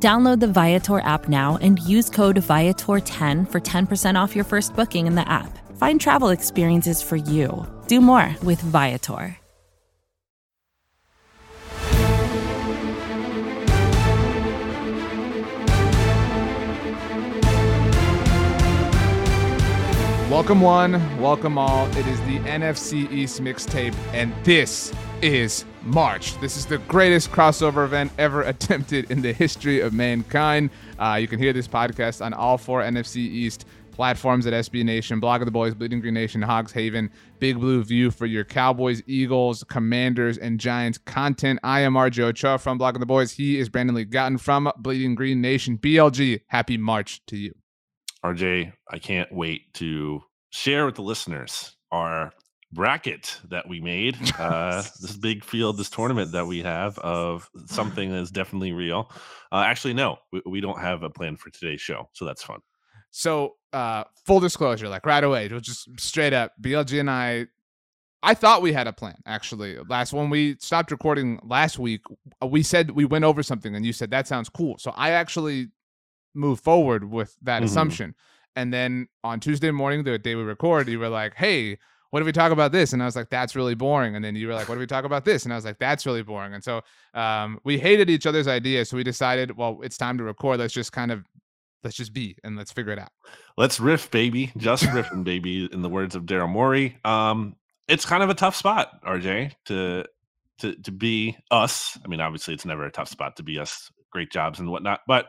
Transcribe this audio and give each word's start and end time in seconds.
Download 0.00 0.38
the 0.38 0.46
Viator 0.46 1.00
app 1.00 1.28
now 1.28 1.58
and 1.60 1.80
use 1.80 2.08
code 2.08 2.36
Viator10 2.36 3.50
for 3.50 3.60
10% 3.60 4.14
off 4.14 4.36
your 4.36 4.44
first 4.44 4.76
booking 4.76 5.08
in 5.08 5.16
the 5.16 5.28
app. 5.28 5.58
Find 5.76 6.00
travel 6.00 6.28
experiences 6.28 7.02
for 7.02 7.16
you. 7.16 7.66
Do 7.88 8.00
more 8.00 8.32
with 8.44 8.60
Viator. 8.60 9.36
Welcome 20.30 20.60
one, 20.60 21.20
welcome 21.20 21.58
all. 21.58 21.88
It 21.96 22.06
is 22.06 22.20
the 22.20 22.38
NFC 22.40 23.10
East 23.10 23.40
mixtape, 23.40 23.94
and 24.12 24.32
this 24.44 24.92
is 25.22 25.64
March. 25.88 26.38
This 26.40 26.56
is 26.56 26.66
the 26.66 26.78
greatest 26.78 27.32
crossover 27.32 27.84
event 27.84 28.12
ever 28.18 28.42
attempted 28.54 29.10
in 29.10 29.22
the 29.22 29.32
history 29.32 29.80
of 29.80 29.92
mankind. 29.92 30.70
Uh, 30.98 31.18
you 31.20 31.26
can 31.26 31.38
hear 31.38 31.52
this 31.52 31.66
podcast 31.66 32.24
on 32.24 32.34
all 32.34 32.58
four 32.58 32.82
NFC 32.82 33.16
East 33.16 33.64
platforms 33.98 34.46
at 34.46 34.52
SB 34.52 34.84
Nation, 34.84 35.18
Block 35.18 35.40
of 35.40 35.46
the 35.46 35.50
Boys, 35.50 35.74
Bleeding 35.74 36.00
Green 36.00 36.14
Nation, 36.14 36.40
Hogs 36.40 36.70
Haven, 36.70 37.10
Big 37.40 37.58
Blue 37.58 37.82
View 37.82 38.12
for 38.12 38.26
your 38.26 38.44
Cowboys, 38.44 39.02
Eagles, 39.08 39.64
Commanders, 39.64 40.38
and 40.38 40.60
Giants 40.60 40.98
content. 40.98 41.58
I 41.64 41.80
am 41.80 41.94
RJ 41.94 42.20
Ochoa 42.20 42.58
from 42.58 42.78
Block 42.78 42.94
of 42.94 43.00
the 43.00 43.06
Boys. 43.06 43.32
He 43.32 43.58
is 43.58 43.68
Brandon 43.68 43.96
Lee 43.96 44.04
Gowton 44.04 44.38
from 44.38 44.70
Bleeding 44.78 45.16
Green 45.16 45.40
Nation. 45.40 45.78
BLG, 45.78 46.42
happy 46.46 46.78
March 46.78 47.26
to 47.26 47.36
you. 47.36 47.52
RJ, 48.24 48.72
I 48.88 48.98
can't 49.00 49.32
wait 49.32 49.74
to 49.74 50.22
share 50.50 50.86
with 50.86 50.94
the 50.94 51.02
listeners 51.02 51.76
our 51.90 52.32
bracket 52.72 53.40
that 53.48 53.68
we 53.68 53.80
made. 53.80 54.16
Uh, 54.38 54.82
this 55.00 55.16
big 55.20 55.44
field, 55.44 55.78
this 55.78 55.90
tournament 55.90 56.32
that 56.32 56.46
we 56.46 56.62
have 56.62 56.98
of 56.98 57.48
something 57.66 58.10
that 58.10 58.18
is 58.18 58.30
definitely 58.30 58.72
real. 58.72 59.10
Uh, 59.50 59.64
actually, 59.66 59.94
no, 59.94 60.18
we, 60.32 60.42
we 60.46 60.60
don't 60.60 60.80
have 60.80 61.02
a 61.02 61.10
plan 61.10 61.36
for 61.36 61.50
today's 61.50 61.80
show, 61.80 62.08
so 62.12 62.24
that's 62.24 62.42
fun. 62.42 62.60
So, 63.10 63.56
uh, 63.72 64.04
full 64.26 64.40
disclosure, 64.40 64.88
like 64.88 65.06
right 65.06 65.24
away, 65.24 65.48
just 65.60 65.88
straight 65.98 66.32
up, 66.32 66.52
BLG 66.62 67.00
and 67.00 67.10
I 67.10 67.46
I 68.22 68.34
thought 68.34 68.62
we 68.62 68.72
had 68.72 68.86
a 68.86 68.92
plan 68.92 69.16
actually. 69.26 69.78
Last 69.88 70.12
when 70.12 70.28
we 70.30 70.56
stopped 70.58 70.90
recording 70.90 71.38
last 71.44 71.78
week, 71.78 72.02
uh, 72.42 72.46
we 72.46 72.62
said 72.62 72.90
we 72.90 73.04
went 73.04 73.24
over 73.24 73.42
something 73.42 73.74
and 73.74 73.86
you 73.86 73.92
said 73.92 74.10
that 74.10 74.26
sounds 74.26 74.48
cool. 74.48 74.76
So 74.78 74.92
I 74.96 75.10
actually 75.10 75.68
moved 76.34 76.62
forward 76.62 77.10
with 77.10 77.36
that 77.42 77.56
mm-hmm. 77.56 77.64
assumption. 77.66 78.14
And 78.56 78.72
then 78.72 79.08
on 79.22 79.38
Tuesday 79.38 79.70
morning, 79.70 80.02
the 80.02 80.18
day 80.18 80.34
we 80.34 80.42
record, 80.42 80.88
you 80.88 80.98
were 80.98 81.08
like, 81.08 81.34
"Hey, 81.36 81.78
what 82.10 82.20
if 82.20 82.26
we 82.26 82.32
talk 82.32 82.52
about 82.52 82.72
this?" 82.72 82.92
And 82.92 83.02
I 83.02 83.06
was 83.06 83.16
like, 83.16 83.30
"That's 83.30 83.54
really 83.56 83.74
boring." 83.74 84.16
And 84.16 84.24
then 84.24 84.36
you 84.36 84.48
were 84.48 84.54
like, 84.54 84.68
"What 84.68 84.74
if 84.74 84.80
we 84.80 84.86
talk 84.86 85.04
about 85.04 85.24
this?" 85.24 85.44
And 85.44 85.52
I 85.52 85.56
was 85.56 85.64
like, 85.64 85.78
"That's 85.78 86.06
really 86.06 86.22
boring." 86.22 86.54
And 86.54 86.62
so 86.62 86.82
um, 87.14 87.58
we 87.64 87.78
hated 87.78 88.10
each 88.10 88.26
other's 88.26 88.48
ideas, 88.48 88.88
so 88.88 88.96
we 88.96 89.04
decided, 89.04 89.56
well, 89.56 89.80
it's 89.82 89.96
time 89.96 90.18
to 90.18 90.24
record. 90.24 90.60
Let's 90.60 90.74
just 90.74 90.92
kind 90.92 91.10
of 91.10 91.24
let's 91.84 91.96
just 91.96 92.12
be 92.12 92.36
and 92.44 92.56
let's 92.56 92.72
figure 92.72 92.92
it 92.92 92.98
out. 92.98 93.10
Let's 93.56 93.80
riff, 93.80 94.10
baby. 94.10 94.52
Just 94.56 94.84
riffing, 94.84 95.24
baby. 95.24 95.68
In 95.72 95.82
the 95.82 95.88
words 95.88 96.14
of 96.14 96.24
Daryl 96.24 96.48
Morey, 96.48 96.98
um, 97.04 97.56
it's 97.86 98.04
kind 98.04 98.22
of 98.22 98.30
a 98.30 98.34
tough 98.34 98.56
spot, 98.56 99.02
RJ, 99.04 99.52
to 99.66 100.04
to 100.60 100.74
to 100.76 100.92
be 100.92 101.36
us. 101.50 101.98
I 102.04 102.08
mean, 102.08 102.20
obviously, 102.20 102.54
it's 102.54 102.64
never 102.64 102.84
a 102.84 102.90
tough 102.90 103.08
spot 103.08 103.36
to 103.36 103.42
be 103.42 103.58
us. 103.58 103.90
Great 104.10 104.32
jobs 104.32 104.58
and 104.58 104.70
whatnot, 104.70 105.00
but 105.06 105.26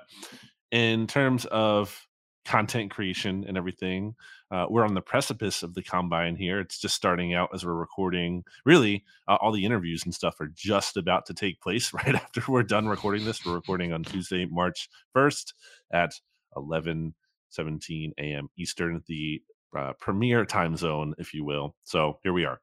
in 0.72 1.07
terms 1.07 1.46
of 1.46 2.07
content 2.45 2.91
creation 2.91 3.45
and 3.47 3.57
everything. 3.57 4.16
Uh, 4.51 4.66
we're 4.69 4.85
on 4.85 4.94
the 4.94 5.01
precipice 5.01 5.61
of 5.63 5.73
the 5.73 5.83
combine 5.83 6.35
here. 6.35 6.59
It's 6.59 6.79
just 6.79 6.95
starting 6.95 7.33
out 7.33 7.50
as 7.53 7.66
we're 7.66 7.73
recording. 7.73 8.44
Really, 8.66 9.03
uh, 9.27 9.38
all 9.41 9.51
the 9.51 9.66
interviews 9.66 10.03
and 10.05 10.13
stuff 10.13 10.39
are 10.39 10.51
just 10.53 10.97
about 10.97 11.25
to 11.28 11.33
take 11.33 11.61
place 11.61 11.94
right 12.05 12.16
after 12.16 12.41
we're 12.47 12.63
done 12.63 12.88
recording 12.88 13.25
this. 13.25 13.45
We're 13.45 13.55
recording 13.55 13.94
on 13.94 14.03
Tuesday, 14.03 14.45
March 14.45 14.89
1st 15.16 15.53
at 15.94 16.13
11 16.55 17.13
17 17.51 18.13
a.m. 18.19 18.47
Eastern, 18.57 19.03
the 19.07 19.41
uh, 19.78 19.94
premier 19.99 20.45
time 20.45 20.75
zone, 20.75 21.13
if 21.17 21.33
you 21.33 21.44
will. 21.44 21.75
So 21.83 22.19
here 22.23 22.33
we 22.33 22.45
are. 22.45 22.59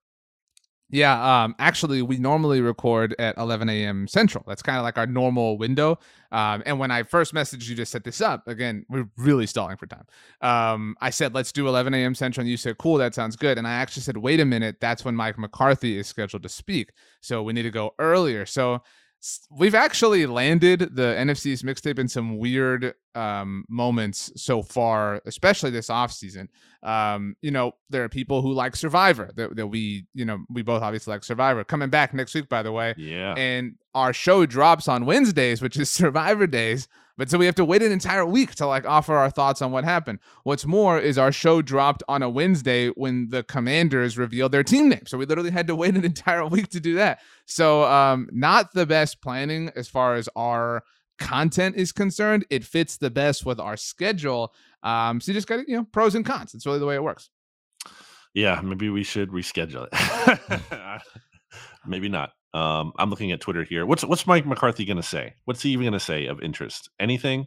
Yeah, 0.88 1.44
um, 1.44 1.56
actually, 1.58 2.00
we 2.02 2.19
normally 2.19 2.60
record 2.60 3.16
at 3.19 3.36
11 3.38 3.69
a.m. 3.69 4.06
Central. 4.06 4.44
That's 4.47 4.62
kind 4.62 4.78
of 4.78 4.84
like 4.84 4.97
our 4.97 5.06
normal 5.06 5.58
window. 5.58 5.98
Um, 6.30 6.62
and 6.64 6.78
when 6.78 6.92
I 6.92 7.02
first 7.02 7.34
messaged 7.34 7.69
you 7.69 7.74
to 7.76 7.86
set 7.86 8.04
this 8.04 8.20
up, 8.20 8.47
again, 8.47 8.86
we're 8.88 9.08
really 9.16 9.47
stalling 9.47 9.76
for 9.78 9.86
time. 9.86 10.06
Um, 10.42 10.94
I 11.00 11.10
said, 11.10 11.34
let's 11.34 11.50
do 11.50 11.66
11 11.66 11.92
a.m. 11.92 12.14
Central. 12.14 12.42
And 12.42 12.50
you 12.50 12.56
said, 12.56 12.78
cool, 12.78 12.98
that 12.98 13.14
sounds 13.14 13.34
good. 13.34 13.58
And 13.58 13.66
I 13.66 13.72
actually 13.72 14.02
said, 14.02 14.16
wait 14.16 14.38
a 14.38 14.44
minute, 14.44 14.76
that's 14.80 15.04
when 15.04 15.16
Mike 15.16 15.38
McCarthy 15.38 15.98
is 15.98 16.06
scheduled 16.06 16.44
to 16.44 16.48
speak. 16.48 16.92
So 17.20 17.42
we 17.42 17.53
need 17.53 17.62
to 17.62 17.70
go 17.70 17.94
earlier. 17.98 18.47
So 18.47 18.82
we've 19.50 19.74
actually 19.74 20.26
landed 20.26 20.94
the 20.94 21.16
NFC 21.18 21.47
East 21.47 21.64
mixtape 21.64 21.98
in 21.98 22.06
some 22.06 22.38
weird 22.38 22.94
um, 23.16 23.65
moments 23.69 24.31
so 24.37 24.62
far, 24.62 25.22
especially 25.27 25.71
this 25.71 25.88
offseason. 25.88 26.49
Um, 26.82 27.34
you 27.41 27.50
know, 27.50 27.72
there 27.91 28.04
are 28.04 28.09
people 28.09 28.43
who 28.43 28.53
like 28.53 28.77
Survivor 28.77 29.31
that, 29.37 29.56
that 29.56 29.66
we, 29.66 30.06
you 30.15 30.25
know, 30.25 30.44
we 30.50 30.62
both 30.62 30.82
obviously 30.82 31.12
like 31.12 31.25
Survivor. 31.25 31.65
Coming 31.65 31.88
back 31.88 32.15
next 32.15 32.34
week, 32.34 32.49
by 32.49 32.62
the 32.62 32.72
way. 32.72 32.94
Yeah. 32.99 33.34
And 33.37 33.77
our 33.94 34.12
show 34.12 34.47
drops 34.47 34.87
on 34.87 35.06
Wednesdays, 35.06 35.62
which 35.62 35.77
is 35.77 35.91
Survivor 36.03 36.47
Days. 36.47 36.87
But 37.19 37.31
so 37.31 37.38
we 37.38 37.47
have 37.47 37.54
to 37.54 37.65
wait 37.65 37.82
an 37.82 37.93
entire 37.93 38.27
week 38.27 38.54
to 38.56 38.66
like 38.66 38.84
offer 38.84 39.15
our 39.15 39.31
thoughts 39.31 39.62
on 39.62 39.72
what 39.72 39.84
happened. 39.84 40.19
What's 40.43 40.66
more 40.66 40.98
is 40.98 41.16
our 41.16 41.33
show 41.33 41.62
dropped 41.62 42.03
on 42.09 42.22
a 42.22 42.28
Wednesday 42.28 42.88
when 42.88 43.31
the 43.31 43.43
commanders 43.43 44.19
revealed 44.19 44.53
their 44.53 44.62
team 44.62 44.91
name. 44.91 45.06
So 45.06 45.16
we 45.16 45.25
literally 45.25 45.50
had 45.50 45.66
to 45.69 45.75
wait 45.75 45.97
an 45.97 46.04
entire 46.04 46.47
week 46.47 46.69
to 46.69 46.81
do 46.81 46.97
that. 46.97 47.21
So 47.47 47.84
um 47.84 48.28
not 48.33 48.75
the 48.75 48.84
best 48.84 49.22
planning 49.22 49.71
as 49.75 49.88
far 49.88 50.15
as 50.16 50.28
our 50.37 50.83
content 51.19 51.77
is 51.77 51.93
concerned. 51.93 52.44
It 52.50 52.65
fits 52.65 52.97
the 52.97 53.10
best 53.10 53.47
with 53.47 53.60
our 53.60 53.77
schedule. 53.77 54.54
Um 54.82 55.21
so 55.21 55.32
you 55.32 55.34
just 55.34 55.49
got 55.49 55.56
to, 55.56 55.65
you 55.66 55.77
know, 55.77 55.84
pros 55.93 56.15
and 56.15 56.25
cons. 56.25 56.54
It's 56.54 56.66
really 56.66 56.78
the 56.78 56.87
way 56.87 56.94
it 56.94 57.03
works. 57.03 57.31
Yeah, 58.34 58.60
maybe 58.62 58.91
we 58.91 59.03
should 59.03 59.31
reschedule 59.31 59.88
it. 59.91 61.03
maybe 61.87 62.09
not. 62.09 62.32
Um, 62.53 62.93
I'm 62.99 63.10
looking 63.10 63.32
at 63.32 63.41
Twitter 63.41 63.65
here. 63.65 63.84
What's 63.87 64.04
what's 64.04 64.27
Mike 64.27 64.47
McCarthy 64.47 64.84
going 64.84 64.97
to 64.97 65.03
say? 65.03 65.34
What's 65.44 65.62
he 65.62 65.71
even 65.71 65.84
going 65.84 65.93
to 65.93 66.00
say 66.00 66.27
of 66.27 66.41
interest? 66.41 66.91
Anything? 67.00 67.47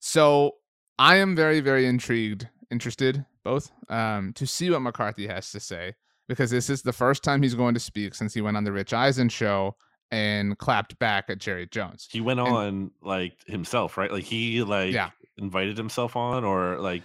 So 0.00 0.52
I 0.98 1.16
am 1.16 1.36
very 1.36 1.60
very 1.60 1.86
intrigued, 1.86 2.48
interested 2.70 3.24
both, 3.44 3.70
um, 3.88 4.32
to 4.34 4.46
see 4.46 4.70
what 4.70 4.80
McCarthy 4.80 5.26
has 5.26 5.50
to 5.50 5.60
say 5.60 5.94
because 6.28 6.50
this 6.50 6.70
is 6.70 6.82
the 6.82 6.92
first 6.92 7.22
time 7.22 7.42
he's 7.42 7.54
going 7.54 7.74
to 7.74 7.80
speak 7.80 8.14
since 8.14 8.32
he 8.32 8.40
went 8.40 8.56
on 8.56 8.64
the 8.64 8.72
Rich 8.72 8.92
Eisen 8.92 9.28
show 9.28 9.76
and 10.12 10.58
clapped 10.58 10.96
back 10.98 11.24
at 11.28 11.38
Jerry 11.38 11.66
Jones. 11.66 12.06
He 12.12 12.20
went 12.20 12.38
on 12.38 12.66
and, 12.66 12.90
like 13.02 13.34
himself, 13.46 13.96
right? 13.96 14.12
Like 14.12 14.24
he 14.24 14.62
like 14.62 14.92
yeah. 14.92 15.10
invited 15.38 15.76
himself 15.76 16.14
on 16.14 16.44
or 16.44 16.78
like 16.78 17.02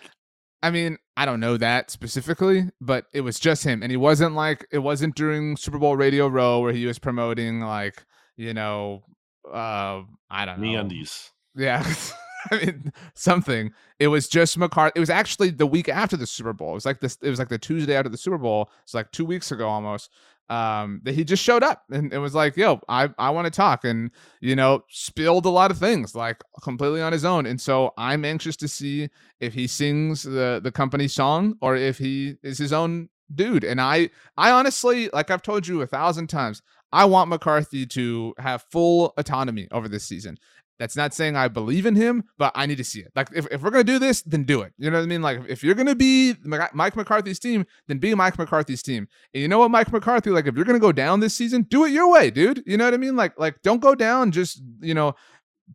I 0.62 0.70
mean, 0.72 0.98
I 1.16 1.26
don't 1.26 1.40
know 1.40 1.56
that 1.58 1.92
specifically, 1.92 2.70
but 2.82 3.06
it 3.14 3.22
was 3.22 3.40
just 3.40 3.64
him. 3.64 3.84
And 3.84 3.92
he 3.92 3.98
wasn't 3.98 4.36
like, 4.36 4.68
it 4.72 4.80
wasn't 4.80 5.16
during 5.16 5.56
Super 5.56 5.78
Bowl 5.78 5.96
Radio 5.96 6.28
Row 6.28 6.60
where 6.60 6.74
he 6.74 6.88
was 6.88 6.98
promoting, 6.98 7.62
like, 7.62 8.04
you 8.38 8.56
know, 8.56 9.04
uh, 9.48 10.02
I 10.32 10.46
don't 10.46 10.60
know. 10.60 10.68
MeUndies. 10.68 11.30
Yeah. 11.56 11.86
I 12.52 12.58
mean, 12.58 12.92
something. 13.14 13.72
It 14.00 14.08
was 14.08 14.28
just 14.28 14.58
McCarthy. 14.58 14.94
It 14.96 15.00
was 15.00 15.10
actually 15.10 15.52
the 15.52 15.68
week 15.68 15.90
after 15.90 16.18
the 16.18 16.28
Super 16.28 16.54
Bowl. 16.54 16.72
It 16.72 16.76
was 16.76 16.86
like 16.86 17.02
this. 17.02 17.18
It 17.22 17.30
was 17.30 17.40
like 17.40 17.50
the 17.50 17.58
Tuesday 17.58 17.96
after 17.96 18.10
the 18.10 18.18
Super 18.18 18.38
Bowl. 18.38 18.70
It's 18.84 18.94
like 18.94 19.12
two 19.12 19.26
weeks 19.26 19.52
ago 19.52 19.68
almost 19.68 20.10
um 20.50 21.02
that 21.04 21.14
he 21.14 21.24
just 21.24 21.44
showed 21.44 21.64
up 21.64 21.84
and 21.92 22.14
it 22.14 22.20
was 22.20 22.34
like 22.34 22.56
yo 22.56 22.80
i 22.88 23.10
i 23.18 23.30
want 23.30 23.46
to 23.46 23.52
talk 23.52 23.84
and 23.84 24.12
you 24.40 24.56
know 24.56 24.84
spilled 24.90 25.46
a 25.46 25.50
lot 25.50 25.72
of 25.72 25.78
things 25.78 26.16
like 26.16 26.42
completely 26.62 27.02
on 27.02 27.12
his 27.12 27.26
own 27.26 27.46
and 27.46 27.60
so 27.60 27.92
i'm 27.98 28.24
anxious 28.24 28.56
to 28.56 28.68
see 28.68 29.10
if 29.40 29.54
he 29.54 29.68
sings 29.68 30.24
the 30.24 30.62
the 30.64 30.72
company 30.72 31.08
song 31.08 31.56
or 31.62 31.76
if 31.76 31.98
he 31.98 32.36
is 32.44 32.58
his 32.58 32.72
own 32.72 33.10
dude 33.36 33.66
and 33.66 33.82
i 33.82 34.10
i 34.38 34.50
honestly 34.52 35.10
like 35.12 35.30
i've 35.30 35.42
told 35.42 35.68
you 35.68 35.82
a 35.82 35.88
thousand 35.88 36.28
times 36.28 36.62
I 36.92 37.06
want 37.06 37.30
McCarthy 37.30 37.86
to 37.88 38.34
have 38.38 38.64
full 38.72 39.14
autonomy 39.18 39.68
over 39.72 39.88
this 39.88 40.06
season. 40.06 40.38
That's 40.80 40.96
not 40.96 41.14
saying 41.14 41.36
I 41.36 41.48
believe 41.48 41.86
in 41.86 41.96
him, 41.96 42.24
but 42.38 42.52
I 42.56 42.66
need 42.66 42.78
to 42.78 42.84
see 42.84 43.00
it. 43.00 43.12
Like, 43.16 43.30
if, 43.36 43.48
if 43.52 43.62
we're 43.62 43.72
going 43.72 43.86
to 43.86 43.92
do 43.92 44.00
this, 44.00 44.22
then 44.22 44.44
do 44.44 44.62
it. 44.62 44.74
You 44.78 44.92
know 44.92 44.98
what 44.98 45.04
I 45.04 45.08
mean? 45.08 45.22
Like, 45.22 45.42
if 45.48 45.64
you're 45.64 45.76
going 45.76 45.88
to 45.88 45.96
be 45.96 46.36
Mike 46.44 46.96
McCarthy's 46.96 47.40
team, 47.40 47.66
then 47.88 47.98
be 47.98 48.14
Mike 48.14 48.38
McCarthy's 48.38 48.84
team. 48.84 49.08
And 49.34 49.42
you 49.42 49.48
know 49.48 49.60
what, 49.60 49.72
Mike 49.72 49.92
McCarthy, 49.92 50.30
like, 50.30 50.46
if 50.46 50.56
you're 50.56 50.66
going 50.66 50.80
to 50.80 50.80
go 50.80 50.92
down 50.92 51.20
this 51.20 51.34
season, 51.34 51.64
do 51.64 51.86
it 51.86 51.92
your 51.92 52.12
way, 52.12 52.30
dude. 52.30 52.64
You 52.68 52.78
know 52.78 52.86
what 52.86 52.94
I 52.94 52.98
mean? 52.98 53.16
Like, 53.16 53.40
like 53.40 53.62
don't 53.64 53.82
go 53.82 53.96
down 53.96 54.32
just, 54.32 54.62
you 54.80 54.94
know, 54.94 55.16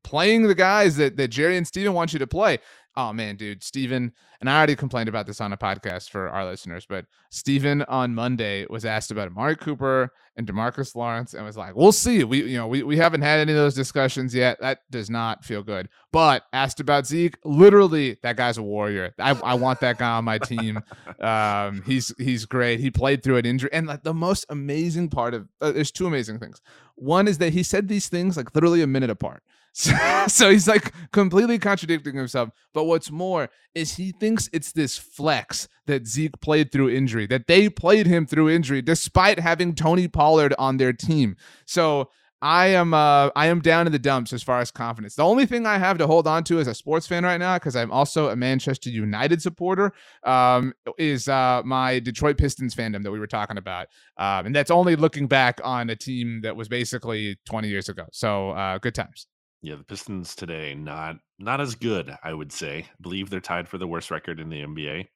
playing 0.04 0.44
the 0.44 0.54
guys 0.54 0.96
that, 0.96 1.16
that 1.16 1.28
Jerry 1.28 1.56
and 1.56 1.66
Steven 1.66 1.92
want 1.92 2.12
you 2.12 2.18
to 2.18 2.26
play. 2.26 2.58
Oh 2.94 3.12
man, 3.12 3.36
dude, 3.36 3.62
Steven, 3.62 4.12
and 4.40 4.50
I 4.50 4.56
already 4.56 4.76
complained 4.76 5.08
about 5.08 5.26
this 5.26 5.40
on 5.40 5.52
a 5.52 5.56
podcast 5.56 6.10
for 6.10 6.28
our 6.28 6.44
listeners, 6.44 6.84
but 6.86 7.06
Steven 7.30 7.82
on 7.82 8.14
Monday 8.14 8.66
was 8.68 8.84
asked 8.84 9.10
about 9.10 9.28
Amari 9.28 9.56
Cooper 9.56 10.10
and 10.36 10.46
Demarcus 10.46 10.94
Lawrence 10.94 11.32
and 11.32 11.44
was 11.44 11.56
like, 11.56 11.74
We'll 11.74 11.92
see. 11.92 12.22
We 12.24 12.42
you 12.44 12.58
know, 12.58 12.66
we, 12.66 12.82
we 12.82 12.98
haven't 12.98 13.22
had 13.22 13.40
any 13.40 13.52
of 13.52 13.56
those 13.56 13.74
discussions 13.74 14.34
yet. 14.34 14.58
That 14.60 14.80
does 14.90 15.08
not 15.08 15.44
feel 15.44 15.62
good. 15.62 15.88
But 16.12 16.44
asked 16.52 16.80
about 16.80 17.06
Zeke, 17.06 17.38
literally, 17.44 18.18
that 18.22 18.36
guy's 18.36 18.58
a 18.58 18.62
warrior. 18.62 19.14
I, 19.18 19.30
I 19.42 19.54
want 19.54 19.80
that 19.80 19.96
guy 19.98 20.10
on 20.10 20.24
my 20.24 20.38
team. 20.38 20.80
Um, 21.20 21.82
he's 21.86 22.12
he's 22.18 22.46
great. 22.46 22.80
He 22.80 22.90
played 22.90 23.22
through 23.22 23.36
an 23.36 23.46
injury. 23.46 23.70
And 23.72 23.86
like 23.86 24.02
the 24.02 24.12
most 24.12 24.44
amazing 24.48 25.08
part 25.08 25.34
of 25.34 25.48
uh, 25.60 25.70
there's 25.70 25.92
two 25.92 26.06
amazing 26.06 26.40
things. 26.40 26.60
One 26.96 27.28
is 27.28 27.38
that 27.38 27.52
he 27.52 27.62
said 27.62 27.86
these 27.86 28.08
things 28.08 28.36
like 28.36 28.54
literally 28.54 28.82
a 28.82 28.86
minute 28.86 29.10
apart. 29.10 29.42
So, 29.82 30.26
so, 30.28 30.50
he's 30.50 30.68
like 30.68 30.92
completely 31.12 31.58
contradicting 31.58 32.14
himself. 32.14 32.50
But 32.74 32.84
what's 32.84 33.10
more 33.10 33.48
is 33.74 33.96
he 33.96 34.12
thinks 34.12 34.50
it's 34.52 34.70
this 34.72 34.98
flex 34.98 35.66
that 35.86 36.06
Zeke 36.06 36.38
played 36.42 36.70
through 36.70 36.90
injury, 36.90 37.26
that 37.28 37.46
they 37.46 37.70
played 37.70 38.06
him 38.06 38.26
through 38.26 38.50
injury 38.50 38.82
despite 38.82 39.38
having 39.38 39.74
Tony 39.74 40.08
Pollard 40.08 40.54
on 40.58 40.76
their 40.76 40.92
team. 40.92 41.36
So 41.64 42.10
I 42.42 42.66
am 42.66 42.92
uh 42.92 43.30
I 43.36 43.46
am 43.46 43.60
down 43.60 43.86
in 43.86 43.92
the 43.92 44.00
dumps 44.00 44.32
as 44.32 44.42
far 44.42 44.60
as 44.60 44.70
confidence. 44.72 45.14
The 45.14 45.22
only 45.24 45.46
thing 45.46 45.64
I 45.64 45.78
have 45.78 45.96
to 45.98 46.08
hold 46.08 46.26
on 46.26 46.42
to 46.44 46.58
as 46.58 46.66
a 46.66 46.74
sports 46.74 47.06
fan 47.06 47.22
right 47.24 47.38
now, 47.38 47.54
because 47.54 47.76
I'm 47.76 47.92
also 47.92 48.30
a 48.30 48.36
Manchester 48.36 48.90
United 48.90 49.40
supporter, 49.40 49.92
um, 50.24 50.74
is 50.98 51.28
uh 51.28 51.62
my 51.64 52.00
Detroit 52.00 52.36
Pistons 52.36 52.74
fandom 52.74 53.04
that 53.04 53.12
we 53.12 53.20
were 53.20 53.28
talking 53.28 53.58
about. 53.58 53.86
Um, 54.18 54.46
and 54.46 54.54
that's 54.54 54.72
only 54.72 54.96
looking 54.96 55.28
back 55.28 55.60
on 55.62 55.88
a 55.88 55.96
team 55.96 56.40
that 56.42 56.56
was 56.56 56.68
basically 56.68 57.38
20 57.46 57.68
years 57.68 57.88
ago. 57.88 58.06
So 58.12 58.50
uh 58.50 58.78
good 58.78 58.94
times. 58.94 59.28
Yeah, 59.62 59.76
the 59.76 59.84
Pistons 59.84 60.34
today 60.34 60.74
not 60.74 61.16
not 61.38 61.60
as 61.60 61.76
good, 61.76 62.16
I 62.22 62.34
would 62.34 62.52
say. 62.52 62.86
I 62.88 62.94
believe 63.00 63.30
they're 63.30 63.40
tied 63.40 63.68
for 63.68 63.78
the 63.78 63.86
worst 63.86 64.10
record 64.10 64.40
in 64.40 64.50
the 64.50 64.62
NBA. 64.62 65.06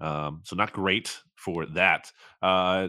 Um, 0.00 0.40
so 0.44 0.56
not 0.56 0.72
great 0.72 1.20
for 1.36 1.66
that. 1.66 2.10
Uh, 2.40 2.88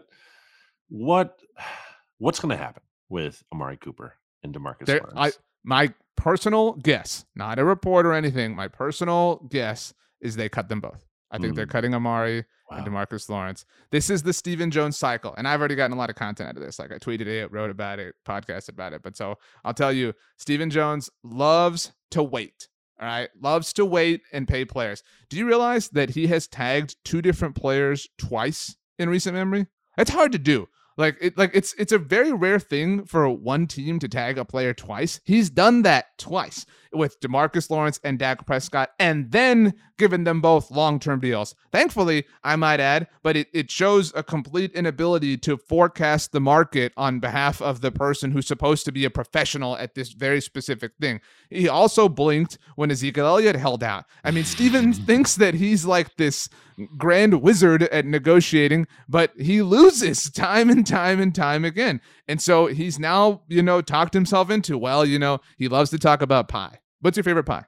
what 0.89 1.39
what's 2.17 2.39
going 2.39 2.57
to 2.57 2.63
happen 2.63 2.83
with 3.09 3.43
Amari 3.53 3.77
Cooper 3.77 4.15
and 4.43 4.55
Demarcus 4.55 4.85
there, 4.85 5.01
I, 5.15 5.33
my 5.63 5.93
personal 6.15 6.73
guess, 6.73 7.25
not 7.35 7.59
a 7.59 7.65
report 7.65 8.05
or 8.05 8.13
anything, 8.13 8.55
my 8.55 8.67
personal 8.67 9.45
guess 9.49 9.93
is 10.21 10.35
they 10.35 10.49
cut 10.49 10.69
them 10.69 10.79
both. 10.79 11.05
I 11.33 11.39
think 11.39 11.53
mm. 11.53 11.55
they're 11.55 11.65
cutting 11.65 11.95
Amari 11.95 12.45
wow. 12.69 12.77
and 12.77 12.85
Demarcus 12.87 13.27
Lawrence. 13.27 13.65
This 13.89 14.11
is 14.11 14.21
the 14.21 14.33
Stephen 14.33 14.69
Jones 14.69 14.97
cycle. 14.97 15.33
And 15.35 15.47
I've 15.47 15.59
already 15.59 15.75
gotten 15.75 15.91
a 15.91 15.99
lot 15.99 16.11
of 16.11 16.15
content 16.15 16.49
out 16.49 16.57
of 16.57 16.61
this. 16.61 16.77
Like 16.77 16.91
I 16.91 16.99
tweeted 16.99 17.25
it, 17.25 17.51
wrote 17.51 17.71
about 17.71 17.97
it, 17.99 18.13
podcast 18.25 18.69
about 18.69 18.93
it. 18.93 19.01
But 19.01 19.17
so 19.17 19.39
I'll 19.65 19.73
tell 19.73 19.91
you, 19.91 20.13
Stephen 20.37 20.69
Jones 20.69 21.09
loves 21.23 21.91
to 22.11 22.21
wait. 22.21 22.69
All 23.01 23.07
right. 23.07 23.29
Loves 23.41 23.73
to 23.73 23.85
wait 23.85 24.21
and 24.31 24.47
pay 24.47 24.63
players. 24.63 25.01
Do 25.29 25.37
you 25.37 25.47
realize 25.47 25.89
that 25.89 26.11
he 26.11 26.27
has 26.27 26.47
tagged 26.47 26.95
two 27.03 27.21
different 27.21 27.55
players 27.55 28.07
twice 28.19 28.75
in 28.99 29.09
recent 29.09 29.35
memory? 29.35 29.65
It's 29.97 30.11
hard 30.11 30.31
to 30.33 30.39
do. 30.39 30.67
Like 30.97 31.17
it 31.21 31.37
like 31.37 31.51
it's 31.53 31.73
it's 31.73 31.91
a 31.91 31.97
very 31.97 32.31
rare 32.31 32.59
thing 32.59 33.05
for 33.05 33.27
one 33.29 33.67
team 33.67 33.99
to 33.99 34.07
tag 34.07 34.37
a 34.37 34.45
player 34.45 34.73
twice. 34.73 35.19
He's 35.23 35.49
done 35.49 35.81
that 35.83 36.17
twice 36.17 36.65
with 36.93 37.19
DeMarcus 37.19 37.69
Lawrence 37.69 37.99
and 38.03 38.19
Dak 38.19 38.45
Prescott 38.45 38.91
and 38.99 39.31
then 39.31 39.73
given 39.97 40.23
them 40.23 40.41
both 40.41 40.71
long-term 40.71 41.19
deals. 41.19 41.55
Thankfully, 41.71 42.25
I 42.43 42.55
might 42.55 42.79
add, 42.79 43.07
but 43.21 43.37
it, 43.37 43.47
it 43.53 43.69
shows 43.69 44.11
a 44.15 44.23
complete 44.23 44.71
inability 44.73 45.37
to 45.37 45.57
forecast 45.57 46.31
the 46.31 46.41
market 46.41 46.93
on 46.97 47.19
behalf 47.19 47.61
of 47.61 47.81
the 47.81 47.91
person 47.91 48.31
who's 48.31 48.47
supposed 48.47 48.85
to 48.85 48.91
be 48.91 49.05
a 49.05 49.09
professional 49.09 49.77
at 49.77 49.95
this 49.95 50.11
very 50.11 50.41
specific 50.41 50.93
thing. 50.99 51.21
He 51.49 51.67
also 51.67 52.09
blinked 52.09 52.57
when 52.75 52.91
Ezekiel 52.91 53.27
Elliott 53.27 53.55
held 53.55 53.83
out. 53.83 54.05
I 54.23 54.31
mean, 54.31 54.45
Steven 54.45 54.93
thinks 54.93 55.35
that 55.35 55.53
he's 55.53 55.85
like 55.85 56.15
this 56.17 56.49
grand 56.97 57.41
wizard 57.41 57.83
at 57.83 58.05
negotiating, 58.05 58.87
but 59.07 59.31
he 59.39 59.61
loses 59.61 60.29
time 60.31 60.69
and 60.69 60.82
time 60.87 61.19
and 61.19 61.33
time 61.33 61.65
again. 61.65 62.01
And 62.27 62.41
so 62.41 62.67
he's 62.67 62.99
now, 62.99 63.41
you 63.47 63.61
know, 63.63 63.81
talked 63.81 64.13
himself 64.13 64.49
into, 64.49 64.77
well, 64.77 65.05
you 65.05 65.19
know, 65.19 65.39
he 65.57 65.67
loves 65.67 65.89
to 65.91 65.99
talk 65.99 66.21
about 66.21 66.47
pie. 66.47 66.79
What's 67.01 67.17
your 67.17 67.23
favorite 67.23 67.45
pie, 67.45 67.65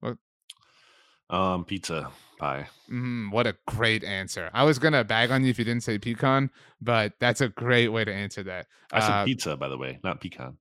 What? 0.00 0.16
Um, 1.30 1.64
pizza 1.64 2.10
pie. 2.38 2.68
Mm, 2.90 3.30
what 3.30 3.46
a 3.46 3.56
great 3.66 4.04
answer. 4.04 4.50
I 4.52 4.64
was 4.64 4.78
gonna 4.78 5.04
bag 5.04 5.30
on 5.30 5.44
you 5.44 5.50
if 5.50 5.58
you 5.58 5.64
didn't 5.64 5.82
say 5.82 5.98
pecan, 5.98 6.50
but 6.80 7.14
that's 7.20 7.40
a 7.40 7.48
great 7.48 7.88
way 7.88 8.04
to 8.04 8.12
answer 8.12 8.42
that. 8.44 8.66
I 8.92 9.00
said 9.00 9.10
uh, 9.10 9.24
pizza, 9.24 9.56
by 9.56 9.68
the 9.68 9.78
way, 9.78 10.00
not 10.02 10.20
pecan. 10.20 10.58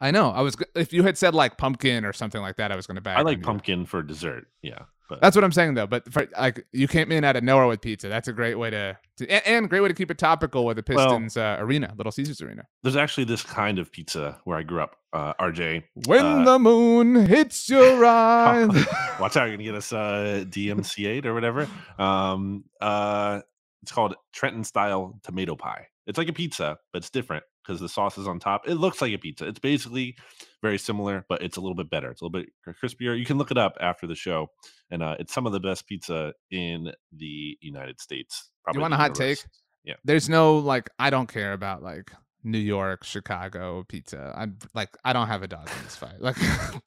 I 0.00 0.10
know. 0.10 0.30
I 0.30 0.40
was 0.40 0.56
if 0.74 0.92
you 0.92 1.02
had 1.02 1.16
said 1.16 1.34
like 1.34 1.58
pumpkin 1.58 2.04
or 2.04 2.12
something 2.12 2.40
like 2.40 2.56
that, 2.56 2.72
I 2.72 2.76
was 2.76 2.86
gonna 2.86 3.00
bag. 3.00 3.18
On 3.18 3.24
you. 3.24 3.28
I 3.28 3.34
like 3.34 3.42
pumpkin 3.42 3.86
for 3.86 4.02
dessert. 4.02 4.46
Yeah. 4.62 4.84
But 5.08 5.20
that's 5.20 5.36
what 5.36 5.44
I'm 5.44 5.52
saying 5.52 5.74
though. 5.74 5.86
But 5.86 6.10
for, 6.12 6.26
like 6.36 6.66
you 6.72 6.88
came 6.88 7.12
in 7.12 7.24
out 7.24 7.36
of 7.36 7.44
nowhere 7.44 7.66
with 7.66 7.80
pizza. 7.80 8.08
That's 8.08 8.28
a 8.28 8.32
great 8.32 8.58
way 8.58 8.70
to, 8.70 8.98
to 9.18 9.28
and, 9.28 9.46
and 9.46 9.70
great 9.70 9.80
way 9.80 9.88
to 9.88 9.94
keep 9.94 10.10
it 10.10 10.18
topical 10.18 10.64
with 10.64 10.76
the 10.76 10.82
Pistons 10.82 11.36
well, 11.36 11.58
uh, 11.58 11.62
arena, 11.62 11.94
Little 11.96 12.12
Caesars 12.12 12.40
arena. 12.40 12.64
There's 12.82 12.96
actually 12.96 13.24
this 13.24 13.42
kind 13.42 13.78
of 13.78 13.92
pizza 13.92 14.40
where 14.44 14.58
I 14.58 14.62
grew 14.62 14.80
up. 14.80 14.96
Uh, 15.12 15.32
RJ, 15.40 15.82
when 16.06 16.26
uh, 16.26 16.44
the 16.44 16.58
moon 16.58 17.14
hits 17.24 17.70
your 17.70 18.04
eyes. 18.04 18.68
watch 19.20 19.36
out, 19.36 19.46
you're 19.46 19.56
gonna 19.56 19.64
get 19.64 19.74
us 19.74 19.90
uh, 19.92 20.44
DMCA 20.48 21.24
or 21.24 21.32
whatever. 21.32 21.66
Um, 21.98 22.64
uh, 22.82 23.40
it's 23.82 23.92
called 23.92 24.14
Trenton 24.34 24.64
style 24.64 25.18
tomato 25.22 25.56
pie. 25.56 25.86
It's 26.06 26.18
like 26.18 26.28
a 26.28 26.34
pizza, 26.34 26.76
but 26.92 26.98
it's 26.98 27.08
different 27.10 27.44
because 27.66 27.80
the 27.80 27.88
sauce 27.88 28.18
is 28.18 28.28
on 28.28 28.38
top. 28.38 28.68
It 28.68 28.74
looks 28.74 29.02
like 29.02 29.12
a 29.12 29.18
pizza. 29.18 29.46
It's 29.46 29.58
basically 29.58 30.16
very 30.62 30.78
similar, 30.78 31.24
but 31.28 31.42
it's 31.42 31.56
a 31.56 31.60
little 31.60 31.74
bit 31.74 31.90
better. 31.90 32.10
It's 32.10 32.20
a 32.20 32.24
little 32.24 32.40
bit 32.40 32.50
crispier. 32.82 33.18
You 33.18 33.24
can 33.24 33.38
look 33.38 33.50
it 33.50 33.58
up 33.58 33.76
after 33.80 34.06
the 34.06 34.14
show, 34.14 34.48
and 34.90 35.02
uh, 35.02 35.16
it's 35.18 35.32
some 35.32 35.46
of 35.46 35.52
the 35.52 35.60
best 35.60 35.86
pizza 35.86 36.32
in 36.50 36.92
the 37.12 37.58
United 37.60 38.00
States. 38.00 38.50
Probably 38.64 38.78
you 38.78 38.82
want 38.82 38.94
a 38.94 38.96
hot 38.96 39.14
take? 39.14 39.44
Yeah. 39.84 39.94
There's 40.04 40.28
no 40.28 40.58
like 40.58 40.90
I 40.98 41.10
don't 41.10 41.28
care 41.28 41.52
about 41.52 41.82
like 41.82 42.10
New 42.42 42.58
York, 42.58 43.04
Chicago 43.04 43.84
pizza. 43.88 44.32
I'm 44.36 44.58
like 44.74 44.96
I 45.04 45.12
don't 45.12 45.28
have 45.28 45.42
a 45.42 45.48
dog 45.48 45.68
in 45.68 45.84
this 45.84 45.96
fight. 45.96 46.14
Like 46.20 46.36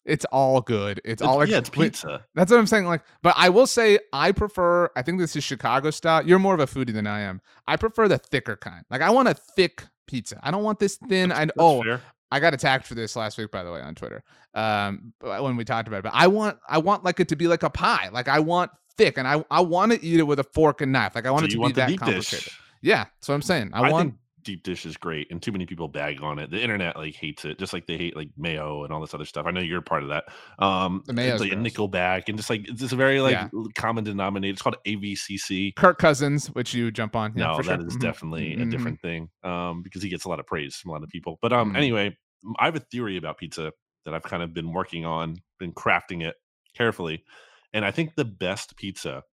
it's 0.06 0.26
all 0.26 0.62
good. 0.62 1.00
It's, 1.00 1.14
it's 1.14 1.22
all 1.22 1.46
yeah, 1.46 1.60
it's 1.60 1.70
pizza. 1.70 2.26
That's 2.36 2.52
what 2.52 2.60
I'm 2.60 2.68
saying. 2.68 2.86
Like, 2.86 3.04
but 3.22 3.34
I 3.38 3.50
will 3.50 3.68
say 3.68 4.00
I 4.12 4.32
prefer. 4.32 4.90
I 4.96 5.02
think 5.02 5.20
this 5.20 5.36
is 5.36 5.44
Chicago 5.44 5.92
style. 5.92 6.26
You're 6.26 6.40
more 6.40 6.54
of 6.54 6.60
a 6.60 6.66
foodie 6.66 6.94
than 6.94 7.08
I 7.08 7.22
am. 7.22 7.42
I 7.68 7.78
prefer 7.78 8.08
the 8.08 8.18
thicker 8.18 8.58
kind. 8.58 8.86
Like 8.90 9.02
I 9.02 9.12
want 9.12 9.28
a 9.28 9.34
thick 9.34 9.86
pizza. 10.10 10.40
I 10.44 10.52
don't 10.52 10.64
want 10.64 10.80
this 10.80 10.98
thin. 11.08 11.32
I 11.32 11.48
oh. 11.58 11.84
Fair. 11.84 12.02
I 12.32 12.40
got 12.40 12.54
attacked 12.54 12.86
for 12.86 12.94
this 12.94 13.16
last 13.16 13.40
week, 13.40 13.50
by 13.50 13.64
the 13.64 13.72
way, 13.72 13.82
on 13.82 13.96
Twitter. 13.96 14.24
Um, 14.54 15.14
when 15.20 15.58
we 15.58 15.66
talked 15.66 15.88
about 15.88 15.98
it, 15.98 16.04
but 16.04 16.14
I 16.14 16.28
want, 16.28 16.60
I 16.68 16.78
want 16.78 17.04
like 17.04 17.20
it 17.20 17.28
to 17.30 17.36
be 17.36 17.48
like 17.48 17.64
a 17.64 17.72
pie. 17.72 18.10
Like 18.12 18.28
I 18.28 18.40
want 18.40 18.70
thick, 18.98 19.18
and 19.18 19.28
I, 19.28 19.44
I 19.50 19.62
want 19.62 19.94
to 19.94 20.06
eat 20.06 20.20
it 20.20 20.24
with 20.24 20.40
a 20.40 20.44
fork 20.44 20.82
and 20.82 20.92
knife. 20.92 21.16
Like 21.16 21.26
I 21.26 21.32
want 21.32 21.42
so 21.42 21.46
it 21.48 21.52
to 21.60 21.68
be 21.68 21.72
that 21.74 21.98
complicated. 21.98 22.46
Dish. 22.46 22.60
Yeah, 22.82 23.06
that's 23.06 23.28
what 23.28 23.34
I'm 23.34 23.42
saying. 23.42 23.72
I, 23.74 23.82
I 23.82 23.92
want 23.92 24.14
deep 24.44 24.64
dish 24.64 24.86
is 24.86 24.98
great 24.98 25.30
and 25.32 25.42
too 25.42 25.52
many 25.52 25.66
people 25.66 25.88
bag 25.88 26.22
on 26.22 26.40
it 26.40 26.50
the 26.50 26.62
internet 26.62 26.96
like 26.96 27.16
hates 27.16 27.46
it 27.46 27.58
just 27.60 27.74
like 27.74 27.86
they 27.88 27.98
hate 27.98 28.16
like 28.16 28.30
mayo 28.38 28.84
and 28.84 28.94
all 28.94 29.02
this 29.02 29.14
other 29.14 29.26
stuff 29.26 29.46
i 29.46 29.52
know 29.52 29.60
you're 29.60 29.82
part 29.82 30.04
of 30.04 30.10
that 30.10 30.26
um 30.60 31.04
the 31.06 31.14
mayo 31.14 31.36
like 31.38 31.52
a 31.52 31.56
nickelback 31.56 32.28
and 32.28 32.38
just 32.38 32.50
like 32.50 32.68
it's 32.68 32.80
just 32.80 32.94
a 32.94 32.96
very 32.96 33.20
like 33.22 33.34
yeah. 33.34 33.50
common 33.76 34.04
denominator 34.04 34.52
it's 34.52 34.62
called 34.62 34.78
avcc 34.86 35.76
kirk 35.76 35.98
cousins 35.98 36.48
which 36.48 36.74
you 36.74 36.92
jump 36.92 37.16
on 37.16 37.34
yeah, 37.36 37.48
no 37.48 37.58
that 37.58 37.66
sure. 37.66 37.74
is 37.74 37.80
mm-hmm. 37.80 38.00
definitely 38.00 38.52
mm-hmm. 38.52 38.64
a 38.64 38.66
different 38.72 39.02
thing 39.02 39.30
um 39.44 39.82
because 39.84 40.02
he 40.02 40.10
gets 40.10 40.26
a 40.26 40.30
lot 40.30 40.40
of 40.40 40.46
praise 40.46 40.76
from 40.76 40.90
a 40.90 40.94
lot 40.94 41.04
of 41.04 41.10
people 41.10 41.38
but 41.42 41.54
um 41.54 41.70
mm-hmm. 41.70 41.78
anyway 41.78 42.16
i 42.60 42.66
have 42.66 42.76
a 42.76 42.80
theory 42.80 43.18
about 43.18 43.38
pizza 43.38 43.72
that 44.06 44.14
i've 44.14 44.24
kind 44.24 44.44
of 44.44 44.54
been 44.54 44.72
working 44.74 45.06
on 45.06 45.38
been 45.60 45.74
crafting 45.74 46.24
it 46.24 46.36
carefully 46.76 47.24
and 47.74 47.84
i 47.84 47.92
think 47.92 48.16
the 48.16 48.26
best 48.26 48.76
pizza 48.78 49.24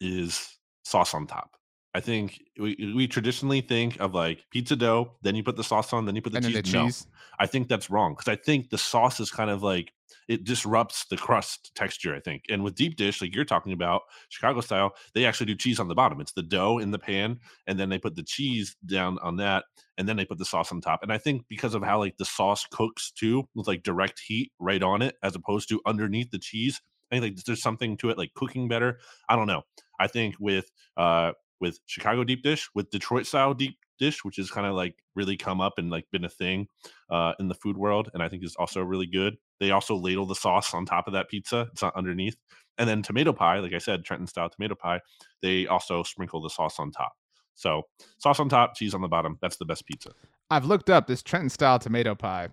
is 0.00 0.58
sauce 0.84 1.14
on 1.14 1.26
top 1.26 1.56
I 1.94 2.00
think 2.00 2.42
we, 2.58 2.92
we 2.96 3.06
traditionally 3.06 3.60
think 3.60 4.00
of 4.00 4.14
like 4.14 4.44
pizza 4.50 4.74
dough, 4.74 5.12
then 5.22 5.36
you 5.36 5.44
put 5.44 5.56
the 5.56 5.62
sauce 5.62 5.92
on, 5.92 6.06
then 6.06 6.16
you 6.16 6.22
put 6.22 6.32
the, 6.32 6.40
cheese. 6.40 6.62
the 6.62 6.76
no, 6.76 6.84
cheese. 6.86 7.06
I 7.38 7.46
think 7.46 7.68
that's 7.68 7.88
wrong 7.88 8.14
because 8.14 8.28
I 8.28 8.34
think 8.34 8.70
the 8.70 8.78
sauce 8.78 9.20
is 9.20 9.30
kind 9.30 9.48
of 9.48 9.62
like 9.62 9.92
it 10.28 10.44
disrupts 10.44 11.04
the 11.06 11.16
crust 11.16 11.70
texture. 11.76 12.14
I 12.14 12.18
think, 12.18 12.44
and 12.48 12.64
with 12.64 12.74
deep 12.74 12.96
dish, 12.96 13.22
like 13.22 13.32
you're 13.32 13.44
talking 13.44 13.72
about 13.72 14.02
Chicago 14.28 14.60
style, 14.60 14.94
they 15.14 15.24
actually 15.24 15.46
do 15.46 15.54
cheese 15.54 15.78
on 15.78 15.86
the 15.86 15.94
bottom. 15.94 16.20
It's 16.20 16.32
the 16.32 16.42
dough 16.42 16.78
in 16.78 16.90
the 16.90 16.98
pan, 16.98 17.38
and 17.68 17.78
then 17.78 17.90
they 17.90 17.98
put 17.98 18.16
the 18.16 18.24
cheese 18.24 18.76
down 18.84 19.18
on 19.22 19.36
that, 19.36 19.64
and 19.96 20.08
then 20.08 20.16
they 20.16 20.24
put 20.24 20.38
the 20.38 20.44
sauce 20.44 20.72
on 20.72 20.80
top. 20.80 21.04
And 21.04 21.12
I 21.12 21.18
think 21.18 21.44
because 21.48 21.74
of 21.74 21.84
how 21.84 22.00
like 22.00 22.16
the 22.16 22.24
sauce 22.24 22.66
cooks 22.70 23.12
too, 23.12 23.48
with 23.54 23.68
like 23.68 23.84
direct 23.84 24.20
heat 24.26 24.50
right 24.58 24.82
on 24.82 25.00
it, 25.00 25.14
as 25.22 25.36
opposed 25.36 25.68
to 25.68 25.80
underneath 25.86 26.32
the 26.32 26.40
cheese, 26.40 26.80
I 27.12 27.20
think 27.20 27.36
like 27.36 27.44
there's 27.44 27.62
something 27.62 27.96
to 27.98 28.10
it, 28.10 28.18
like 28.18 28.34
cooking 28.34 28.66
better. 28.66 28.98
I 29.28 29.36
don't 29.36 29.46
know. 29.46 29.62
I 30.00 30.08
think 30.08 30.34
with 30.40 30.70
uh 30.96 31.32
with 31.64 31.80
Chicago 31.86 32.24
deep 32.24 32.42
dish, 32.42 32.68
with 32.74 32.90
Detroit 32.90 33.26
style 33.26 33.54
deep 33.54 33.78
dish, 33.98 34.22
which 34.22 34.36
has 34.36 34.50
kind 34.50 34.66
of 34.66 34.74
like 34.74 34.94
really 35.16 35.34
come 35.36 35.62
up 35.62 35.78
and 35.78 35.90
like 35.90 36.04
been 36.12 36.26
a 36.26 36.28
thing 36.28 36.68
uh, 37.10 37.32
in 37.38 37.48
the 37.48 37.54
food 37.54 37.78
world, 37.78 38.10
and 38.12 38.22
I 38.22 38.28
think 38.28 38.44
is 38.44 38.54
also 38.56 38.82
really 38.82 39.06
good. 39.06 39.36
They 39.60 39.70
also 39.70 39.96
ladle 39.96 40.26
the 40.26 40.34
sauce 40.34 40.74
on 40.74 40.84
top 40.84 41.06
of 41.06 41.14
that 41.14 41.30
pizza; 41.30 41.68
it's 41.72 41.80
not 41.80 41.96
underneath. 41.96 42.36
And 42.76 42.86
then 42.86 43.02
tomato 43.02 43.32
pie, 43.32 43.60
like 43.60 43.72
I 43.72 43.78
said, 43.78 44.04
Trenton 44.04 44.26
style 44.26 44.50
tomato 44.50 44.74
pie, 44.74 45.00
they 45.40 45.66
also 45.66 46.02
sprinkle 46.02 46.42
the 46.42 46.50
sauce 46.50 46.78
on 46.78 46.90
top. 46.90 47.12
So 47.54 47.84
sauce 48.18 48.40
on 48.40 48.50
top, 48.50 48.76
cheese 48.76 48.94
on 48.94 49.00
the 49.00 49.08
bottom. 49.08 49.38
That's 49.40 49.56
the 49.56 49.64
best 49.64 49.86
pizza. 49.86 50.10
I've 50.50 50.66
looked 50.66 50.90
up 50.90 51.06
this 51.06 51.22
Trenton 51.22 51.48
style 51.48 51.78
tomato 51.78 52.14
pie, 52.14 52.48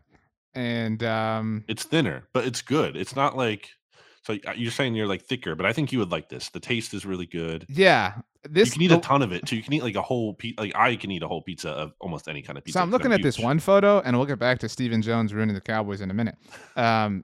and 0.53 1.03
um, 1.03 1.65
it's 1.67 1.83
thinner, 1.83 2.29
but 2.33 2.45
it's 2.45 2.61
good. 2.61 2.95
It's 2.95 3.15
not 3.15 3.35
like 3.35 3.71
So 4.23 4.37
uh, 4.47 4.51
you're 4.55 4.71
saying 4.71 4.93
you're 4.95 5.07
like 5.07 5.23
thicker, 5.23 5.55
but 5.55 5.65
I 5.65 5.73
think 5.73 5.91
you 5.91 5.99
would 5.99 6.11
like 6.11 6.29
this. 6.29 6.49
The 6.49 6.59
taste 6.59 6.93
is 6.93 7.05
really 7.05 7.25
good. 7.25 7.65
Yeah, 7.69 8.13
this 8.49 8.67
you 8.69 8.73
can 8.73 8.81
eat 8.83 8.87
the- 8.89 8.97
a 8.97 9.01
ton 9.01 9.21
of 9.23 9.31
it 9.31 9.45
too. 9.47 9.55
You 9.55 9.63
can 9.63 9.73
eat 9.73 9.81
like 9.83 9.95
a 9.95 10.01
whole 10.01 10.33
pizza. 10.35 10.61
Like 10.61 10.75
I 10.75 10.95
can 10.95 11.09
eat 11.11 11.23
a 11.23 11.27
whole 11.27 11.41
pizza 11.41 11.69
of 11.71 11.93
almost 11.99 12.27
any 12.27 12.41
kind 12.41 12.57
of 12.57 12.63
pizza. 12.63 12.77
So 12.79 12.83
I'm 12.83 12.91
looking 12.91 13.11
at 13.13 13.23
this 13.23 13.39
one 13.39 13.59
photo, 13.59 13.99
and 14.01 14.15
we'll 14.17 14.27
get 14.27 14.39
back 14.39 14.59
to 14.59 14.69
Stephen 14.69 15.01
Jones 15.01 15.33
ruining 15.33 15.55
the 15.55 15.61
Cowboys 15.61 16.01
in 16.01 16.11
a 16.11 16.13
minute. 16.13 16.35
Um, 16.75 17.23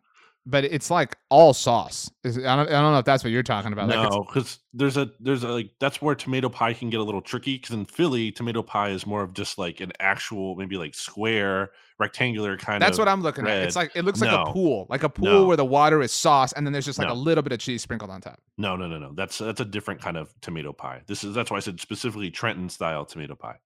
but 0.50 0.64
it's 0.64 0.90
like 0.90 1.18
all 1.30 1.54
sauce. 1.54 2.10
I 2.26 2.30
don't, 2.30 2.48
I 2.48 2.66
don't 2.66 2.94
know 2.94 3.00
if 3.00 3.06
that's 3.06 3.24
what 3.24 3.32
you're 3.32 3.44
talking 3.44 3.74
about. 3.74 3.90
No, 3.90 4.24
because 4.24 4.60
there's 4.74 4.96
a 4.96 5.12
there's 5.20 5.44
a 5.44 5.50
like 5.50 5.72
that's 5.80 6.02
where 6.02 6.16
tomato 6.16 6.48
pie 6.50 6.74
can 6.74 6.90
get 6.90 7.00
a 7.00 7.04
little 7.04 7.22
tricky. 7.22 7.58
Because 7.58 7.76
in 7.76 7.86
Philly, 7.86 8.32
tomato 8.32 8.64
pie 8.64 8.90
is 8.90 9.06
more 9.06 9.22
of 9.24 9.34
just 9.34 9.58
like 9.58 9.82
an 9.82 9.92
actual 10.00 10.56
maybe 10.56 10.78
like 10.78 10.96
square 10.96 11.72
rectangular 12.00 12.58
kind 12.58 12.82
of 12.82 12.86
that's 12.88 12.98
of. 12.98 13.02
what 13.04 13.08
I'm 13.12 13.22
looking 13.22 13.46
at. 13.48 13.64
It's 13.64 13.76
like 13.76 13.92
it 13.96 14.06
looks 14.06 14.22
like 14.22 14.32
No. 14.32 14.44
a 14.44 14.54
pool, 14.54 14.88
like 14.90 15.04
a 15.04 15.10
pool 15.10 15.26
No. 15.26 15.46
where 15.46 15.58
the 15.58 15.66
water 15.66 16.02
is 16.02 16.12
sauce, 16.14 16.54
and 16.54 16.66
then 16.66 16.72
there's 16.72 16.86
just 16.86 16.98
like 17.00 17.08
No. 17.10 17.14
a 17.14 17.16
little 17.16 17.42
bit 17.44 17.52
of 17.52 17.60
cheese 17.60 17.82
sprinkled 17.82 18.10
on 18.10 18.22
top. 18.22 18.40
No, 18.58 18.76
no, 18.76 18.88
no, 18.88 18.98
no. 18.98 19.12
That's 19.14 19.38
that's 19.38 19.60
a 19.60 19.66
different 19.66 20.02
kind 20.02 20.16
of 20.16 20.34
tomato 20.42 20.72
pie. 20.74 21.02
This 21.08 21.24
is 21.24 21.36
that's 21.36 21.52
why 21.52 21.58
I 21.58 21.60
said 21.62 21.80
specifically 21.82 22.32
Trenton 22.32 22.70
style 22.70 23.04
tomato 23.06 23.36
pie. 23.36 23.58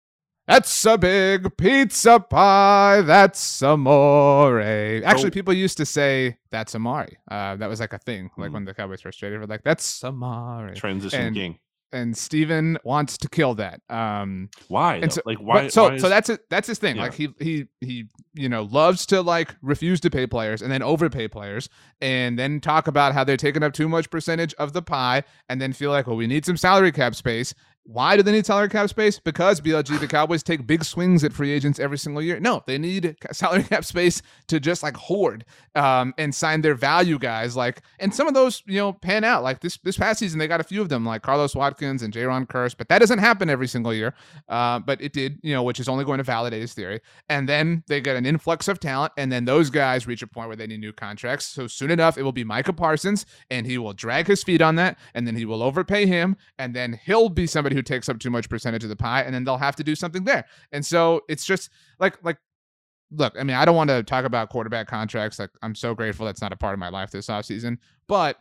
That's 0.51 0.85
a 0.85 0.97
big 0.97 1.55
pizza 1.57 2.19
pie. 2.19 3.01
That's 3.01 3.61
amore. 3.61 4.59
Actually, 4.61 5.21
So- 5.21 5.29
people 5.31 5.53
used 5.53 5.77
to 5.77 5.85
say 5.85 6.37
that's 6.51 6.75
amari. 6.75 7.17
Uh, 7.29 7.55
that 7.55 7.69
was 7.69 7.79
like 7.79 7.93
a 7.93 7.97
thing. 7.99 8.31
Like 8.37 8.49
Mm. 8.49 8.53
when 8.53 8.65
the 8.65 8.73
Cowboys 8.73 9.01
first 9.01 9.19
traded, 9.19 9.39
were 9.39 9.47
like 9.47 9.63
that's 9.63 10.03
amari. 10.03 10.75
Transition 10.75 11.21
And- 11.21 11.35
king. 11.35 11.59
And 11.93 12.15
Steven 12.15 12.77
wants 12.85 13.17
to 13.17 13.27
kill 13.27 13.53
that. 13.55 13.81
Um, 13.89 14.49
Why? 14.69 14.95
and 14.95 15.11
so- 15.11 15.21
like 15.25 15.39
why? 15.39 15.67
so 15.67 15.89
why 15.89 15.97
so 15.97 16.07
that's 16.07 16.29
it. 16.29 16.49
That's 16.49 16.65
his 16.67 16.79
thing. 16.79 16.95
Yeah. 16.95 17.01
Like 17.01 17.13
he 17.15 17.33
he 17.39 17.65
he 17.81 18.05
you 18.33 18.47
know 18.47 18.63
loves 18.63 19.05
to 19.07 19.21
like 19.21 19.55
refuse 19.61 19.99
to 20.01 20.09
pay 20.09 20.25
players 20.25 20.61
and 20.61 20.71
then 20.71 20.81
overpay 20.81 21.27
players 21.27 21.67
and 21.99 22.39
then 22.39 22.61
talk 22.61 22.87
about 22.87 23.11
how 23.13 23.25
they're 23.25 23.35
taking 23.35 23.61
up 23.61 23.73
too 23.73 23.89
much 23.89 24.09
percentage 24.09 24.53
of 24.53 24.71
the 24.71 24.81
pie 24.81 25.23
and 25.49 25.61
then 25.61 25.73
feel 25.73 25.91
like 25.91 26.07
well 26.07 26.15
we 26.15 26.27
need 26.27 26.45
some 26.45 26.55
salary 26.55 26.93
cap 26.93 27.13
space. 27.13 27.53
Why 27.83 28.15
do 28.15 28.21
they 28.21 28.31
need 28.31 28.45
salary 28.45 28.69
cap 28.69 28.89
space? 28.89 29.19
Because 29.19 29.59
BLG 29.59 29.99
the 29.99 30.07
Cowboys 30.07 30.43
take 30.43 30.67
big 30.67 30.83
swings 30.83 31.23
at 31.23 31.33
free 31.33 31.51
agents 31.51 31.79
every 31.79 31.97
single 31.97 32.21
year. 32.21 32.39
No, 32.39 32.63
they 32.67 32.77
need 32.77 33.17
salary 33.31 33.63
cap 33.69 33.83
space 33.83 34.21
to 34.47 34.59
just 34.59 34.83
like 34.83 34.95
hoard 34.95 35.45
um, 35.73 36.13
and 36.19 36.33
sign 36.33 36.61
their 36.61 36.75
value 36.75 37.17
guys. 37.17 37.55
Like, 37.55 37.81
and 37.99 38.13
some 38.13 38.27
of 38.27 38.35
those 38.35 38.61
you 38.67 38.77
know 38.77 38.93
pan 38.93 39.23
out. 39.23 39.41
Like 39.41 39.61
this 39.61 39.77
this 39.77 39.97
past 39.97 40.19
season, 40.19 40.37
they 40.37 40.47
got 40.47 40.61
a 40.61 40.63
few 40.63 40.81
of 40.81 40.89
them, 40.89 41.05
like 41.05 41.23
Carlos 41.23 41.55
Watkins 41.55 42.03
and 42.03 42.13
Jayron 42.13 42.47
Kearse. 42.47 42.77
But 42.77 42.87
that 42.89 42.99
doesn't 42.99 43.19
happen 43.19 43.49
every 43.49 43.67
single 43.67 43.93
year. 43.93 44.13
Uh, 44.47 44.79
but 44.79 45.01
it 45.01 45.11
did, 45.13 45.39
you 45.41 45.53
know, 45.53 45.63
which 45.63 45.79
is 45.79 45.89
only 45.89 46.05
going 46.05 46.19
to 46.19 46.23
validate 46.23 46.61
his 46.61 46.73
theory. 46.73 47.01
And 47.29 47.49
then 47.49 47.83
they 47.87 47.99
get 47.99 48.15
an 48.15 48.27
influx 48.27 48.67
of 48.67 48.79
talent, 48.79 49.13
and 49.17 49.31
then 49.31 49.45
those 49.45 49.71
guys 49.71 50.05
reach 50.05 50.21
a 50.21 50.27
point 50.27 50.47
where 50.47 50.55
they 50.55 50.67
need 50.67 50.81
new 50.81 50.93
contracts. 50.93 51.45
So 51.45 51.65
soon 51.65 51.89
enough, 51.89 52.17
it 52.17 52.23
will 52.23 52.31
be 52.31 52.43
Micah 52.43 52.73
Parsons, 52.73 53.25
and 53.49 53.65
he 53.65 53.79
will 53.79 53.93
drag 53.93 54.27
his 54.27 54.43
feet 54.43 54.61
on 54.61 54.75
that, 54.75 54.99
and 55.15 55.25
then 55.25 55.35
he 55.35 55.45
will 55.45 55.63
overpay 55.63 56.05
him, 56.05 56.37
and 56.59 56.75
then 56.75 56.99
he'll 57.05 57.29
be 57.29 57.47
somebody 57.47 57.70
who 57.71 57.81
takes 57.81 58.09
up 58.09 58.19
too 58.19 58.29
much 58.29 58.49
percentage 58.49 58.83
of 58.83 58.89
the 58.89 58.95
pie, 58.95 59.21
and 59.21 59.33
then 59.33 59.43
they'll 59.43 59.57
have 59.57 59.75
to 59.77 59.83
do 59.83 59.95
something 59.95 60.23
there. 60.23 60.45
And 60.71 60.85
so 60.85 61.21
it's 61.27 61.45
just 61.45 61.69
like 61.99 62.23
like 62.23 62.37
look, 63.11 63.35
I 63.37 63.43
mean, 63.43 63.55
I 63.55 63.65
don't 63.65 63.75
want 63.75 63.89
to 63.89 64.03
talk 64.03 64.25
about 64.25 64.49
quarterback 64.49 64.87
contracts. 64.87 65.37
Like, 65.37 65.49
I'm 65.61 65.75
so 65.75 65.93
grateful 65.93 66.25
that's 66.25 66.41
not 66.41 66.53
a 66.53 66.57
part 66.57 66.73
of 66.73 66.79
my 66.79 66.89
life 66.89 67.11
this 67.11 67.27
offseason. 67.27 67.77
But 68.07 68.37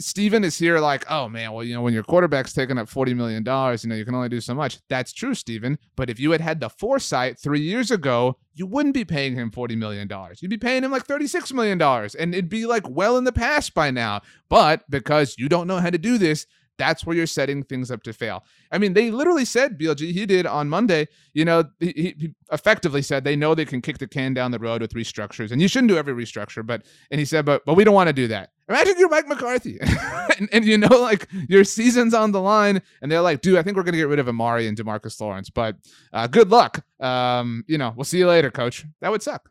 Steven 0.00 0.44
is 0.44 0.56
here 0.56 0.78
like, 0.78 1.04
oh 1.10 1.28
man, 1.28 1.52
well, 1.52 1.64
you 1.64 1.74
know, 1.74 1.82
when 1.82 1.92
your 1.92 2.04
quarterback's 2.04 2.52
taking 2.52 2.78
up 2.78 2.88
$40 2.88 3.16
million, 3.16 3.42
you 3.42 3.88
know, 3.88 3.96
you 3.96 4.04
can 4.04 4.14
only 4.14 4.28
do 4.28 4.40
so 4.40 4.54
much. 4.54 4.78
That's 4.88 5.12
true, 5.12 5.34
Steven. 5.34 5.78
But 5.96 6.08
if 6.08 6.20
you 6.20 6.30
had 6.30 6.40
had 6.40 6.60
the 6.60 6.68
foresight 6.68 7.38
three 7.38 7.60
years 7.60 7.90
ago, 7.90 8.38
you 8.54 8.66
wouldn't 8.66 8.94
be 8.94 9.04
paying 9.04 9.34
him 9.34 9.50
$40 9.50 9.76
million. 9.76 10.08
You'd 10.38 10.50
be 10.50 10.58
paying 10.58 10.84
him 10.84 10.92
like 10.92 11.06
$36 11.06 11.52
million. 11.52 11.80
And 12.18 12.34
it'd 12.34 12.48
be 12.48 12.66
like 12.66 12.88
well 12.88 13.16
in 13.16 13.24
the 13.24 13.32
past 13.32 13.74
by 13.74 13.90
now. 13.90 14.20
But 14.48 14.88
because 14.88 15.34
you 15.36 15.48
don't 15.48 15.66
know 15.66 15.78
how 15.78 15.90
to 15.90 15.98
do 15.98 16.16
this, 16.16 16.46
that's 16.78 17.04
where 17.04 17.16
you're 17.16 17.26
setting 17.26 17.62
things 17.62 17.90
up 17.90 18.02
to 18.04 18.12
fail. 18.12 18.44
I 18.72 18.78
mean, 18.78 18.94
they 18.94 19.10
literally 19.10 19.44
said, 19.44 19.78
BLG, 19.78 20.12
he 20.12 20.24
did 20.26 20.46
on 20.46 20.68
Monday, 20.68 21.08
you 21.34 21.44
know, 21.44 21.64
he, 21.80 22.14
he- 22.18 22.34
effectively 22.52 23.02
said 23.02 23.24
they 23.24 23.36
know 23.36 23.54
they 23.54 23.64
can 23.64 23.82
kick 23.82 23.98
the 23.98 24.06
can 24.06 24.32
down 24.32 24.50
the 24.52 24.58
road 24.58 24.80
with 24.80 24.94
restructures. 24.94 25.50
And 25.50 25.60
you 25.60 25.68
shouldn't 25.68 25.88
do 25.88 25.96
every 25.98 26.14
restructure, 26.14 26.64
but, 26.64 26.84
and 27.10 27.18
he 27.18 27.24
said, 27.24 27.44
but, 27.44 27.64
but 27.66 27.74
we 27.74 27.84
don't 27.84 27.94
want 27.94 28.06
to 28.08 28.12
do 28.12 28.28
that. 28.28 28.50
Imagine 28.68 28.94
you're 28.98 29.08
Mike 29.08 29.26
McCarthy 29.28 29.78
and, 30.38 30.48
and, 30.52 30.64
you 30.64 30.78
know, 30.78 30.88
like 31.00 31.28
your 31.48 31.64
season's 31.64 32.14
on 32.14 32.32
the 32.32 32.40
line 32.40 32.80
and 33.02 33.10
they're 33.10 33.20
like, 33.22 33.40
dude, 33.40 33.58
I 33.58 33.62
think 33.62 33.76
we're 33.76 33.82
going 33.82 33.92
to 33.94 33.98
get 33.98 34.08
rid 34.08 34.18
of 34.18 34.28
Amari 34.28 34.66
and 34.66 34.76
Demarcus 34.76 35.20
Lawrence, 35.20 35.50
but 35.50 35.76
uh, 36.12 36.26
good 36.26 36.50
luck. 36.50 36.84
Um, 37.00 37.64
you 37.66 37.78
know, 37.78 37.92
we'll 37.96 38.04
see 38.04 38.18
you 38.18 38.28
later, 38.28 38.50
coach. 38.50 38.84
That 39.00 39.10
would 39.10 39.22
suck. 39.22 39.50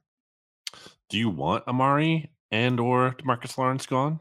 do 1.09 1.17
you 1.17 1.29
want 1.29 1.67
Amari 1.67 2.31
and 2.51 2.79
or 2.79 3.15
Demarcus 3.19 3.57
Lawrence 3.57 3.85
gone? 3.85 4.19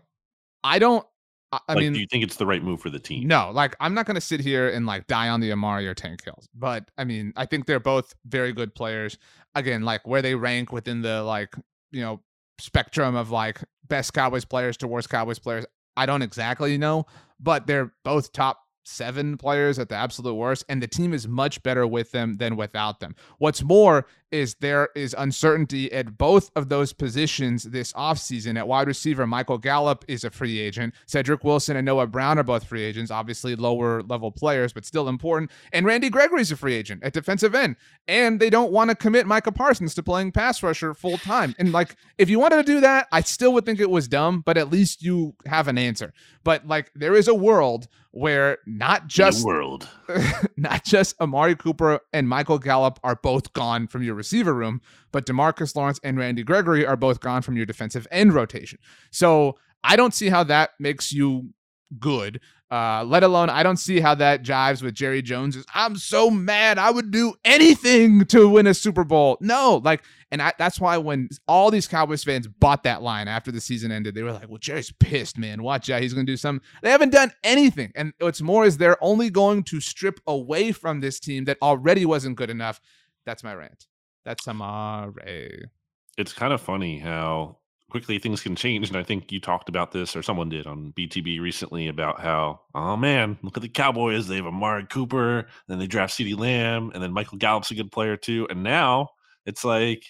I 0.64 0.78
don't, 0.78 1.06
I, 1.52 1.60
I 1.68 1.72
like, 1.74 1.82
mean, 1.82 1.92
do 1.92 2.00
you 2.00 2.06
think 2.10 2.24
it's 2.24 2.36
the 2.36 2.46
right 2.46 2.62
move 2.62 2.80
for 2.80 2.90
the 2.90 2.98
team? 2.98 3.28
No, 3.28 3.50
like 3.52 3.76
I'm 3.80 3.94
not 3.94 4.06
going 4.06 4.16
to 4.16 4.20
sit 4.20 4.40
here 4.40 4.68
and 4.68 4.86
like 4.86 5.06
die 5.06 5.28
on 5.28 5.40
the 5.40 5.52
Amari 5.52 5.86
or 5.86 5.94
Tank 5.94 6.24
Hills, 6.24 6.48
but 6.54 6.90
I 6.98 7.04
mean, 7.04 7.32
I 7.36 7.46
think 7.46 7.66
they're 7.66 7.80
both 7.80 8.14
very 8.26 8.52
good 8.52 8.74
players. 8.74 9.18
Again, 9.54 9.82
like 9.82 10.06
where 10.06 10.22
they 10.22 10.34
rank 10.34 10.72
within 10.72 11.02
the 11.02 11.22
like 11.22 11.54
you 11.92 12.00
know 12.00 12.20
spectrum 12.58 13.14
of 13.14 13.30
like 13.30 13.60
best 13.86 14.12
Cowboys 14.12 14.44
players 14.44 14.76
to 14.78 14.88
worst 14.88 15.08
Cowboys 15.08 15.38
players, 15.38 15.64
I 15.96 16.06
don't 16.06 16.22
exactly 16.22 16.76
know, 16.78 17.06
but 17.40 17.66
they're 17.66 17.92
both 18.04 18.32
top 18.32 18.65
seven 18.86 19.36
players 19.36 19.78
at 19.78 19.88
the 19.88 19.94
absolute 19.94 20.34
worst, 20.34 20.64
and 20.68 20.82
the 20.82 20.86
team 20.86 21.12
is 21.12 21.26
much 21.26 21.62
better 21.62 21.86
with 21.86 22.12
them 22.12 22.34
than 22.34 22.56
without 22.56 23.00
them. 23.00 23.14
What's 23.38 23.62
more 23.62 24.06
is 24.30 24.54
there 24.56 24.88
is 24.94 25.14
uncertainty 25.16 25.90
at 25.92 26.18
both 26.18 26.50
of 26.56 26.68
those 26.68 26.92
positions 26.92 27.64
this 27.64 27.92
offseason. 27.92 28.58
At 28.58 28.66
wide 28.66 28.88
receiver, 28.88 29.26
Michael 29.26 29.58
Gallup 29.58 30.04
is 30.08 30.24
a 30.24 30.30
free 30.30 30.58
agent. 30.58 30.94
Cedric 31.06 31.44
Wilson 31.44 31.76
and 31.76 31.86
Noah 31.86 32.06
Brown 32.06 32.38
are 32.38 32.42
both 32.42 32.64
free 32.64 32.82
agents, 32.82 33.10
obviously 33.10 33.54
lower 33.54 34.02
level 34.02 34.32
players, 34.32 34.72
but 34.72 34.84
still 34.84 35.08
important. 35.08 35.50
And 35.72 35.86
Randy 35.86 36.10
Gregory's 36.10 36.50
a 36.50 36.56
free 36.56 36.74
agent 36.74 37.04
at 37.04 37.12
defensive 37.12 37.54
end. 37.54 37.76
And 38.08 38.40
they 38.40 38.50
don't 38.50 38.72
want 38.72 38.90
to 38.90 38.96
commit 38.96 39.26
Micah 39.26 39.52
Parsons 39.52 39.94
to 39.94 40.02
playing 40.02 40.32
pass 40.32 40.62
rusher 40.62 40.92
full 40.92 41.18
time. 41.18 41.54
And 41.58 41.72
like, 41.72 41.96
if 42.18 42.28
you 42.28 42.38
wanted 42.40 42.56
to 42.56 42.62
do 42.62 42.80
that, 42.80 43.06
I 43.12 43.20
still 43.20 43.52
would 43.52 43.64
think 43.64 43.80
it 43.80 43.90
was 43.90 44.08
dumb, 44.08 44.42
but 44.44 44.58
at 44.58 44.70
least 44.70 45.02
you 45.02 45.34
have 45.46 45.68
an 45.68 45.78
answer. 45.78 46.12
But 46.42 46.66
like, 46.66 46.90
there 46.94 47.14
is 47.14 47.28
a 47.28 47.34
world 47.34 47.88
where 48.16 48.56
not 48.64 49.06
just 49.08 49.44
world. 49.44 49.86
not 50.56 50.82
just 50.86 51.20
Amari 51.20 51.54
Cooper 51.54 52.00
and 52.14 52.26
Michael 52.26 52.58
Gallup 52.58 52.98
are 53.04 53.16
both 53.16 53.52
gone 53.52 53.86
from 53.86 54.02
your 54.02 54.14
receiver 54.14 54.54
room, 54.54 54.80
but 55.12 55.26
Demarcus 55.26 55.76
Lawrence 55.76 56.00
and 56.02 56.16
Randy 56.16 56.42
Gregory 56.42 56.86
are 56.86 56.96
both 56.96 57.20
gone 57.20 57.42
from 57.42 57.58
your 57.58 57.66
defensive 57.66 58.06
end 58.10 58.32
rotation. 58.32 58.78
So 59.10 59.58
I 59.84 59.96
don't 59.96 60.14
see 60.14 60.30
how 60.30 60.44
that 60.44 60.70
makes 60.80 61.12
you 61.12 61.50
good. 61.98 62.40
Uh, 62.68 63.04
let 63.04 63.22
alone, 63.22 63.48
I 63.48 63.62
don't 63.62 63.76
see 63.76 64.00
how 64.00 64.16
that 64.16 64.42
jives 64.42 64.82
with 64.82 64.94
Jerry 64.94 65.22
Jones. 65.22 65.56
I'm 65.72 65.96
so 65.96 66.30
mad. 66.30 66.78
I 66.78 66.90
would 66.90 67.12
do 67.12 67.34
anything 67.44 68.24
to 68.26 68.48
win 68.48 68.66
a 68.66 68.74
Super 68.74 69.04
Bowl. 69.04 69.38
No, 69.40 69.80
like, 69.84 70.02
and 70.32 70.42
I, 70.42 70.52
that's 70.58 70.80
why 70.80 70.96
when 70.96 71.28
all 71.46 71.70
these 71.70 71.86
Cowboys 71.86 72.24
fans 72.24 72.48
bought 72.48 72.82
that 72.82 73.02
line 73.02 73.28
after 73.28 73.52
the 73.52 73.60
season 73.60 73.92
ended, 73.92 74.16
they 74.16 74.24
were 74.24 74.32
like, 74.32 74.48
"Well, 74.48 74.58
Jerry's 74.58 74.90
pissed, 74.90 75.38
man. 75.38 75.62
Watch 75.62 75.88
out, 75.90 76.02
he's 76.02 76.12
going 76.12 76.26
to 76.26 76.32
do 76.32 76.36
something." 76.36 76.66
They 76.82 76.90
haven't 76.90 77.10
done 77.10 77.30
anything, 77.44 77.92
and 77.94 78.12
what's 78.18 78.42
more 78.42 78.64
is 78.64 78.78
they're 78.78 79.02
only 79.02 79.30
going 79.30 79.62
to 79.64 79.80
strip 79.80 80.18
away 80.26 80.72
from 80.72 80.98
this 81.00 81.20
team 81.20 81.44
that 81.44 81.58
already 81.62 82.04
wasn't 82.04 82.36
good 82.36 82.50
enough. 82.50 82.80
That's 83.24 83.44
my 83.44 83.54
rant. 83.54 83.86
That's 84.24 84.44
Amare. 84.48 85.70
it's 86.18 86.32
kind 86.32 86.52
of 86.52 86.60
funny 86.60 86.98
how 86.98 87.58
quickly 87.90 88.18
things 88.18 88.42
can 88.42 88.56
change. 88.56 88.88
And 88.88 88.96
I 88.96 89.02
think 89.02 89.30
you 89.30 89.40
talked 89.40 89.68
about 89.68 89.92
this, 89.92 90.16
or 90.16 90.22
someone 90.22 90.48
did 90.48 90.66
on 90.66 90.92
BTB 90.96 91.40
recently 91.40 91.88
about 91.88 92.20
how, 92.20 92.60
oh 92.74 92.96
man, 92.96 93.38
look 93.42 93.56
at 93.56 93.62
the 93.62 93.68
Cowboys. 93.68 94.26
They 94.26 94.36
have 94.36 94.46
Amari 94.46 94.86
Cooper, 94.86 95.46
then 95.68 95.78
they 95.78 95.86
draft 95.86 96.14
CeeDee 96.14 96.38
Lamb, 96.38 96.90
and 96.94 97.02
then 97.02 97.12
Michael 97.12 97.38
Gallup's 97.38 97.70
a 97.70 97.74
good 97.74 97.92
player 97.92 98.16
too. 98.16 98.46
And 98.50 98.62
now 98.62 99.10
it's 99.44 99.64
like, 99.64 100.04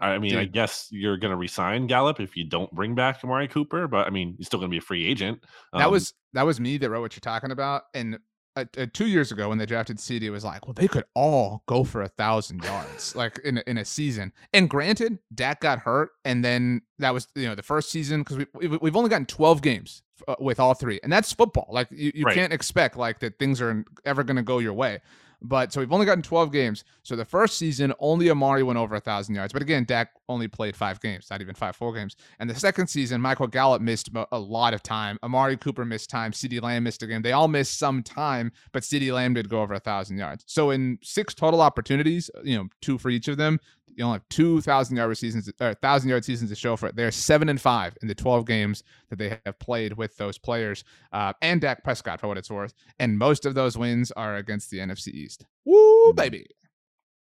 I 0.00 0.18
mean, 0.18 0.36
I 0.36 0.44
guess 0.44 0.86
you're 0.92 1.16
going 1.16 1.32
to 1.32 1.36
resign 1.36 1.88
Gallup 1.88 2.20
if 2.20 2.36
you 2.36 2.44
don't 2.44 2.72
bring 2.72 2.94
back 2.94 3.18
Amari 3.24 3.48
Cooper, 3.48 3.88
but 3.88 4.06
I 4.06 4.10
mean, 4.10 4.36
he's 4.38 4.46
still 4.46 4.60
going 4.60 4.70
to 4.70 4.74
be 4.74 4.78
a 4.78 4.80
free 4.80 5.04
agent. 5.04 5.42
That 5.72 5.86
Um, 5.86 5.92
was 5.92 6.14
that 6.34 6.46
was 6.46 6.60
me 6.60 6.78
that 6.78 6.88
wrote 6.88 7.00
what 7.00 7.16
you're 7.16 7.20
talking 7.20 7.50
about. 7.50 7.82
And 7.94 8.18
uh, 8.58 8.64
uh, 8.82 8.86
two 8.92 9.06
years 9.06 9.32
ago 9.32 9.48
when 9.48 9.58
they 9.58 9.66
drafted 9.66 9.98
CeeDee, 9.98 10.22
it 10.22 10.30
was 10.30 10.44
like, 10.44 10.66
well, 10.66 10.74
they 10.74 10.88
could 10.88 11.04
all 11.14 11.62
go 11.66 11.84
for 11.84 12.02
a 12.02 12.08
thousand 12.08 12.64
yards, 12.64 13.14
like 13.16 13.38
in 13.44 13.58
a, 13.58 13.62
in 13.66 13.78
a 13.78 13.84
season. 13.84 14.32
And 14.52 14.68
granted, 14.68 15.18
Dak 15.34 15.60
got 15.60 15.80
hurt, 15.80 16.10
and 16.24 16.44
then 16.44 16.82
that 16.98 17.14
was 17.14 17.28
you 17.34 17.46
know 17.46 17.54
the 17.54 17.62
first 17.62 17.90
season 17.90 18.20
because 18.22 18.38
we, 18.38 18.46
we 18.68 18.76
we've 18.78 18.96
only 18.96 19.10
gotten 19.10 19.26
12 19.26 19.62
games 19.62 20.02
uh, 20.26 20.34
with 20.40 20.58
all 20.60 20.74
three, 20.74 21.00
and 21.02 21.12
that's 21.12 21.32
football. 21.32 21.68
Like 21.70 21.88
you, 21.90 22.12
you 22.14 22.24
Right. 22.24 22.34
can't 22.34 22.52
expect 22.52 22.96
like 22.96 23.20
that 23.20 23.38
things 23.38 23.60
are 23.60 23.84
ever 24.04 24.22
going 24.24 24.36
to 24.36 24.42
go 24.42 24.58
your 24.58 24.72
way. 24.74 25.00
But 25.40 25.72
so 25.72 25.80
we've 25.80 25.92
only 25.92 26.06
gotten 26.06 26.22
12 26.22 26.52
games. 26.52 26.84
So 27.02 27.14
the 27.14 27.24
first 27.24 27.58
season, 27.58 27.92
only 28.00 28.30
Amari 28.30 28.62
went 28.62 28.78
over 28.78 28.96
a 28.96 29.00
thousand 29.00 29.34
yards. 29.34 29.52
But 29.52 29.62
again, 29.62 29.84
Dak 29.84 30.10
only 30.28 30.48
played 30.48 30.74
five 30.76 31.00
games, 31.00 31.28
not 31.30 31.40
even 31.40 31.54
five 31.54 31.76
full 31.76 31.92
games. 31.92 32.16
And 32.38 32.50
the 32.50 32.54
second 32.54 32.88
season, 32.88 33.20
Michael 33.20 33.46
Gallup 33.46 33.80
missed 33.80 34.10
a 34.32 34.38
lot 34.38 34.74
of 34.74 34.82
time. 34.82 35.18
Amari 35.22 35.56
Cooper 35.56 35.84
missed 35.84 36.10
time. 36.10 36.32
CeeDee 36.32 36.60
Lamb 36.60 36.84
missed 36.84 37.02
a 37.02 37.06
game. 37.06 37.22
They 37.22 37.32
all 37.32 37.48
missed 37.48 37.78
some 37.78 38.02
time, 38.02 38.52
but 38.72 38.82
CeeDee 38.82 39.12
Lamb 39.12 39.34
did 39.34 39.48
go 39.48 39.62
over 39.62 39.74
a 39.74 39.80
thousand 39.80 40.18
yards. 40.18 40.44
So 40.46 40.70
in 40.70 40.98
six 41.02 41.34
total 41.34 41.60
opportunities, 41.60 42.30
you 42.42 42.56
know, 42.56 42.68
two 42.82 42.98
for 42.98 43.10
each 43.10 43.28
of 43.28 43.36
them, 43.36 43.60
You 43.98 44.04
only 44.04 44.14
have 44.16 44.28
two 44.30 44.60
thousand 44.60 44.96
yard 44.96 45.18
seasons 45.18 45.50
or 45.60 45.74
thousand 45.74 46.08
yard 46.08 46.24
seasons 46.24 46.50
to 46.50 46.56
show 46.56 46.76
for 46.76 46.86
it. 46.86 46.94
They're 46.94 47.10
seven 47.10 47.48
and 47.48 47.60
five 47.60 47.98
in 48.00 48.06
the 48.06 48.14
twelve 48.14 48.46
games 48.46 48.84
that 49.10 49.18
they 49.18 49.38
have 49.44 49.58
played 49.58 49.94
with 49.94 50.16
those 50.16 50.38
players 50.38 50.84
uh, 51.12 51.32
and 51.42 51.60
Dak 51.60 51.82
Prescott 51.82 52.20
for 52.20 52.28
what 52.28 52.38
it's 52.38 52.50
worth. 52.50 52.74
And 53.00 53.18
most 53.18 53.44
of 53.44 53.54
those 53.54 53.76
wins 53.76 54.12
are 54.12 54.36
against 54.36 54.70
the 54.70 54.78
NFC 54.78 55.08
East. 55.08 55.44
Woo, 55.64 56.12
baby! 56.12 56.46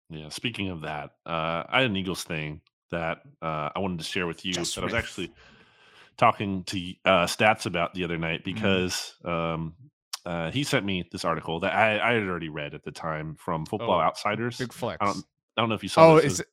Yeah. 0.08 0.30
Speaking 0.30 0.70
of 0.70 0.80
that, 0.80 1.10
uh, 1.26 1.64
I 1.68 1.82
had 1.82 1.90
an 1.90 1.96
Eagles 1.96 2.24
thing 2.24 2.62
that 2.90 3.18
uh, 3.42 3.68
I 3.76 3.78
wanted 3.78 3.98
to 3.98 4.04
share 4.04 4.26
with 4.26 4.44
you 4.46 4.54
Just 4.54 4.74
that 4.76 4.80
I 4.82 4.84
was 4.86 4.94
actually 4.94 5.32
talking 6.16 6.64
to 6.64 6.78
uh, 7.04 7.26
Stats 7.26 7.66
about 7.66 7.92
the 7.94 8.04
other 8.04 8.16
night 8.18 8.42
Mm-hmm. 8.44 8.54
because 8.54 9.14
um, 9.24 9.74
uh, 10.24 10.50
he 10.50 10.62
sent 10.64 10.86
me 10.86 11.06
this 11.12 11.24
article 11.26 11.60
that 11.60 11.74
I, 11.74 11.98
I 12.00 12.14
had 12.14 12.22
already 12.22 12.48
read 12.48 12.72
at 12.72 12.84
the 12.84 12.90
time 12.92 13.36
from 13.38 13.66
Football 13.66 13.98
Oh, 13.98 14.00
Outsiders. 14.00 14.56
Big 14.58 14.72
flex. 14.72 14.98
I 15.00 15.06
don't, 15.06 15.24
I 15.56 15.62
don't 15.62 15.68
know 15.68 15.74
if 15.74 15.82
you 15.82 15.88
saw 15.88 16.12
Oh, 16.12 16.16
this. 16.16 16.34
is 16.34 16.40
It 16.40 16.48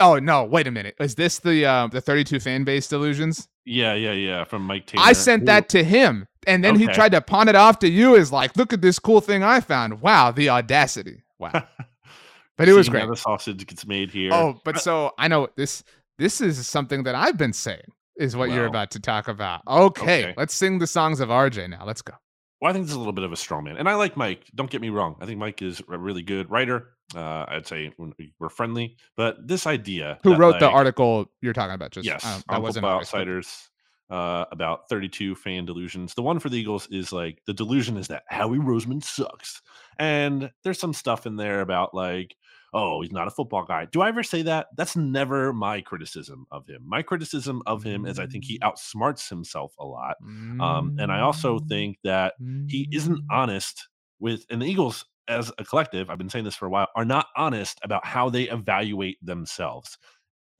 oh 0.00 0.18
no! 0.18 0.44
Wait 0.44 0.66
a 0.66 0.70
minute. 0.70 0.94
Is 1.00 1.14
this 1.14 1.38
the 1.38 1.64
uh, 1.64 1.86
the 1.88 2.00
thirty 2.00 2.24
two 2.24 2.40
fan 2.40 2.64
base 2.64 2.88
delusions? 2.88 3.48
yeah, 3.64 3.94
yeah, 3.94 4.12
yeah. 4.12 4.44
From 4.44 4.62
Mike 4.62 4.86
Tanier. 4.86 5.00
I 5.00 5.12
sent 5.14 5.46
that 5.46 5.68
to 5.70 5.82
him, 5.82 6.26
and 6.46 6.62
then 6.62 6.76
he 6.76 6.86
tried 6.86 7.12
to 7.12 7.20
pawn 7.20 7.48
it 7.48 7.54
off 7.54 7.78
to 7.80 7.88
you 7.88 8.16
as 8.16 8.30
like, 8.30 8.56
look 8.56 8.72
at 8.72 8.82
this 8.82 8.98
cool 8.98 9.20
thing 9.20 9.42
I 9.42 9.60
found. 9.60 10.00
Wow, 10.00 10.30
the 10.32 10.48
audacity! 10.50 11.22
Wow, 11.38 11.50
but 12.58 12.68
it 12.68 12.72
was 12.74 12.88
great. 12.88 13.08
The 13.08 13.16
sausage 13.16 13.66
gets 13.66 13.86
made 13.86 14.10
here. 14.10 14.30
Oh, 14.32 14.60
but 14.64 14.80
so 14.80 15.12
I 15.18 15.28
know 15.28 15.48
this. 15.56 15.82
This 16.18 16.40
is 16.40 16.64
something 16.68 17.02
that 17.04 17.16
I've 17.16 17.36
been 17.36 17.52
saying 17.52 17.90
is 18.16 18.36
what 18.36 18.50
you're 18.50 18.66
about 18.66 18.92
to 18.92 19.00
talk 19.00 19.26
about. 19.26 19.62
Okay, 19.66 20.22
okay. 20.26 20.34
let's 20.36 20.54
sing 20.54 20.78
the 20.78 20.86
songs 20.86 21.18
of 21.18 21.28
RJ 21.30 21.70
now. 21.70 21.84
Let's 21.84 22.02
go. 22.02 22.12
Well, 22.60 22.70
I 22.70 22.72
think 22.72 22.84
this 22.84 22.92
is 22.92 22.96
a 22.96 23.00
little 23.00 23.12
bit 23.12 23.24
of 23.24 23.32
a 23.32 23.36
straw 23.36 23.60
man, 23.60 23.76
and 23.76 23.88
I 23.88 23.94
like 23.96 24.16
Mike. 24.16 24.44
Don't 24.54 24.70
get 24.70 24.80
me 24.80 24.90
wrong. 24.90 25.16
I 25.20 25.26
think 25.26 25.38
Mike 25.40 25.60
is 25.60 25.82
a 25.90 25.98
really 25.98 26.22
good 26.22 26.50
writer. 26.50 26.93
Uh, 27.14 27.44
I'd 27.48 27.66
say 27.66 27.92
we- 27.98 28.32
we're 28.38 28.48
friendly, 28.48 28.96
but 29.16 29.46
this 29.46 29.66
idea 29.66 30.18
Who 30.24 30.34
wrote 30.36 30.58
the 30.58 30.68
article 30.70 31.30
you're 31.42 31.52
talking 31.52 31.74
about? 31.74 31.90
Just 31.92 32.06
Yes, 32.06 32.24
um, 32.24 32.42
that 32.48 32.62
wasn't 32.62 32.82
Football 32.84 32.94
obvious, 32.96 33.10
but- 33.10 33.18
Outsiders 33.18 33.70
uh, 34.10 34.44
about 34.52 34.88
32 34.88 35.34
fan 35.34 35.64
delusions. 35.64 36.14
The 36.14 36.22
one 36.22 36.38
for 36.38 36.48
the 36.48 36.58
Eagles 36.58 36.86
is 36.90 37.12
like 37.12 37.40
the 37.46 37.54
delusion 37.54 37.96
is 37.96 38.08
that 38.08 38.24
Howie 38.28 38.58
Roseman 38.58 39.02
sucks, 39.02 39.62
and 39.98 40.50
there's 40.62 40.78
some 40.78 40.92
stuff 40.92 41.26
in 41.26 41.36
there 41.36 41.60
about 41.60 41.94
like, 41.94 42.36
oh, 42.74 43.00
he's 43.02 43.12
not 43.12 43.28
a 43.28 43.30
football 43.30 43.64
guy. 43.64 43.86
Do 43.86 44.02
I 44.02 44.08
ever 44.08 44.22
say 44.22 44.42
that? 44.42 44.66
That's 44.76 44.96
never 44.96 45.52
my 45.52 45.80
criticism 45.80 46.46
of 46.50 46.66
him. 46.66 46.82
My 46.84 47.02
criticism 47.02 47.62
of 47.66 47.82
him 47.84 48.04
is 48.04 48.18
I 48.18 48.26
think 48.26 48.44
he 48.44 48.58
outsmarts 48.58 49.28
himself 49.28 49.72
a 49.78 49.84
lot, 49.84 50.16
um, 50.20 50.96
and 50.98 51.10
I 51.12 51.20
also 51.20 51.58
Mm. 51.60 51.68
think 51.68 51.98
that 52.04 52.34
he 52.68 52.88
isn't 52.92 53.20
honest 53.30 53.88
with 54.20 54.44
and 54.50 54.60
the 54.62 54.66
Eagles 54.66 55.04
as 55.28 55.50
a 55.58 55.64
collective, 55.64 56.10
I've 56.10 56.18
been 56.18 56.30
saying 56.30 56.44
this 56.44 56.54
for 56.56 56.66
a 56.66 56.70
while, 56.70 56.88
are 56.96 57.04
not 57.04 57.26
honest 57.36 57.78
about 57.82 58.04
how 58.06 58.30
they 58.30 58.44
evaluate 58.48 59.18
themselves. 59.24 59.98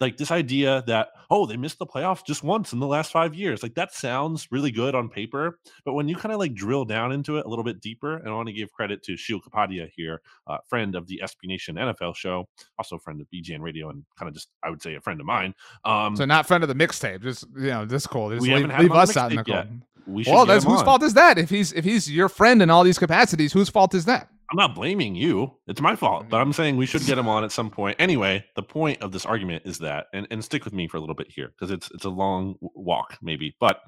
Like 0.00 0.16
this 0.16 0.32
idea 0.32 0.82
that, 0.88 1.10
oh, 1.30 1.46
they 1.46 1.56
missed 1.56 1.78
the 1.78 1.86
playoffs 1.86 2.26
just 2.26 2.42
once 2.42 2.72
in 2.72 2.80
the 2.80 2.86
last 2.86 3.12
five 3.12 3.32
years. 3.34 3.62
Like 3.62 3.74
that 3.76 3.94
sounds 3.94 4.48
really 4.50 4.72
good 4.72 4.94
on 4.94 5.08
paper. 5.08 5.60
But 5.84 5.94
when 5.94 6.08
you 6.08 6.16
kind 6.16 6.32
of 6.32 6.40
like 6.40 6.52
drill 6.52 6.84
down 6.84 7.12
into 7.12 7.38
it 7.38 7.46
a 7.46 7.48
little 7.48 7.64
bit 7.64 7.80
deeper, 7.80 8.16
and 8.16 8.28
I 8.28 8.32
want 8.32 8.48
to 8.48 8.52
give 8.52 8.72
credit 8.72 9.02
to 9.04 9.16
Sheil 9.16 9.40
Kapadia 9.40 9.88
here, 9.94 10.20
uh, 10.48 10.58
friend 10.68 10.96
of 10.96 11.06
the 11.06 11.20
SB 11.22 11.44
Nation 11.46 11.76
NFL 11.76 12.16
show, 12.16 12.48
also 12.76 12.98
friend 12.98 13.20
of 13.20 13.28
BGN 13.32 13.60
Radio, 13.60 13.88
and 13.88 14.04
kind 14.18 14.28
of 14.28 14.34
just, 14.34 14.48
I 14.64 14.68
would 14.70 14.82
say, 14.82 14.96
a 14.96 15.00
friend 15.00 15.20
of 15.20 15.26
mine. 15.26 15.54
Um, 15.84 16.16
So 16.16 16.24
not 16.24 16.46
friend 16.46 16.64
of 16.64 16.68
the 16.68 16.74
mixtape. 16.74 17.22
Just 17.22 17.44
you 17.56 17.68
know, 17.68 17.84
this 17.84 18.06
cool. 18.06 18.30
Just 18.30 18.42
We 18.42 18.48
leave, 18.52 18.62
haven't 18.62 18.76
leave 18.80 18.86
him 18.90 18.92
on 18.92 19.06
the 19.06 19.10
us 19.10 19.16
out 19.16 19.30
in 19.30 19.36
the 19.36 19.44
yet. 19.46 19.66
cold. 19.68 19.80
we 20.06 20.24
Well, 20.26 20.44
that's 20.44 20.64
whose 20.64 20.80
on. 20.80 20.84
fault 20.84 21.02
is 21.04 21.14
that? 21.14 21.38
If 21.38 21.48
he's 21.50 21.72
if 21.72 21.84
he's 21.84 22.10
your 22.10 22.28
friend 22.28 22.60
in 22.62 22.68
all 22.68 22.82
these 22.82 22.98
capacities, 22.98 23.52
whose 23.52 23.68
fault 23.70 23.94
is 23.94 24.04
that? 24.06 24.28
I'm 24.54 24.68
not 24.68 24.76
blaming 24.76 25.16
you. 25.16 25.52
It's 25.66 25.80
my 25.80 25.96
fault, 25.96 26.26
but 26.28 26.40
I'm 26.40 26.52
saying 26.52 26.76
we 26.76 26.86
should 26.86 27.04
get 27.04 27.18
him 27.18 27.26
on 27.26 27.42
at 27.42 27.50
some 27.50 27.70
point. 27.70 27.96
Anyway, 28.04 28.44
the 28.54 28.62
point 28.62 29.00
of 29.02 29.12
this 29.12 29.24
argument 29.24 29.62
is 29.64 29.78
that, 29.78 30.06
and, 30.12 30.26
and 30.30 30.44
stick 30.44 30.64
with 30.64 30.74
me 30.74 30.86
for 30.86 30.98
a 30.98 31.00
little 31.00 31.14
bit 31.14 31.26
here 31.28 31.48
because 31.48 31.70
it's 31.70 31.90
it's 31.92 32.04
a 32.04 32.10
long 32.10 32.54
walk, 32.60 33.16
maybe, 33.22 33.56
but 33.58 33.80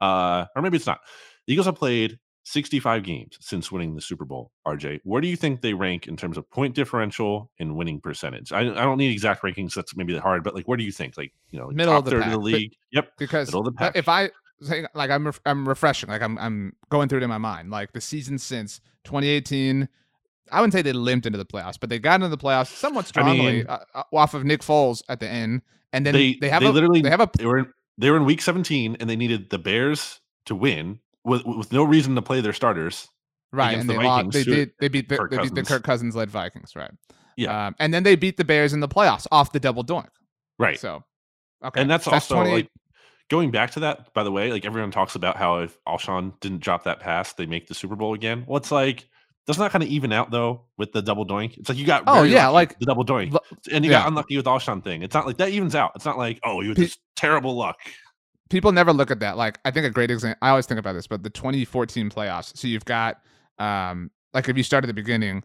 uh, 0.00 0.44
or 0.54 0.60
maybe 0.62 0.76
it's 0.76 0.86
not. 0.86 1.00
The 1.46 1.54
Eagles 1.54 1.66
have 1.66 1.74
played 1.74 2.18
65 2.44 3.02
games 3.02 3.38
since 3.40 3.72
winning 3.72 3.94
the 3.94 4.00
Super 4.02 4.26
Bowl. 4.26 4.52
RJ, 4.66 5.00
where 5.04 5.22
do 5.22 5.26
you 5.26 5.36
think 5.36 5.62
they 5.62 5.72
rank 5.72 6.06
in 6.06 6.16
terms 6.16 6.36
of 6.36 6.48
point 6.50 6.74
differential 6.74 7.50
and 7.58 7.74
winning 7.74 8.00
percentage? 8.00 8.52
I, 8.52 8.60
I 8.60 8.82
don't 8.82 8.98
need 8.98 9.10
exact 9.10 9.42
rankings. 9.42 9.74
That's 9.74 9.96
maybe 9.96 10.16
hard, 10.18 10.44
but 10.44 10.54
like, 10.54 10.66
where 10.66 10.76
do 10.76 10.84
you 10.84 10.92
think? 10.92 11.16
Like, 11.16 11.32
you 11.50 11.58
know, 11.58 11.68
Middle 11.68 11.96
of 11.96 12.04
the 12.04 12.12
third 12.12 12.22
pack, 12.22 12.32
of 12.32 12.38
the 12.38 12.44
league. 12.44 12.74
yep. 12.92 13.08
because 13.18 13.48
Middle 13.48 13.60
of 13.60 13.66
the 13.66 13.72
pack. 13.72 13.96
if 13.96 14.08
I 14.08 14.30
say 14.60 14.86
like 14.94 15.10
I'm 15.10 15.32
I'm 15.46 15.68
refreshing, 15.68 16.10
like 16.10 16.22
I'm 16.22 16.38
I'm 16.38 16.74
going 16.90 17.08
through 17.08 17.20
it 17.20 17.24
in 17.24 17.30
my 17.30 17.38
mind, 17.38 17.70
like 17.70 17.92
the 17.92 18.00
season 18.00 18.38
since 18.38 18.80
2018. 19.04 19.88
I 20.52 20.60
wouldn't 20.60 20.72
say 20.72 20.82
they 20.82 20.92
limped 20.92 21.26
into 21.26 21.38
the 21.38 21.46
playoffs, 21.46 21.78
but 21.80 21.90
they 21.90 21.98
got 21.98 22.16
into 22.16 22.28
the 22.28 22.38
playoffs 22.38 22.68
somewhat 22.68 23.06
I 23.06 23.08
strongly 23.08 23.52
mean- 23.52 23.66
uh, 23.66 23.78
uh, 23.94 24.02
off 24.12 24.34
of 24.34 24.44
Nick 24.44 24.60
Foles 24.60 25.02
at 25.08 25.18
the 25.18 25.28
end, 25.28 25.62
and 25.92 26.06
then 26.06 26.14
they 26.14 26.36
they, 26.40 26.48
have 26.48 26.62
they 26.62 26.68
a 26.68 26.72
literally 26.72 27.00
they 27.00 27.10
have 27.10 27.20
a 27.20 27.30
they 27.36 27.46
were 27.46 27.58
in, 27.58 27.72
they 27.98 28.10
were 28.10 28.16
in 28.16 28.24
week 28.24 28.42
17 28.42 28.96
and 29.00 29.08
they 29.08 29.16
needed 29.16 29.50
the 29.50 29.58
Bears 29.58 30.20
to 30.46 30.54
win 30.54 31.00
with 31.24 31.44
with 31.44 31.72
no 31.72 31.84
reason 31.84 32.14
to 32.14 32.22
play 32.22 32.40
their 32.40 32.52
starters. 32.52 33.08
right, 33.52 33.78
and 33.78 33.88
the 33.88 33.94
they 33.94 34.04
lost. 34.04 34.26
Vikings, 34.26 34.34
They 34.34 34.44
did 34.44 34.72
they 34.80 34.88
beat 34.88 35.08
the 35.08 35.16
Kirk 35.16 35.30
they 35.30 35.38
beat 35.38 35.54
the 35.54 35.62
Cousins. 35.62 35.68
Kirk 35.68 35.84
Cousins 35.84 36.16
led 36.16 36.30
Vikings, 36.30 36.76
right? 36.76 36.90
Yeah. 37.36 37.68
um, 37.68 37.74
and 37.78 37.94
then 37.94 38.02
they 38.02 38.14
beat 38.14 38.36
the 38.36 38.44
Bears 38.44 38.74
in 38.74 38.80
the 38.80 38.88
playoffs 38.88 39.26
off 39.32 39.52
the 39.52 39.60
double 39.60 39.82
doink. 39.82 40.08
Right. 40.58 40.78
So, 40.78 41.02
okay, 41.64 41.80
and 41.80 41.90
that's 41.90 42.04
so 42.04 42.12
also 42.12 42.34
28 42.34 42.52
like 42.52 42.68
going 43.30 43.50
back 43.50 43.70
to 43.70 43.80
that, 43.80 44.12
by 44.12 44.22
the 44.22 44.30
way, 44.30 44.52
like 44.52 44.66
everyone 44.66 44.90
talks 44.90 45.14
about 45.14 45.36
how 45.36 45.60
if 45.60 45.78
Alshon 45.88 46.38
didn't 46.40 46.60
drop 46.60 46.84
that 46.84 47.00
pass, 47.00 47.32
they 47.32 47.46
make 47.46 47.66
the 47.66 47.74
Super 47.74 47.96
Bowl 47.96 48.12
again. 48.12 48.44
Well, 48.46 48.58
it's 48.58 48.70
like 48.70 49.08
doesn't 49.46 49.60
that 49.62 49.72
kind 49.72 49.82
of 49.82 49.88
even 49.90 50.12
out 50.12 50.30
though 50.30 50.62
with 50.78 50.92
the 50.92 51.02
double 51.02 51.26
doink? 51.26 51.58
It's 51.58 51.68
like 51.68 51.78
you 51.78 51.84
got 51.86 52.04
Oh, 52.06 52.22
yeah, 52.22 52.48
like- 52.48 52.78
the 52.78 52.86
double 52.86 53.04
doink, 53.04 53.36
and 53.72 53.84
you 53.84 53.90
yeah. 53.90 53.98
got 54.00 54.08
unlucky 54.08 54.36
with 54.36 54.46
Alshon 54.46 54.82
thing. 54.84 55.02
It's 55.02 55.14
not 55.14 55.26
like 55.26 55.36
that 55.38 55.50
evens 55.50 55.74
out. 55.74 55.92
It's 55.96 56.04
not 56.04 56.16
like 56.18 56.38
oh 56.44 56.60
you 56.60 56.68
had 56.70 56.76
Pe- 56.78 56.88
terrible 57.16 57.54
luck. 57.56 57.76
people 58.50 58.70
never 58.72 58.92
look 58.92 59.10
at 59.10 59.20
that. 59.20 59.36
Like 59.36 59.58
I 59.64 59.70
think 59.70 59.86
a 59.86 59.90
great 59.90 60.10
example. 60.10 60.38
I 60.42 60.50
always 60.50 60.66
think 60.66 60.78
about 60.78 60.92
this, 60.92 61.06
but 61.06 61.22
the 61.22 61.30
2014 61.30 62.10
playoffs. 62.10 62.56
So 62.56 62.68
you've 62.68 62.84
got 62.84 63.18
um 63.58 64.10
like 64.34 64.48
if 64.48 64.56
you 64.56 64.62
start 64.62 64.84
at 64.84 64.86
the 64.86 64.94
beginning, 64.94 65.42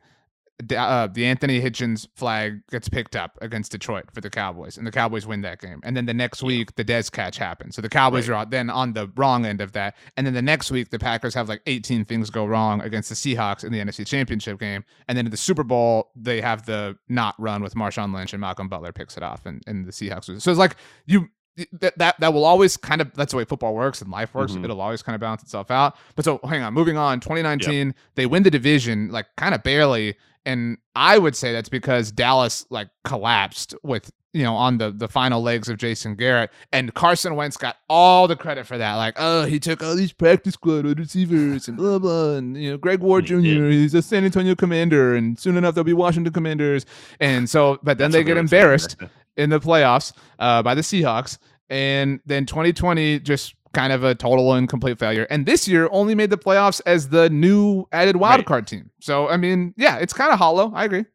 uh, 0.75 1.07
the 1.07 1.25
Anthony 1.25 1.61
Hitchens 1.61 2.07
flag 2.15 2.61
gets 2.71 2.89
picked 2.89 3.15
up 3.15 3.37
against 3.41 3.71
Detroit 3.71 4.05
for 4.11 4.21
the 4.21 4.29
Cowboys, 4.29 4.77
and 4.77 4.87
the 4.87 4.91
Cowboys 4.91 5.27
win 5.27 5.41
that 5.41 5.61
game. 5.61 5.79
And 5.83 5.95
then 5.95 6.05
the 6.07 6.13
next 6.13 6.41
week, 6.41 6.75
the 6.75 6.83
Dez 6.83 7.11
catch 7.11 7.37
happens. 7.37 7.75
So 7.75 7.81
the 7.81 7.89
Cowboys 7.89 8.27
Right. 8.27 8.35
are 8.35 8.39
out- 8.41 8.49
then 8.49 8.69
on 8.71 8.93
the 8.93 9.11
wrong 9.15 9.45
end 9.45 9.61
of 9.61 9.73
that. 9.73 9.95
And 10.17 10.25
then 10.25 10.33
the 10.33 10.41
next 10.41 10.71
week, 10.71 10.89
the 10.89 10.97
Packers 10.99 11.35
have 11.35 11.47
like 11.47 11.61
18 11.67 12.05
things 12.05 12.29
go 12.31 12.45
wrong 12.45 12.81
against 12.81 13.09
the 13.09 13.15
Seahawks 13.15 13.63
in 13.63 13.71
the 13.71 13.79
NFC 13.79 14.03
Championship 14.03 14.59
game. 14.59 14.83
And 15.07 15.15
then 15.17 15.25
in 15.27 15.31
the 15.31 15.37
Super 15.37 15.63
Bowl, 15.63 16.09
they 16.15 16.41
have 16.41 16.65
the 16.65 16.97
not 17.07 17.35
run 17.37 17.61
with 17.61 17.75
Marshawn 17.75 18.13
Lynch 18.13 18.33
and 18.33 18.41
Malcolm 18.41 18.67
Butler 18.67 18.91
picks 18.91 19.15
it 19.15 19.23
off, 19.23 19.45
and, 19.45 19.61
and 19.67 19.85
the 19.85 19.91
Seahawks 19.91 20.27
lose. 20.27 20.43
So 20.43 20.49
it's 20.49 20.59
like 20.59 20.75
you 21.05 21.29
that, 21.71 21.97
that 21.97 22.19
that 22.19 22.33
will 22.35 22.45
always 22.45 22.77
kind 22.77 23.01
of 23.01 23.11
that's 23.15 23.31
the 23.31 23.37
way 23.37 23.43
football 23.43 23.73
works 23.73 23.99
and 24.01 24.11
life 24.11 24.35
works. 24.35 24.51
Mhm. 24.51 24.63
It'll 24.63 24.79
always 24.81 25.01
kind 25.01 25.15
of 25.15 25.21
balance 25.21 25.41
itself 25.41 25.71
out. 25.71 25.95
But 26.15 26.23
so 26.25 26.39
hang 26.47 26.61
on, 26.61 26.73
moving 26.73 26.97
on. 26.97 27.19
2019, 27.19 27.95
they 28.15 28.27
win 28.27 28.43
the 28.43 28.51
division 28.51 29.09
like 29.09 29.25
kind 29.37 29.55
of 29.55 29.63
barely, 29.63 30.15
and 30.45 30.77
I 30.95 31.17
would 31.17 31.35
say 31.35 31.51
that's 31.51 31.69
because 31.69 32.11
Dallas 32.11 32.65
like 32.69 32.89
collapsed 33.03 33.75
with 33.83 34.11
you 34.33 34.43
know 34.43 34.55
on 34.55 34.77
the 34.77 34.91
the 34.91 35.07
final 35.07 35.41
legs 35.41 35.69
of 35.69 35.77
Jason 35.77 36.15
Garrett, 36.15 36.51
and 36.71 36.93
Carson 36.93 37.35
Wentz 37.35 37.57
got 37.57 37.77
all 37.89 38.27
the 38.27 38.35
credit 38.35 38.67
for 38.67 38.77
that. 38.77 38.95
Like, 38.95 39.15
oh, 39.17 39.45
he 39.45 39.59
took 39.59 39.81
all 39.81 39.95
these 39.95 40.13
practice 40.13 40.53
squad 40.53 40.85
receivers 40.99 41.67
and 41.67 41.77
blah 41.77 41.99
blah, 41.99 42.35
and 42.35 42.55
you 42.55 42.71
know 42.71 42.77
Greg 42.77 43.01
Ward 43.01 43.25
Jr. 43.25 43.37
He's 43.37 43.93
a 43.93 44.01
San 44.01 44.25
Antonio 44.25 44.55
Commander, 44.55 45.15
and 45.15 45.39
soon 45.39 45.57
enough 45.57 45.75
they'll 45.75 45.83
be 45.83 45.93
Washington 45.93 46.33
Commanders, 46.33 46.85
and 47.19 47.49
so 47.49 47.79
but 47.83 47.97
then 47.97 48.11
That's 48.11 48.23
they 48.23 48.23
get 48.23 48.37
embarrassed 48.37 48.95
in 49.37 49.49
the 49.49 49.59
playoffs 49.59 50.13
uh, 50.39 50.61
by 50.63 50.75
the 50.75 50.81
Seahawks. 50.81 51.37
And 51.69 52.21
then 52.25 52.45
2020, 52.45 53.19
just 53.19 53.55
kind 53.73 53.93
of 53.93 54.03
a 54.03 54.15
total 54.15 54.53
and 54.53 54.67
complete 54.69 54.97
failure. 54.99 55.27
And 55.29 55.45
this 55.45 55.67
year 55.67 55.87
only 55.91 56.15
made 56.15 56.29
the 56.29 56.37
playoffs 56.37 56.81
as 56.85 57.09
the 57.09 57.29
new 57.29 57.85
added 57.91 58.15
wild 58.17 58.39
Right. 58.39 58.45
card 58.45 58.67
team. 58.67 58.89
So, 59.01 59.27
I 59.27 59.37
mean, 59.37 59.73
yeah, 59.77 59.97
it's 59.97 60.13
kind 60.13 60.31
of 60.31 60.39
hollow. 60.39 60.71
I 60.73 60.85
agree. 60.85 61.05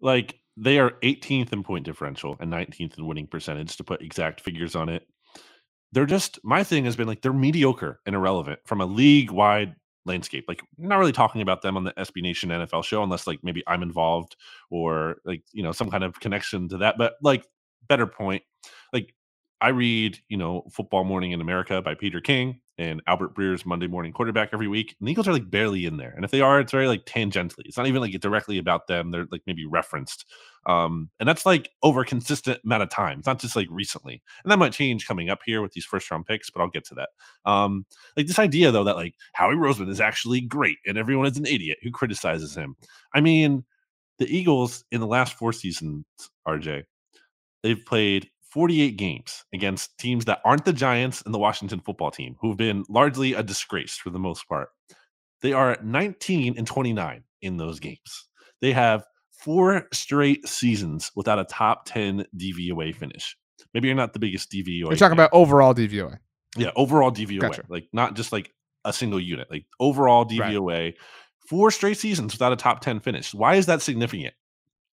like 0.00 0.38
they 0.58 0.78
are 0.78 0.92
18th 1.02 1.52
in 1.52 1.62
point 1.62 1.84
differential 1.84 2.36
and 2.40 2.50
19th 2.50 2.96
in 2.96 3.06
winning 3.06 3.26
percentage 3.26 3.76
to 3.76 3.84
put 3.84 4.00
exact 4.00 4.40
figures 4.40 4.74
on 4.74 4.88
it. 4.88 5.06
They're 5.92 6.06
just 6.06 6.38
my 6.44 6.64
thing 6.64 6.84
has 6.86 6.96
been 6.96 7.06
like 7.06 7.22
they're 7.22 7.32
mediocre 7.32 8.00
and 8.06 8.14
irrelevant 8.16 8.60
from 8.66 8.80
a 8.80 8.86
league 8.86 9.30
wide 9.30 9.74
landscape. 10.04 10.44
Like 10.48 10.62
not 10.78 10.96
really 10.98 11.12
talking 11.12 11.40
about 11.42 11.62
them 11.62 11.76
on 11.76 11.84
the 11.84 11.92
SB 11.92 12.22
Nation 12.22 12.50
NFL 12.50 12.84
show 12.84 13.02
unless 13.02 13.26
like 13.26 13.40
maybe 13.42 13.62
I'm 13.66 13.82
involved 13.82 14.36
or 14.70 15.16
like 15.24 15.42
you 15.52 15.62
know 15.62 15.72
some 15.72 15.90
kind 15.90 16.04
of 16.04 16.18
connection 16.20 16.68
to 16.70 16.78
that. 16.78 16.96
But 16.98 17.14
like 17.22 17.44
better 17.88 18.06
point, 18.06 18.42
like 18.92 19.14
I 19.60 19.68
read 19.68 20.18
you 20.28 20.36
know 20.36 20.64
Football 20.70 21.04
Morning 21.04 21.32
in 21.32 21.40
America 21.40 21.80
by 21.80 21.94
Peter 21.94 22.20
King 22.20 22.60
and 22.78 23.00
Albert 23.06 23.34
Breer's 23.34 23.64
Monday 23.64 23.86
Morning 23.86 24.12
Quarterback 24.12 24.50
every 24.52 24.68
week. 24.68 24.94
And 25.00 25.08
the 25.08 25.12
Eagles 25.12 25.26
are 25.26 25.32
like 25.32 25.50
barely 25.50 25.86
in 25.86 25.96
there, 25.96 26.12
and 26.14 26.24
if 26.24 26.30
they 26.30 26.40
are, 26.40 26.60
it's 26.60 26.72
very 26.72 26.88
like 26.88 27.06
tangentially. 27.06 27.64
It's 27.64 27.76
not 27.76 27.86
even 27.86 28.02
like 28.02 28.12
directly 28.20 28.58
about 28.58 28.86
them. 28.86 29.10
They're 29.10 29.26
like 29.30 29.42
maybe 29.46 29.64
referenced, 29.64 30.26
um, 30.66 31.10
and 31.18 31.28
that's 31.28 31.46
like 31.46 31.70
over 31.82 32.02
a 32.02 32.06
consistent 32.06 32.60
amount 32.64 32.82
of 32.82 32.90
time. 32.90 33.18
It's 33.18 33.26
not 33.26 33.40
just 33.40 33.56
like 33.56 33.68
recently, 33.70 34.22
and 34.44 34.52
that 34.52 34.58
might 34.58 34.72
change 34.72 35.06
coming 35.06 35.30
up 35.30 35.40
here 35.44 35.62
with 35.62 35.72
these 35.72 35.86
first 35.86 36.10
round 36.10 36.26
picks, 36.26 36.50
but 36.50 36.60
I'll 36.60 36.68
get 36.68 36.84
to 36.86 36.94
that. 36.96 37.08
Um, 37.50 37.86
like 38.16 38.26
this 38.26 38.38
idea 38.38 38.70
though 38.70 38.84
that 38.84 38.96
like 38.96 39.14
Howie 39.32 39.54
Roseman 39.54 39.88
is 39.88 40.00
actually 40.00 40.42
great 40.42 40.78
and 40.86 40.98
everyone 40.98 41.26
is 41.26 41.38
an 41.38 41.46
idiot 41.46 41.78
who 41.82 41.90
criticizes 41.90 42.54
him. 42.54 42.76
I 43.14 43.20
mean, 43.20 43.64
the 44.18 44.26
Eagles 44.26 44.84
in 44.90 45.00
the 45.00 45.06
last 45.06 45.34
four 45.34 45.52
seasons, 45.52 46.04
RJ, 46.46 46.84
they've 47.62 47.84
played 47.84 48.28
48 48.56 48.96
games 48.96 49.44
against 49.52 49.98
teams 49.98 50.24
that 50.24 50.40
aren't 50.42 50.64
the 50.64 50.72
Giants 50.72 51.20
and 51.26 51.34
the 51.34 51.38
Washington 51.38 51.78
football 51.78 52.10
team, 52.10 52.36
who've 52.40 52.56
been 52.56 52.84
largely 52.88 53.34
a 53.34 53.42
disgrace 53.42 53.98
for 53.98 54.08
the 54.08 54.18
most 54.18 54.48
part. 54.48 54.70
They 55.42 55.52
are 55.52 55.76
19 55.84 56.54
and 56.56 56.66
29 56.66 57.22
in 57.42 57.58
those 57.58 57.80
games. 57.80 58.26
They 58.62 58.72
have 58.72 59.04
four 59.30 59.86
straight 59.92 60.48
seasons 60.48 61.12
without 61.14 61.38
a 61.38 61.44
top 61.44 61.84
10 61.84 62.24
DVOA 62.34 62.96
finish. 62.96 63.36
Maybe 63.74 63.88
you're 63.88 63.94
not 63.94 64.14
the 64.14 64.20
biggest 64.20 64.50
DVOA. 64.50 64.66
You're 64.68 64.90
talking 64.92 65.00
fan. 65.00 65.12
about 65.12 65.30
overall 65.34 65.74
DVOA. 65.74 66.16
Yeah, 66.56 66.70
overall 66.76 67.12
DVOA, 67.12 67.40
Gotcha. 67.42 67.64
like 67.68 67.88
not 67.92 68.16
just 68.16 68.32
like 68.32 68.50
a 68.86 68.92
single 68.94 69.20
unit, 69.20 69.48
like 69.50 69.66
overall 69.80 70.24
Right. 70.24 70.54
DVOA. 70.54 70.94
Four 71.46 71.70
straight 71.70 71.98
seasons 71.98 72.32
without 72.32 72.54
a 72.54 72.56
top 72.56 72.80
10 72.80 73.00
finish. 73.00 73.34
Why 73.34 73.56
is 73.56 73.66
that 73.66 73.82
significant? 73.82 74.32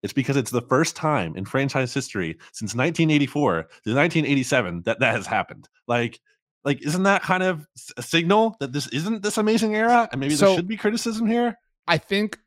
It's 0.03 0.13
because 0.13 0.37
it's 0.37 0.51
the 0.51 0.61
first 0.61 0.95
time 0.95 1.35
in 1.35 1.45
franchise 1.45 1.93
history 1.93 2.37
since 2.51 2.75
1984 2.75 3.53
to 3.53 3.95
1987 3.95 4.83
that 4.83 4.99
that 4.99 5.15
has 5.15 5.25
happened. 5.25 5.67
Like, 5.87 6.19
like 6.63 6.81
isn't 6.85 7.03
that 7.03 7.23
kind 7.23 7.41
of 7.43 7.65
a 7.97 8.03
signal 8.03 8.55
that 8.59 8.73
this 8.73 8.87
isn't 8.87 9.23
this 9.23 9.37
amazing 9.37 9.75
era, 9.75 10.07
and 10.11 10.19
maybe 10.19 10.35
So- 10.35 10.47
there 10.47 10.55
should 10.57 10.67
be 10.67 10.77
criticism 10.77 11.27
here? 11.27 11.57
I 11.87 11.97
think 11.97 12.37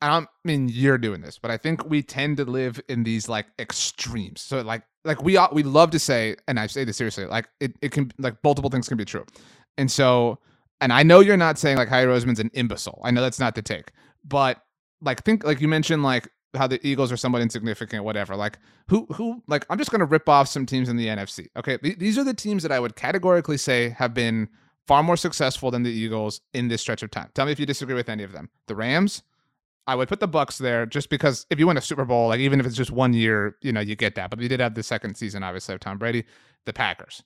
I 0.00 0.08
don't 0.08 0.28
mean 0.44 0.68
you're 0.68 0.98
doing 0.98 1.20
this, 1.20 1.38
but 1.38 1.50
I 1.50 1.56
think 1.56 1.88
we 1.88 2.02
tend 2.02 2.38
to 2.38 2.44
live 2.44 2.80
in 2.88 3.04
these 3.04 3.28
like 3.28 3.46
extremes. 3.58 4.40
So 4.40 4.60
like 4.60 4.82
like 5.04 5.22
we 5.22 5.38
we 5.52 5.62
love 5.62 5.90
to 5.92 5.98
say, 5.98 6.36
and 6.48 6.58
I 6.58 6.66
say 6.66 6.84
this 6.84 6.96
seriously, 6.96 7.26
like 7.26 7.48
it, 7.60 7.72
it 7.82 7.92
can 7.92 8.12
like 8.18 8.36
multiple 8.42 8.68
things 8.68 8.88
can 8.88 8.96
be 8.98 9.04
true. 9.04 9.24
And 9.78 9.90
so 9.90 10.38
and 10.80 10.92
I 10.92 11.04
know 11.04 11.20
you're 11.20 11.36
not 11.36 11.58
saying 11.58 11.76
like 11.76 11.88
Howie 11.88 12.06
Roseman's 12.06 12.40
an 12.40 12.50
imbecile. 12.54 13.00
I 13.04 13.12
know 13.12 13.22
that's 13.22 13.38
not 13.38 13.54
the 13.54 13.62
take. 13.62 13.92
But 14.24 14.60
like 15.00 15.24
think 15.24 15.44
like 15.44 15.60
you 15.60 15.68
mentioned 15.68 16.02
like 16.02 16.28
how 16.54 16.66
the 16.66 16.84
Eagles 16.86 17.10
are 17.10 17.16
somewhat 17.16 17.42
insignificant, 17.42 18.04
whatever. 18.04 18.36
Like 18.36 18.58
who 18.88 19.06
who 19.06 19.42
like 19.46 19.66
I'm 19.70 19.78
just 19.78 19.90
gonna 19.90 20.04
rip 20.04 20.28
off 20.28 20.48
some 20.48 20.66
teams 20.66 20.88
in 20.88 20.96
the 20.96 21.06
NFC. 21.06 21.48
Okay. 21.56 21.78
Th- 21.78 21.98
these 21.98 22.18
are 22.18 22.24
the 22.24 22.34
teams 22.34 22.62
that 22.62 22.72
I 22.72 22.80
would 22.80 22.96
categorically 22.96 23.56
say 23.56 23.90
have 23.90 24.14
been 24.14 24.48
far 24.86 25.02
more 25.02 25.16
successful 25.16 25.70
than 25.70 25.82
the 25.82 25.90
Eagles 25.90 26.40
in 26.52 26.68
this 26.68 26.80
stretch 26.80 27.02
of 27.02 27.10
time. 27.10 27.30
Tell 27.34 27.46
me 27.46 27.52
if 27.52 27.60
you 27.60 27.66
disagree 27.66 27.94
with 27.94 28.08
any 28.08 28.22
of 28.22 28.32
them. 28.32 28.50
The 28.66 28.74
Rams, 28.74 29.22
I 29.86 29.94
would 29.94 30.08
put 30.08 30.20
the 30.20 30.28
Bucks 30.28 30.58
there 30.58 30.86
just 30.86 31.08
because 31.08 31.46
if 31.50 31.58
you 31.58 31.66
win 31.66 31.76
a 31.76 31.80
Super 31.82 32.04
Bowl, 32.04 32.28
like 32.28 32.40
even 32.40 32.60
if 32.60 32.66
it's 32.66 32.76
just 32.76 32.90
one 32.90 33.12
year, 33.12 33.56
you 33.62 33.72
know, 33.72 33.80
you 33.80 33.96
get 33.96 34.14
that. 34.16 34.30
But 34.30 34.38
we 34.38 34.48
did 34.48 34.60
have 34.60 34.74
the 34.74 34.82
second 34.82 35.16
season, 35.16 35.42
obviously, 35.42 35.74
of 35.74 35.80
Tom 35.80 35.98
Brady. 35.98 36.24
The 36.64 36.72
Packers, 36.72 37.24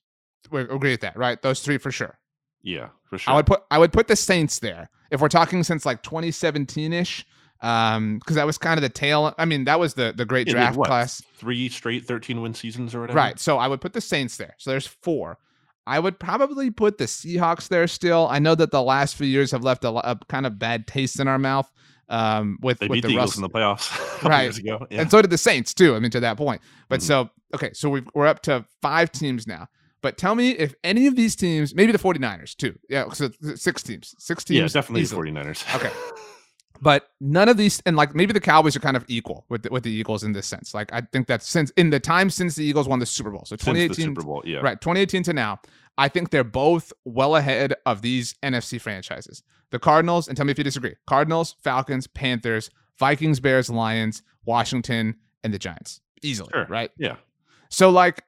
we 0.51 0.63
agree 0.63 0.93
with 0.93 1.03
that, 1.03 1.17
right? 1.17 1.41
Those 1.43 1.61
three 1.61 1.77
for 1.77 1.91
sure. 1.91 2.19
Yeah, 2.63 2.89
for 3.05 3.19
sure. 3.19 3.33
I 3.33 3.37
would 3.37 3.47
put 3.47 3.63
I 3.71 3.79
would 3.79 3.93
put 3.93 4.09
the 4.09 4.17
Saints 4.17 4.59
there 4.61 4.89
if 5.11 5.21
we're 5.21 5.29
talking 5.29 5.63
since 5.63 5.85
like 5.85 6.03
2017 6.03 6.93
ish, 6.93 7.27
um, 7.61 8.19
because 8.19 8.37
that 8.37 8.47
was 8.47 8.59
kind 8.59 8.79
of 8.79 8.83
the 8.83 8.89
tail. 8.89 9.35
I 9.39 9.45
mean, 9.45 9.65
that 9.65 9.79
was 9.81 9.95
the 9.95 10.13
the 10.17 10.25
great 10.25 10.47
had 10.49 10.55
draft 10.55 10.77
what, 10.77 10.87
class. 10.89 11.23
Three 11.37 11.69
straight 11.69 12.05
13 12.07 12.41
win 12.43 12.55
seasons 12.55 12.95
or 12.95 13.01
whatever. 13.01 13.17
Right. 13.17 13.39
So 13.39 13.59
I 13.59 13.69
would 13.69 13.81
put 13.81 13.93
the 13.93 14.01
Saints 14.01 14.37
there. 14.37 14.55
So 14.59 14.71
there's 14.71 14.87
four. 14.87 15.39
I 15.87 15.99
would 16.01 16.19
probably 16.19 16.71
put 16.71 16.99
the 16.99 17.05
Seahawks 17.05 17.69
there 17.69 17.87
still. 17.87 18.27
I 18.29 18.39
know 18.41 18.55
that 18.57 18.73
the 18.73 18.83
last 18.83 19.15
few 19.15 19.27
years 19.27 19.53
have 19.53 19.63
left 19.63 19.85
a, 19.85 19.91
a 19.91 20.19
kind 20.29 20.45
of 20.45 20.59
bad 20.59 20.87
taste 20.89 21.21
in 21.21 21.29
our 21.29 21.39
mouth 21.39 21.71
um, 22.09 22.59
with, 22.61 22.81
They 22.81 22.89
with 22.89 22.97
beat 22.97 23.01
the 23.03 23.09
the 23.09 23.15
Eagles 23.15 23.31
Russ- 23.31 23.37
in 23.37 23.43
the 23.43 23.49
playoffs 23.51 24.23
Right. 24.29 24.43
years 24.43 24.59
ago. 24.59 24.85
Yeah. 24.91 25.03
and 25.03 25.11
so 25.11 25.23
did 25.23 25.31
the 25.31 25.39
Saints 25.39 25.73
too. 25.75 25.95
I 25.95 26.01
mean, 26.01 26.11
to 26.11 26.21
that 26.21 26.37
point. 26.37 26.61
But 26.89 27.01
Mhm. 27.01 27.05
so 27.05 27.31
okay, 27.55 27.71
so 27.73 27.89
we've, 27.89 28.09
we're 28.15 28.27
up 28.27 28.43
to 28.43 28.65
five 28.83 29.13
teams 29.13 29.47
now. 29.47 29.69
But 30.03 30.19
tell 30.19 30.35
me 30.35 30.51
if 30.51 30.75
any 30.85 31.07
of 31.07 31.15
these 31.17 31.35
teams, 31.37 31.75
maybe 31.75 31.91
the 31.93 31.99
49ers 31.99 32.55
too. 32.57 32.77
Yeah, 32.89 33.09
so 33.13 33.31
six 33.55 33.83
teams. 33.83 34.15
Six 34.19 34.45
teams. 34.45 34.59
yeah, 34.75 34.81
definitely 34.81 35.03
easily. 35.03 35.31
the 35.31 35.39
49ers. 35.41 35.77
Okay. 35.77 35.91
But 36.81 37.09
none 37.21 37.49
of 37.49 37.57
these, 37.57 37.81
and 37.87 37.97
like 37.97 38.15
maybe 38.15 38.33
the 38.33 38.41
Cowboys 38.41 38.77
are 38.77 38.81
kind 38.81 38.97
of 38.97 39.05
equal 39.09 39.45
with 39.49 39.63
the, 39.63 39.71
with 39.71 39.83
the 39.83 39.91
Eagles 39.91 40.23
in 40.25 40.33
this 40.33 40.47
sense. 40.47 40.75
Like 40.75 40.93
I 40.93 41.01
think 41.01 41.27
that 41.29 41.43
since 41.43 41.71
in 41.71 41.91
the 41.91 42.01
time 42.01 42.31
since 42.31 42.55
the 42.57 42.65
Eagles 42.65 42.89
won 42.89 42.99
the 42.99 43.07
Super 43.07 43.31
Bowl, 43.31 43.45
so 43.45 43.57
Since 43.57 43.63
the 43.65 43.71
2018, 43.73 44.05
Super 44.05 44.23
Bowl. 44.23 44.43
Yeah. 44.45 44.59
right, 44.59 44.81
2018 44.81 45.23
to 45.25 45.33
now, 45.33 45.61
I 45.99 46.09
think 46.09 46.31
they're 46.31 46.45
both 46.45 46.93
well 47.05 47.37
ahead 47.37 47.75
of 47.87 48.03
these 48.03 48.35
NFC 48.43 48.81
franchises. 48.81 49.43
The 49.71 49.79
Cardinals, 49.79 50.29
and 50.29 50.37
tell 50.37 50.47
me 50.47 50.53
if 50.53 50.59
you 50.59 50.65
disagree. 50.65 50.95
Cardinals, 51.07 51.57
Falcons, 51.65 52.07
Panthers, 52.07 52.71
Vikings, 52.99 53.41
Bears, 53.41 53.69
Lions, 53.71 54.23
Washington, 54.45 55.17
and 55.43 55.53
the 55.53 55.59
Giants. 55.59 56.01
Easily, 56.23 56.51
Sure. 56.53 56.67
right? 56.69 56.91
Yeah. 56.99 57.17
So 57.71 57.91
like, 57.91 58.23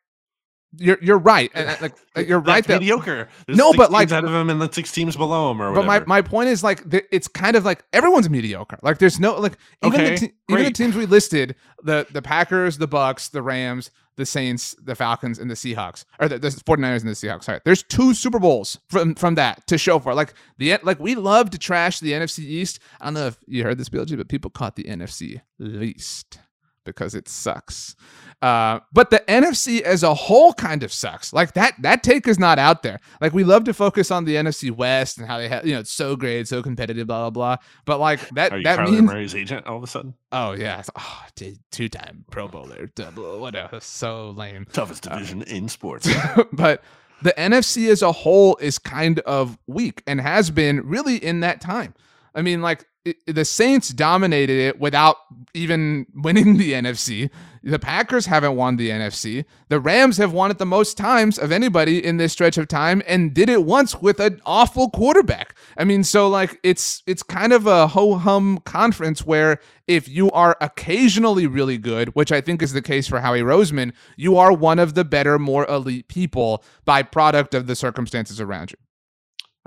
you're 0.77 0.99
you're 1.01 1.19
right, 1.19 1.51
and 1.55 1.81
like 1.81 1.95
you're 2.29 2.39
right 2.39 2.57
That's 2.57 2.67
that 2.67 2.81
mediocre. 2.81 3.29
There's 3.47 3.57
No, 3.57 3.73
but, 3.73 3.91
like- 3.91 4.11
ahead 4.11 4.25
of 4.25 4.31
him 4.31 4.51
and 4.51 4.61
the 4.61 4.71
six 4.73 4.93
teams 4.93 5.17
below 5.17 5.51
him 5.51 5.63
or 5.63 5.71
whatever. 5.71 5.87
But 5.99 6.07
my, 6.07 6.21
my 6.21 6.23
point 6.23 6.49
is 6.51 6.63
like 6.63 6.83
it's 7.11 7.29
kind 7.29 7.57
of 7.57 7.65
like 7.65 7.85
everyone's 7.93 8.29
mediocre. 8.29 8.79
Like 8.83 8.99
there's 8.99 9.19
no 9.19 9.39
like 9.39 9.57
even 9.85 10.01
Okay, 10.01 10.11
the 10.11 10.17
te- 10.19 10.33
even 10.51 10.65
the 10.65 10.71
teams 10.73 10.95
we 10.95 11.07
listed 11.07 11.57
the 11.83 12.07
the 12.11 12.23
Packers, 12.23 12.79
the 12.79 12.87
Bucks, 12.87 13.29
the 13.29 13.43
Rams, 13.43 13.91
the 14.17 14.27
Saints, 14.27 14.75
the 14.83 14.95
Falcons, 14.95 15.39
and 15.39 15.51
the 15.51 15.55
Seahawks 15.55 16.05
or 16.21 16.29
the, 16.29 16.39
the 16.39 16.49
49ers 16.51 17.01
and 17.01 17.09
the 17.09 17.13
Seahawks. 17.13 17.45
Sorry, 17.45 17.61
there's 17.65 17.83
two 17.85 18.13
Super 18.13 18.39
Bowls 18.39 18.79
from 18.91 19.15
from 19.15 19.37
that 19.37 19.67
to 19.69 19.79
show 19.79 19.99
for. 19.99 20.13
Like 20.13 20.35
the 20.59 20.77
like 20.83 21.01
we 21.01 21.15
love 21.15 21.51
to 21.51 21.59
trash 21.59 22.01
the 22.01 22.13
NFC 22.13 22.41
East. 22.41 22.81
I 23.01 23.07
don't 23.07 23.15
know 23.15 23.29
if 23.29 23.39
you 23.47 23.63
heard 23.63 23.79
this, 23.79 23.89
BLG, 23.89 24.17
but 24.19 24.29
people 24.29 24.51
caught 24.51 24.77
the 24.77 24.85
NFC 24.85 25.41
least 25.59 26.41
because 26.85 27.15
it 27.15 27.29
sucks. 27.29 27.95
Uh, 28.41 28.79
but 28.93 29.11
the 29.11 29.19
NFC 29.27 29.81
as 29.81 30.05
a 30.05 30.15
whole 30.15 30.53
kind 30.53 30.85
of 30.85 30.93
sucks. 30.93 31.33
Like 31.33 31.55
that 31.55 31.75
that 31.83 32.05
take 32.05 32.29
is 32.29 32.39
not 32.39 32.59
out 32.59 32.85
there. 32.85 33.01
Like 33.21 33.33
we 33.33 33.43
love 33.43 33.65
to 33.65 33.75
focus 33.75 34.13
on 34.13 34.25
the 34.27 34.37
NFC 34.37 34.71
West 34.71 35.19
and 35.19 35.27
how 35.27 35.39
they 35.39 35.49
have 35.49 35.67
you 35.67 35.75
know 35.75 35.81
it's 35.81 35.91
so 35.91 36.15
great, 36.15 36.47
so 36.47 36.63
competitive, 36.63 37.09
blah 37.09 37.31
blah 37.31 37.57
blah. 37.57 37.65
But 37.85 37.99
like 37.99 38.29
that 38.31 38.53
Are 38.53 38.59
you 38.59 38.65
that 38.65 38.79
Kyler 38.79 38.91
means 38.91 39.03
Murray's 39.03 39.35
agent 39.35 39.67
all 39.67 39.79
of 39.79 39.83
a 39.83 39.89
sudden? 39.89 40.15
oh 40.31 40.53
yeah, 40.53 40.83
oh, 40.97 41.25
two 41.73 41.89
time 41.89 42.25
Pro 42.31 42.47
Bowler, 42.47 42.87
double 42.95 43.41
whatever, 43.41 43.81
so 43.81 44.31
lame. 44.31 44.67
Toughest 44.73 45.09
Uh, 45.09 45.15
division 45.17 45.43
in 45.43 45.69
sports. 45.69 46.09
but 46.53 46.85
the 47.23 47.35
NFC 47.37 47.91
as 47.91 48.03
a 48.03 48.13
whole 48.13 48.57
is 48.61 48.79
kind 48.79 49.19
of 49.21 49.59
weak 49.67 50.05
and 50.07 50.21
has 50.21 50.51
been 50.53 50.87
really 50.87 51.17
in 51.17 51.41
that 51.41 51.61
time. 51.61 51.93
I 52.37 52.43
mean, 52.43 52.63
like 52.63 52.87
the 53.27 53.45
Saints 53.45 53.91
dominated 53.91 54.59
it 54.59 54.81
without 54.81 55.17
even 55.55 56.07
winning 56.15 56.57
the 56.57 56.73
NFC. 56.73 57.31
The 57.63 57.79
Packers 57.79 58.27
haven't 58.27 58.57
won 58.57 58.77
the 58.77 58.91
NFC. 58.91 59.45
The 59.69 59.81
Rams 59.81 60.17
have 60.17 60.33
won 60.33 60.51
it 60.51 60.59
the 60.59 60.67
most 60.67 60.97
times 60.97 61.39
of 61.39 61.53
anybody 61.53 62.05
in 62.05 62.17
this 62.17 62.33
stretch 62.33 62.57
of 62.57 62.69
time 62.69 63.03
and 63.07 63.35
did 63.35 63.49
it 63.49 63.65
once 63.65 64.01
with 64.01 64.21
an 64.21 64.41
awful 64.47 64.91
quarterback. 64.91 65.55
I 65.77 65.85
mean, 65.85 66.05
so 66.05 66.29
like 66.29 66.59
it's 66.63 67.03
it's 67.07 67.23
kind 67.23 67.53
of 67.53 67.67
a 67.67 67.89
ho 67.89 68.17
hum 68.17 68.59
conference 68.65 69.27
where 69.27 69.59
if 69.87 70.09
you 70.09 70.31
are 70.31 70.57
occasionally 70.61 71.47
really 71.47 71.79
good, 71.79 72.15
which 72.15 72.31
I 72.31 72.41
think 72.41 72.63
is 72.63 72.73
the 72.73 72.83
case 72.83 73.09
for 73.09 73.21
Howie 73.21 73.41
Roseman, 73.41 73.93
you 74.17 74.37
are 74.37 74.53
one 74.53 74.79
of 74.79 74.95
the 74.95 75.05
better, 75.05 75.39
more 75.39 75.67
elite 75.69 76.09
people 76.09 76.63
by 76.85 77.03
product 77.03 77.55
of 77.55 77.67
the 77.67 77.77
circumstances 77.77 78.41
around 78.41 78.71
you. 78.71 78.88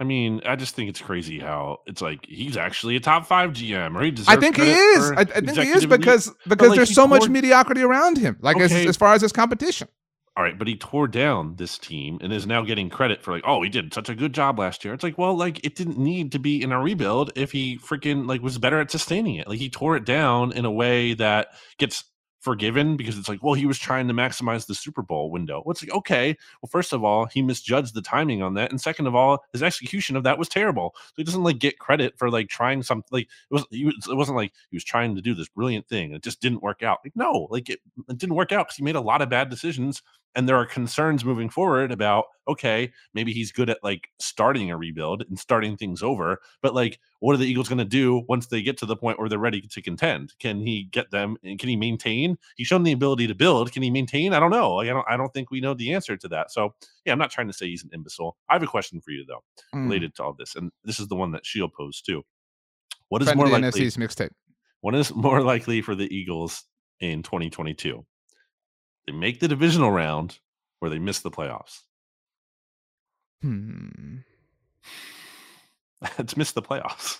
I 0.01 0.03
mean, 0.03 0.41
I 0.47 0.55
just 0.55 0.73
think 0.73 0.89
it's 0.89 0.99
crazy 0.99 1.37
how 1.37 1.81
it's 1.85 2.01
like 2.01 2.25
he's 2.25 2.57
actually 2.57 2.95
a 2.95 2.99
top 2.99 3.27
five 3.27 3.51
GM, 3.51 3.95
or 3.95 4.01
he 4.01 4.09
deserves 4.09 4.35
I 4.35 4.39
think 4.39 4.57
he 4.57 4.71
is. 4.71 5.11
I, 5.11 5.21
I 5.21 5.25
think 5.25 5.51
he 5.51 5.51
is 5.51 5.57
executive 5.59 5.91
lead- 5.91 5.99
because 5.99 6.31
because 6.47 6.69
like, 6.69 6.75
there's 6.75 6.89
he 6.89 6.95
so 6.95 7.05
much 7.05 7.29
mediocrity 7.29 7.83
around 7.83 8.17
him. 8.17 8.35
Like 8.41 8.57
as, 8.57 8.71
as 8.73 8.97
far 8.97 9.13
as 9.13 9.21
his 9.21 9.31
competition. 9.31 9.87
All 10.35 10.43
right, 10.43 10.57
but 10.57 10.67
he 10.67 10.75
tore 10.75 11.07
down 11.07 11.55
this 11.57 11.77
team 11.77 12.17
and 12.21 12.33
is 12.33 12.47
now 12.47 12.63
getting 12.63 12.89
credit 12.89 13.21
for 13.21 13.31
like, 13.31 13.43
oh, 13.45 13.61
he 13.61 13.69
did 13.69 13.93
such 13.93 14.09
a 14.09 14.15
good 14.15 14.33
job 14.33 14.57
last 14.57 14.83
year. 14.83 14.91
It's 14.95 15.03
like, 15.03 15.19
well, 15.19 15.35
like 15.37 15.63
it 15.63 15.75
didn't 15.75 15.99
need 15.99 16.31
to 16.31 16.39
be 16.39 16.63
in 16.63 16.71
a 16.71 16.81
rebuild 16.81 17.31
if 17.35 17.51
he 17.51 17.77
freaking 17.77 18.27
like 18.27 18.41
was 18.41 18.57
better 18.57 18.79
at 18.79 18.89
sustaining 18.89 19.35
it. 19.35 19.47
Like 19.47 19.59
he 19.59 19.69
tore 19.69 19.95
it 19.97 20.05
down 20.05 20.51
in 20.53 20.65
a 20.65 20.71
way 20.71 21.13
that 21.13 21.49
gets 21.77 22.05
forgiven 22.41 22.97
because 22.97 23.17
it's 23.17 23.29
like, 23.29 23.41
well, 23.43 23.53
he 23.53 23.65
was 23.65 23.79
trying 23.79 24.07
to 24.07 24.13
maximize 24.13 24.65
the 24.65 24.75
Super 24.75 25.01
Bowl 25.01 25.31
window. 25.31 25.61
Well, 25.63 25.71
it's 25.71 25.83
like, 25.83 25.93
okay, 25.93 26.35
well, 26.61 26.69
first 26.69 26.91
of 26.91 27.03
all, 27.03 27.25
he 27.25 27.41
misjudged 27.41 27.93
the 27.93 28.01
timing 28.01 28.41
on 28.41 28.55
that, 28.55 28.71
and 28.71 28.81
second 28.81 29.07
of 29.07 29.15
all, 29.15 29.43
his 29.53 29.63
execution 29.63 30.15
of 30.15 30.23
that 30.23 30.37
was 30.37 30.49
terrible. 30.49 30.93
So 30.95 31.13
he 31.17 31.23
doesn't 31.23 31.43
like 31.43 31.59
get 31.59 31.79
credit 31.79 32.17
for 32.17 32.29
like 32.29 32.49
trying 32.49 32.83
something. 32.83 33.07
Like 33.11 33.25
it 33.25 33.53
was, 33.53 33.65
was, 33.71 34.07
it 34.09 34.15
wasn't 34.15 34.37
like 34.37 34.53
he 34.69 34.75
was 34.75 34.83
trying 34.83 35.15
to 35.15 35.21
do 35.21 35.33
this 35.33 35.47
brilliant 35.47 35.87
thing 35.87 36.13
it 36.13 36.23
just 36.23 36.41
didn't 36.41 36.63
work 36.63 36.83
out. 36.83 36.99
Like 37.05 37.15
no, 37.15 37.47
like 37.51 37.69
it, 37.69 37.79
it 38.09 38.17
didn't 38.17 38.35
work 38.35 38.51
out 38.51 38.67
because 38.67 38.77
he 38.77 38.83
made 38.83 38.95
a 38.95 39.01
lot 39.01 39.21
of 39.21 39.29
bad 39.29 39.49
decisions 39.49 40.01
and 40.35 40.47
there 40.47 40.55
are 40.55 40.65
concerns 40.65 41.25
moving 41.25 41.49
forward 41.49 41.91
about 41.91 42.25
okay 42.47 42.91
maybe 43.13 43.33
he's 43.33 43.51
good 43.51 43.69
at 43.69 43.77
like 43.83 44.07
starting 44.19 44.71
a 44.71 44.77
rebuild 44.77 45.23
and 45.29 45.37
starting 45.37 45.75
things 45.77 46.01
over 46.01 46.39
but 46.61 46.73
like 46.73 46.99
what 47.19 47.33
are 47.33 47.37
the 47.37 47.45
eagles 47.45 47.67
going 47.69 47.77
to 47.77 47.85
do 47.85 48.23
once 48.29 48.47
they 48.47 48.61
get 48.61 48.77
to 48.77 48.85
the 48.85 48.95
point 48.95 49.19
where 49.19 49.29
they're 49.29 49.37
ready 49.37 49.61
to 49.61 49.81
contend? 49.81 50.33
Can 50.39 50.59
he 50.59 50.85
get 50.85 51.11
them 51.11 51.37
and 51.43 51.59
can 51.59 51.69
he 51.69 51.75
maintain? 51.75 52.35
He's 52.55 52.65
shown 52.67 52.81
the 52.83 52.93
ability 52.93 53.27
to 53.27 53.35
build. 53.35 53.71
Can 53.71 53.83
he 53.83 53.91
maintain? 53.91 54.33
I 54.33 54.39
don't 54.39 54.49
know. 54.49 54.75
Like, 54.75 54.89
i 54.89 54.93
don't 54.93 55.05
i 55.07 55.15
don't 55.17 55.31
think 55.33 55.51
we 55.51 55.61
know 55.61 55.75
the 55.75 55.93
answer 55.93 56.17
to 56.17 56.27
that. 56.29 56.51
So 56.51 56.73
yeah 57.05 57.13
i'm 57.13 57.19
not 57.19 57.29
trying 57.29 57.47
to 57.47 57.53
say 57.53 57.67
he's 57.67 57.83
an 57.83 57.91
imbecile. 57.93 58.37
I 58.49 58.53
have 58.53 58.63
a 58.63 58.67
question 58.67 59.01
for 59.01 59.11
you 59.11 59.23
though 59.25 59.43
Mm. 59.75 59.83
related 59.85 60.15
to 60.15 60.23
all 60.23 60.33
this 60.33 60.55
and 60.55 60.71
this 60.83 60.99
is 60.99 61.07
the 61.09 61.15
one 61.15 61.31
that 61.31 61.45
Sheil 61.45 61.69
posed 61.69 62.05
too. 62.05 62.23
What 63.09 63.21
is 63.21 63.27
Friend 63.27 63.37
more 63.37 63.49
likely 63.49 63.69
NFC 63.69 63.81
East 63.81 63.99
mixtape. 63.99 64.31
what 64.79 64.95
is 64.95 65.13
more 65.13 65.41
likely 65.43 65.81
for 65.81 65.93
the 65.93 66.13
Eagles 66.15 66.63
in 67.01 67.21
2022? 67.21 68.03
They 69.07 69.13
make 69.13 69.39
the 69.39 69.47
divisional 69.47 69.91
round 69.91 70.39
or 70.81 70.89
they 70.89 70.99
miss 70.99 71.19
the 71.19 71.31
playoffs. 71.31 71.81
Hmm. 73.41 74.17
it's 76.17 76.37
miss 76.37 76.51
the 76.51 76.61
playoffs. 76.61 77.19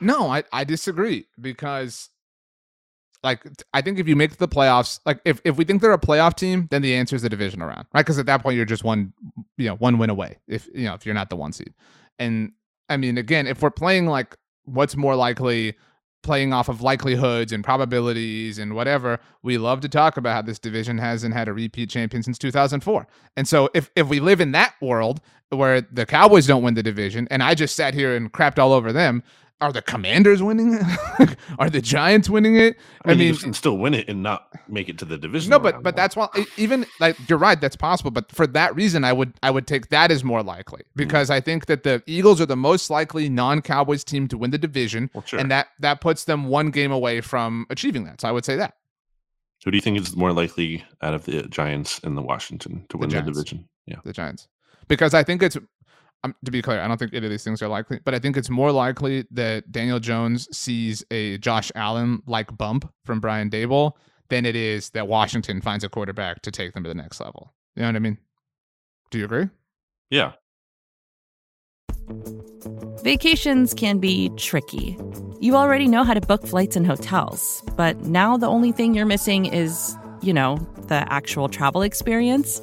No, 0.00 0.28
I, 0.28 0.44
I 0.52 0.64
disagree 0.64 1.26
because 1.40 2.10
like 3.22 3.42
I 3.72 3.80
think 3.80 3.98
if 3.98 4.06
you 4.06 4.16
make 4.16 4.36
the 4.36 4.46
playoffs, 4.46 5.00
like 5.06 5.20
if, 5.24 5.40
if 5.44 5.56
we 5.56 5.64
think 5.64 5.80
they're 5.80 5.92
a 5.92 5.98
playoff 5.98 6.34
team, 6.34 6.68
then 6.70 6.82
the 6.82 6.94
answer 6.94 7.16
is 7.16 7.22
the 7.22 7.28
divisional 7.28 7.66
round, 7.66 7.86
right? 7.94 8.02
Because 8.02 8.18
at 8.18 8.26
that 8.26 8.42
point 8.42 8.56
you're 8.56 8.66
just 8.66 8.84
one, 8.84 9.12
you 9.56 9.66
know, 9.68 9.76
one 9.76 9.98
win 9.98 10.10
away. 10.10 10.38
If 10.46 10.68
you 10.74 10.84
know 10.84 10.94
if 10.94 11.06
you're 11.06 11.14
not 11.14 11.30
the 11.30 11.36
one 11.36 11.52
seed, 11.52 11.72
and 12.18 12.52
I 12.88 12.96
mean 12.98 13.16
again, 13.16 13.46
if 13.46 13.62
we're 13.62 13.70
playing 13.70 14.06
like 14.06 14.36
what's 14.64 14.94
more 14.94 15.16
likely, 15.16 15.74
playing 16.24 16.52
off 16.52 16.68
of 16.68 16.82
likelihoods 16.82 17.52
and 17.52 17.62
probabilities 17.62 18.58
and 18.58 18.74
whatever, 18.74 19.20
we 19.42 19.58
love 19.58 19.80
to 19.82 19.88
talk 19.88 20.16
about 20.16 20.34
how 20.34 20.42
this 20.42 20.58
division 20.58 20.98
hasn't 20.98 21.34
had 21.34 21.46
a 21.46 21.52
repeat 21.52 21.90
champion 21.90 22.22
since 22.24 22.38
2004. 22.38 23.06
And 23.36 23.46
so 23.46 23.70
if 23.74 23.90
if 23.94 24.08
we 24.08 24.18
live 24.18 24.40
in 24.40 24.50
that 24.52 24.74
world 24.80 25.20
where 25.50 25.82
the 25.82 26.06
Cowboys 26.06 26.48
don't 26.48 26.64
win 26.64 26.74
the 26.74 26.82
division, 26.82 27.28
and 27.30 27.42
I 27.42 27.54
just 27.54 27.76
sat 27.76 27.94
here 27.94 28.16
and 28.16 28.32
crapped 28.32 28.58
all 28.58 28.72
over 28.72 28.92
them, 28.92 29.22
are 29.60 29.72
the 29.72 29.82
Commanders 29.82 30.42
winning 30.42 30.74
it? 30.74 31.36
are 31.58 31.70
the 31.70 31.80
Giants 31.80 32.28
winning 32.28 32.56
it? 32.56 32.76
I 33.04 33.08
mean, 33.08 33.16
I 33.16 33.18
mean 33.18 33.34
you 33.34 33.38
can 33.38 33.54
still 33.54 33.78
win 33.78 33.94
it 33.94 34.08
and 34.08 34.22
not 34.22 34.48
make 34.68 34.88
it 34.88 34.98
to 34.98 35.04
the 35.04 35.16
division. 35.16 35.50
No, 35.50 35.58
but 35.58 35.82
but 35.82 35.96
that's 35.96 36.16
why 36.16 36.28
even 36.56 36.84
like 37.00 37.16
you're 37.28 37.38
right, 37.38 37.60
that's 37.60 37.76
possible. 37.76 38.10
But 38.10 38.30
for 38.32 38.46
that 38.48 38.74
reason, 38.74 39.04
I 39.04 39.12
would 39.12 39.32
I 39.42 39.50
would 39.50 39.66
take 39.66 39.88
that 39.88 40.10
as 40.10 40.24
more 40.24 40.42
likely 40.42 40.82
mm. 40.82 40.96
because 40.96 41.30
mm. 41.30 41.34
I 41.34 41.40
think 41.40 41.66
that 41.66 41.82
the 41.82 42.02
Eagles 42.06 42.40
are 42.40 42.46
the 42.46 42.56
most 42.56 42.90
likely 42.90 43.28
non-Cowboys 43.28 44.04
team 44.04 44.28
to 44.28 44.38
win 44.38 44.50
the 44.50 44.58
division, 44.58 45.10
well, 45.14 45.24
sure. 45.24 45.38
and 45.38 45.50
that 45.50 45.68
that 45.80 46.00
puts 46.00 46.24
them 46.24 46.48
one 46.48 46.70
game 46.70 46.92
away 46.92 47.20
from 47.20 47.66
achieving 47.70 48.04
that. 48.04 48.20
So 48.20 48.28
I 48.28 48.32
would 48.32 48.44
say 48.44 48.56
that. 48.56 48.74
Who 49.64 49.70
do 49.70 49.78
you 49.78 49.80
think 49.80 49.98
is 49.98 50.14
more 50.14 50.32
likely 50.32 50.84
out 51.00 51.14
of 51.14 51.24
the 51.24 51.42
Giants 51.44 51.98
and 52.04 52.18
the 52.18 52.22
Washington 52.22 52.84
to 52.90 52.98
win 52.98 53.08
the, 53.08 53.22
the 53.22 53.32
division? 53.32 53.66
Yeah, 53.86 53.96
the 54.04 54.12
Giants, 54.12 54.46
because 54.88 55.14
I 55.14 55.22
think 55.22 55.42
it's 55.42 55.56
um, 56.24 56.34
to 56.44 56.50
be 56.50 56.62
clear, 56.62 56.80
I 56.80 56.88
don't 56.88 56.96
think 56.96 57.12
any 57.14 57.26
of 57.26 57.30
these 57.30 57.44
things 57.44 57.62
are 57.62 57.68
likely, 57.68 58.00
but 58.04 58.14
I 58.14 58.18
think 58.18 58.36
it's 58.36 58.50
more 58.50 58.72
likely 58.72 59.26
that 59.30 59.70
Daniel 59.70 60.00
Jones 60.00 60.48
sees 60.56 61.04
a 61.10 61.38
Josh 61.38 61.70
Allen 61.74 62.22
like 62.26 62.56
bump 62.56 62.90
from 63.04 63.20
Brian 63.20 63.50
Daboll 63.50 63.92
than 64.30 64.46
it 64.46 64.56
is 64.56 64.90
that 64.90 65.06
Washington 65.06 65.60
finds 65.60 65.84
a 65.84 65.88
quarterback 65.88 66.40
to 66.42 66.50
take 66.50 66.72
them 66.72 66.82
to 66.82 66.88
the 66.88 66.94
next 66.94 67.20
level. 67.20 67.52
You 67.76 67.82
know 67.82 67.88
what 67.88 67.96
I 67.96 68.00
mean? 68.00 68.18
Do 69.10 69.18
you 69.18 69.26
agree? 69.26 69.48
Yeah. 70.10 70.32
Vacations 73.02 73.74
can 73.74 73.98
be 73.98 74.30
tricky. 74.36 74.96
You 75.40 75.56
already 75.56 75.88
know 75.88 76.04
how 76.04 76.14
to 76.14 76.22
book 76.22 76.46
flights 76.46 76.74
and 76.74 76.86
hotels, 76.86 77.62
but 77.76 78.00
now 78.00 78.38
the 78.38 78.46
only 78.46 78.72
thing 78.72 78.94
you're 78.94 79.04
missing 79.04 79.44
is, 79.44 79.96
you 80.22 80.32
know, 80.32 80.56
the 80.88 81.06
actual 81.12 81.48
travel 81.48 81.82
experience. 81.82 82.62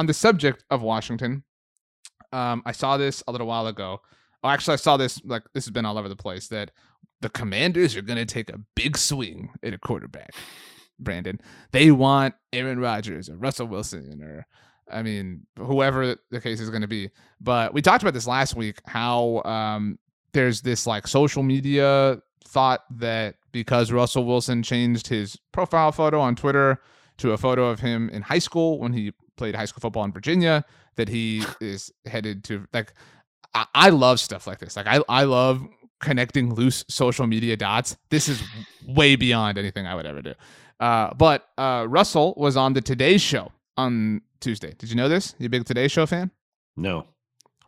On 0.00 0.06
the 0.06 0.14
subject 0.14 0.64
of 0.70 0.80
Washington, 0.80 1.44
um, 2.32 2.62
I 2.64 2.72
saw 2.72 2.96
this 2.96 3.22
a 3.28 3.32
little 3.32 3.46
while 3.46 3.66
ago. 3.66 4.00
Oh, 4.42 4.48
actually, 4.48 4.72
I 4.72 4.76
saw 4.76 4.96
this 4.96 5.22
like 5.26 5.42
this 5.52 5.66
has 5.66 5.72
been 5.72 5.84
all 5.84 5.98
over 5.98 6.08
the 6.08 6.16
place 6.16 6.48
that 6.48 6.70
the 7.20 7.28
Commanders 7.28 7.94
are 7.96 8.02
going 8.02 8.16
to 8.16 8.24
take 8.24 8.48
a 8.48 8.58
big 8.74 8.96
swing 8.96 9.50
at 9.62 9.74
a 9.74 9.78
quarterback. 9.78 10.30
Brandon, 10.98 11.38
they 11.72 11.90
want 11.90 12.34
Aaron 12.54 12.80
Rodgers 12.80 13.28
or 13.28 13.36
Russell 13.36 13.66
Wilson 13.66 14.22
or 14.22 14.46
I 14.90 15.02
mean 15.02 15.46
whoever 15.58 16.16
the 16.30 16.40
case 16.40 16.60
is 16.60 16.70
going 16.70 16.80
to 16.80 16.88
be. 16.88 17.10
But 17.38 17.74
we 17.74 17.82
talked 17.82 18.02
about 18.02 18.14
this 18.14 18.26
last 18.26 18.56
week 18.56 18.80
how 18.86 19.42
um, 19.42 19.98
there's 20.32 20.62
this 20.62 20.86
like 20.86 21.06
social 21.06 21.42
media 21.42 22.22
thought 22.46 22.84
that 22.98 23.34
because 23.52 23.92
Russell 23.92 24.24
Wilson 24.24 24.62
changed 24.62 25.08
his 25.08 25.36
profile 25.52 25.92
photo 25.92 26.20
on 26.20 26.36
Twitter 26.36 26.80
to 27.18 27.32
a 27.32 27.38
photo 27.38 27.68
of 27.68 27.80
him 27.80 28.08
in 28.08 28.22
high 28.22 28.38
school 28.38 28.78
when 28.78 28.94
he 28.94 29.12
played 29.40 29.54
high 29.54 29.64
school 29.64 29.80
football 29.80 30.04
in 30.04 30.12
Virginia, 30.12 30.64
that 30.96 31.08
he 31.08 31.42
is 31.60 31.90
headed 32.04 32.44
to 32.44 32.66
like 32.74 32.92
I, 33.54 33.64
I 33.74 33.88
love 33.88 34.20
stuff 34.20 34.46
like 34.46 34.58
this. 34.58 34.76
Like 34.76 34.86
I 34.86 35.00
I 35.08 35.24
love 35.24 35.66
connecting 36.00 36.54
loose 36.54 36.84
social 36.88 37.26
media 37.26 37.56
dots. 37.56 37.96
This 38.10 38.28
is 38.28 38.42
way 38.86 39.16
beyond 39.16 39.56
anything 39.58 39.86
I 39.86 39.94
would 39.94 40.06
ever 40.06 40.22
do. 40.22 40.34
Uh, 40.78 41.12
but 41.14 41.48
uh, 41.58 41.86
Russell 41.88 42.34
was 42.36 42.56
on 42.56 42.74
the 42.74 42.80
Today 42.82 43.18
Show 43.18 43.50
on 43.76 44.20
Tuesday. 44.40 44.74
Did 44.78 44.90
you 44.90 44.96
know 44.96 45.08
this? 45.08 45.34
You 45.38 45.46
a 45.46 45.48
big 45.50 45.64
Today 45.64 45.88
Show 45.88 46.06
fan? 46.06 46.30
No. 46.76 47.06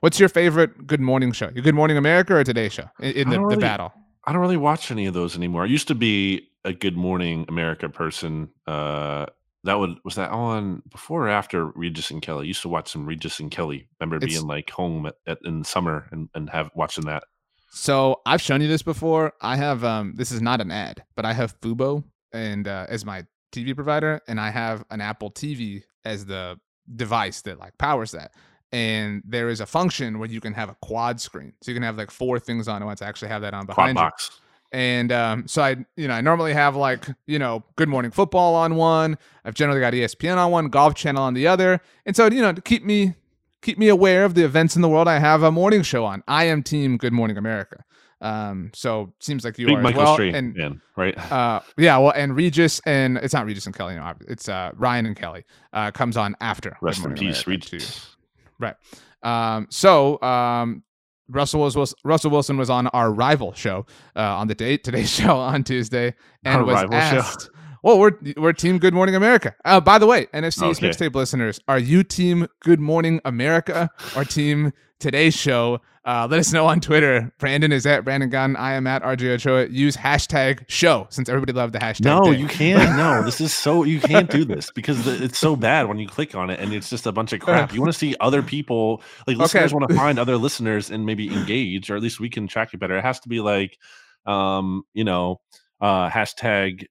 What's 0.01 0.19
your 0.21 0.29
favorite 0.29 0.87
Good 0.87 1.01
Morning 1.01 1.33
show? 1.33 1.51
Your 1.55 1.63
Good 1.63 1.75
Morning 1.75 1.97
America 1.97 2.35
or 2.35 2.45
Today 2.45 2.69
Show 2.69 2.89
in, 3.01 3.13
in 3.13 3.31
the, 3.31 3.41
really, 3.41 3.57
the 3.57 3.61
battle? 3.61 3.93
I 4.25 4.33
don't 4.33 4.41
really 4.41 4.57
watch 4.57 4.91
any 4.91 5.07
of 5.07 5.15
those 5.15 5.37
anymore. 5.37 5.63
I 5.63 5.67
used 5.67 5.89
to 5.89 5.95
be 5.95 6.49
a 6.65 6.73
Good 6.73 6.97
Morning 6.97 7.45
America 7.49 7.89
person. 7.89 8.49
Uh, 8.67 9.27
that 9.65 9.79
would 9.79 9.97
was 10.05 10.17
that 10.17 10.31
on 10.31 10.83
before 10.91 11.27
or 11.27 11.31
after 11.31 11.67
Regis 11.67 12.11
and 12.11 12.23
Kelly? 12.23 12.45
I 12.45 12.49
used 12.49 12.63
to 12.63 12.69
watch 12.69 12.91
some 12.91 13.07
Regis 13.07 13.41
and 13.41 13.51
Kelly. 13.51 13.89
Remember 14.01 14.17
it's, 14.17 14.35
being 14.35 14.47
like 14.47 14.71
home 14.71 15.07
at, 15.07 15.15
at, 15.27 15.39
in 15.45 15.65
summer 15.65 16.09
and, 16.11 16.29
and 16.35 16.51
have 16.51 16.71
watching 16.75 17.05
that. 17.07 17.25
So 17.71 18.21
I've 18.27 18.43
shown 18.43 18.61
you 18.61 18.69
this 18.69 18.83
before. 18.83 19.33
I 19.41 19.57
have 19.57 19.85
um 19.85 20.15
this 20.17 20.33
is 20.33 20.43
not 20.43 20.61
an 20.61 20.71
ad, 20.71 21.05
but 21.17 21.25
I 21.25 21.33
have 21.33 21.59
Fubo 21.61 22.05
and 22.33 22.67
uh, 22.67 22.87
as 22.89 23.05
my 23.05 23.25
TV 23.53 23.75
provider, 23.75 24.21
and 24.27 24.41
I 24.41 24.51
have 24.51 24.85
an 24.91 25.01
Apple 25.01 25.31
TV 25.31 25.83
as 26.05 26.27
the 26.27 26.59
device 26.97 27.43
that 27.43 27.59
like 27.59 27.77
powers 27.79 28.13
that. 28.13 28.33
And 28.73 29.23
there 29.27 29.51
is 29.51 29.61
a 29.61 29.67
function 29.67 30.19
where 30.19 30.29
you 30.29 30.41
can 30.41 30.55
have 30.55 30.71
a 30.71 30.77
quad 30.81 31.21
screen, 31.21 31.53
so 31.63 31.71
you 31.71 31.75
can 31.75 31.83
have 31.83 31.99
like 31.99 32.11
four 32.11 32.39
things 32.41 32.69
on 32.69 32.83
it. 32.83 32.87
once. 32.87 33.03
I 33.03 33.07
actually 33.07 33.29
have 33.29 33.43
that 33.43 33.55
on 33.55 33.67
behind 33.67 33.97
quad 33.97 34.11
box. 34.11 34.41
And 34.73 35.13
um, 35.13 35.47
so 35.47 35.63
I, 35.63 35.77
you 35.97 36.09
know, 36.09 36.15
I 36.15 36.23
normally 36.23 36.55
have 36.55 36.77
like, 36.77 37.05
you 37.27 37.39
know, 37.39 37.63
Good 37.77 37.89
Morning 37.89 38.11
Football 38.11 38.55
on 38.55 38.77
one. 38.77 39.19
I've 39.45 39.55
generally 39.55 39.81
got 39.81 39.93
ESPN 39.93 40.39
on 40.39 40.51
one, 40.51 40.69
Golf 40.69 40.95
Channel 40.95 41.23
on 41.23 41.35
the 41.35 41.47
other. 41.47 41.81
And 42.07 42.17
so, 42.17 42.27
you 42.31 42.41
know, 42.41 42.53
to 42.53 42.61
keep 42.63 42.85
me 42.85 43.15
keep 43.61 43.79
me 43.79 43.89
aware 43.89 44.25
of 44.25 44.35
the 44.35 44.45
events 44.45 44.75
in 44.75 44.83
the 44.83 44.89
world, 44.89 45.09
I 45.09 45.19
have 45.19 45.43
a 45.43 45.53
morning 45.53 45.83
show 45.83 46.05
on. 46.05 46.23
I 46.27 46.45
am 46.45 46.63
Team 46.63 46.97
Good 46.97 47.13
Morning 47.13 47.37
America. 47.37 47.85
Um, 48.23 48.71
so 48.73 49.13
seems 49.19 49.45
like 49.45 49.59
you 49.59 49.67
Big 49.67 49.79
are 49.79 49.83
Michael 49.83 50.05
well. 50.05 50.21
and 50.21 50.55
man, 50.55 50.81
right? 50.97 51.33
Uh, 51.33 51.61
yeah, 51.77 51.99
well, 51.99 52.13
and 52.15 52.37
Regis 52.37 52.81
and 52.87 53.19
it's 53.19 53.35
not 53.35 53.47
Regis 53.47 53.67
and 53.67 53.75
Kelly, 53.75 53.97
no, 53.97 54.13
it's 54.29 54.49
uh 54.49 54.71
Ryan 54.77 55.07
and 55.07 55.17
Kelly 55.17 55.45
uh 55.73 55.91
comes 55.91 56.17
on 56.17 56.37
after. 56.41 56.77
Rest 56.81 57.05
in 57.05 57.15
peace, 57.15 57.47
Regis. 57.49 58.17
Right. 58.61 58.77
Um, 59.25 59.67
so 59.71 60.23
um, 60.23 60.85
Russell 61.29 61.61
was 61.61 61.95
Russell 62.05 62.31
Wilson 62.31 62.57
was 62.57 62.71
on 62.71 62.89
our 62.89 63.13
rival 63.13 63.53
show 63.55 63.87
uh, 64.17 64.21
on 64.21 64.49
the 64.49 64.55
date 64.55 64.85
today's 64.85 65.11
show 65.11 65.37
on 65.37 65.65
Tuesday 65.65 66.15
and 66.45 66.61
our 66.61 66.65
was 66.65 66.85
asked. 66.93 67.43
Show. 67.43 67.49
Well, 67.83 67.99
we're 67.99 68.13
we're 68.37 68.53
Team 68.53 68.79
Good 68.79 68.95
Morning 68.95 69.17
America. 69.17 69.57
Uh, 69.65 69.81
by 69.81 69.99
the 69.99 70.07
way, 70.07 70.27
NFC 70.27 70.71
East 70.71 70.83
okay. 70.83 70.89
mixtape 70.89 71.15
listeners, 71.15 71.59
are 71.67 71.81
you 71.81 72.05
Team 72.05 72.47
Good 72.61 72.79
Morning 72.79 73.21
America 73.25 73.91
or 74.17 74.25
Team 74.25 74.73
Today's 75.03 75.35
Show? 75.35 75.81
Uh, 76.05 76.27
let 76.31 76.39
us 76.39 76.53
know 76.53 76.67
on 76.67 76.81
Twitter. 76.81 77.33
Brandon 77.39 77.73
is 77.73 77.87
at 77.87 78.05
Brandon 78.05 78.31
Gowton. 78.31 78.57
I 78.57 78.75
am 78.75 78.87
at 78.87 79.03
RJ 79.03 79.35
Ochoa. 79.35 79.67
Use 79.67 79.97
hashtag 79.97 80.65
show 80.69 81.07
since 81.11 81.29
everybody 81.29 81.53
loved 81.53 81.75
the 81.75 81.81
hashtag. 81.81 82.05
No, 82.05 82.25
thing. 82.25 82.41
you 82.41 82.47
can't. 82.47 82.97
No, 82.97 83.23
this 83.23 83.41
is 83.41 83.53
so 83.53 83.83
you 83.83 84.01
can't 84.01 84.31
do 84.31 84.45
this 84.45 84.71
because 84.71 85.07
it's 85.07 85.39
so 85.39 85.57
bad 85.57 85.89
when 85.89 85.99
you 85.99 86.09
click 86.09 86.35
on 86.35 86.51
it 86.51 86.61
and 86.61 86.73
it's 86.73 86.89
just 86.89 87.07
a 87.07 87.13
bunch 87.13 87.33
of 87.33 87.41
crap. 87.41 87.73
You 87.73 87.81
want 87.81 87.93
to 87.93 87.99
see 87.99 88.17
other 88.21 88.43
people, 88.43 89.03
like 89.27 89.37
listeners 89.37 89.73
okay. 89.73 89.75
want 89.75 89.91
to 89.91 89.97
find 89.97 90.19
other 90.19 90.37
listeners 90.39 90.91
and 90.91 91.05
maybe 91.05 91.29
engage, 91.33 91.91
or 91.91 91.97
at 91.97 92.03
least 92.03 92.21
we 92.21 92.31
can 92.31 92.47
track 92.47 92.73
it 92.73 92.79
better. 92.79 92.97
It 92.97 93.03
has 93.03 93.21
to 93.21 93.29
be 93.29 93.41
like, 93.41 93.79
um, 94.25 94.85
you 94.95 95.05
know, 95.05 95.41
uh, 95.81 96.09
hashtag 96.11 96.87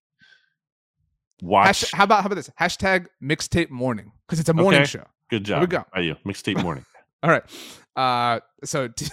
watch. 1.41 1.91
How 1.91 2.03
about 2.03 2.21
how 2.21 2.27
about 2.27 2.35
this 2.35 2.49
hashtag 2.59 3.07
mixtape 3.21 3.69
morning 3.69 4.11
because 4.27 4.39
it's 4.39 4.49
a 4.49 4.53
morning 4.53 4.81
okay. 4.81 4.89
show. 4.89 5.03
Good 5.29 5.45
job. 5.45 5.59
Here 5.59 5.67
we 5.67 5.67
go. 5.67 5.85
Are 5.93 6.01
you 6.01 6.15
mixtape 6.25 6.61
morning? 6.61 6.85
All 7.23 7.29
right. 7.29 7.43
Uh, 7.95 8.39
so 8.63 8.87
t- 8.95 9.07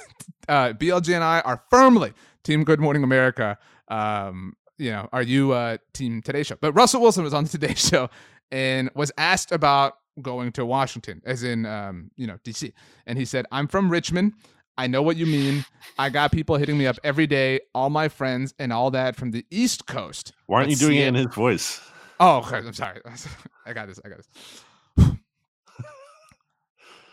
uh, 0.48 0.72
BLG 0.72 1.14
and 1.14 1.24
I 1.24 1.40
are 1.40 1.62
firmly 1.70 2.12
Team 2.44 2.64
Good 2.64 2.80
Morning 2.80 3.02
America. 3.04 3.58
Um, 3.88 4.54
you 4.78 4.90
know, 4.90 5.08
are 5.12 5.22
you 5.22 5.52
uh, 5.52 5.78
team 5.92 6.22
Today 6.22 6.42
Show? 6.42 6.56
But 6.60 6.72
Russell 6.72 7.00
Wilson 7.00 7.24
was 7.24 7.34
on 7.34 7.44
the 7.44 7.50
Today 7.58 7.74
Show 7.74 8.10
and 8.50 8.90
was 8.94 9.12
asked 9.18 9.52
about 9.52 9.94
going 10.22 10.52
to 10.52 10.64
Washington, 10.64 11.22
as 11.24 11.42
in, 11.42 11.66
um, 11.66 12.10
you 12.16 12.26
know, 12.26 12.38
DC. 12.44 12.72
And 13.06 13.18
he 13.18 13.24
said, 13.24 13.46
I'm 13.52 13.68
from 13.68 13.90
Richmond. 13.90 14.34
I 14.76 14.86
know 14.86 15.02
what 15.02 15.16
you 15.16 15.26
mean. 15.26 15.64
I 15.98 16.08
got 16.08 16.30
people 16.30 16.56
hitting 16.56 16.78
me 16.78 16.86
up 16.86 16.98
every 17.02 17.26
day, 17.26 17.60
all 17.74 17.90
my 17.90 18.08
friends 18.08 18.54
and 18.60 18.72
all 18.72 18.92
that 18.92 19.16
from 19.16 19.32
the 19.32 19.44
East 19.50 19.86
Coast. 19.86 20.32
Why 20.46 20.58
aren't 20.58 20.68
But 20.68 20.70
you 20.70 20.86
doing 20.86 20.98
it 20.98 21.08
in 21.08 21.14
his 21.16 21.34
voice? 21.34 21.80
Oh, 22.20 22.38
okay. 22.38 22.58
I'm 22.58 22.72
sorry. 22.72 23.00
I 23.66 23.72
got 23.72 23.88
this. 23.88 24.00
I 24.04 24.08
got 24.08 24.18
this. 24.18 24.28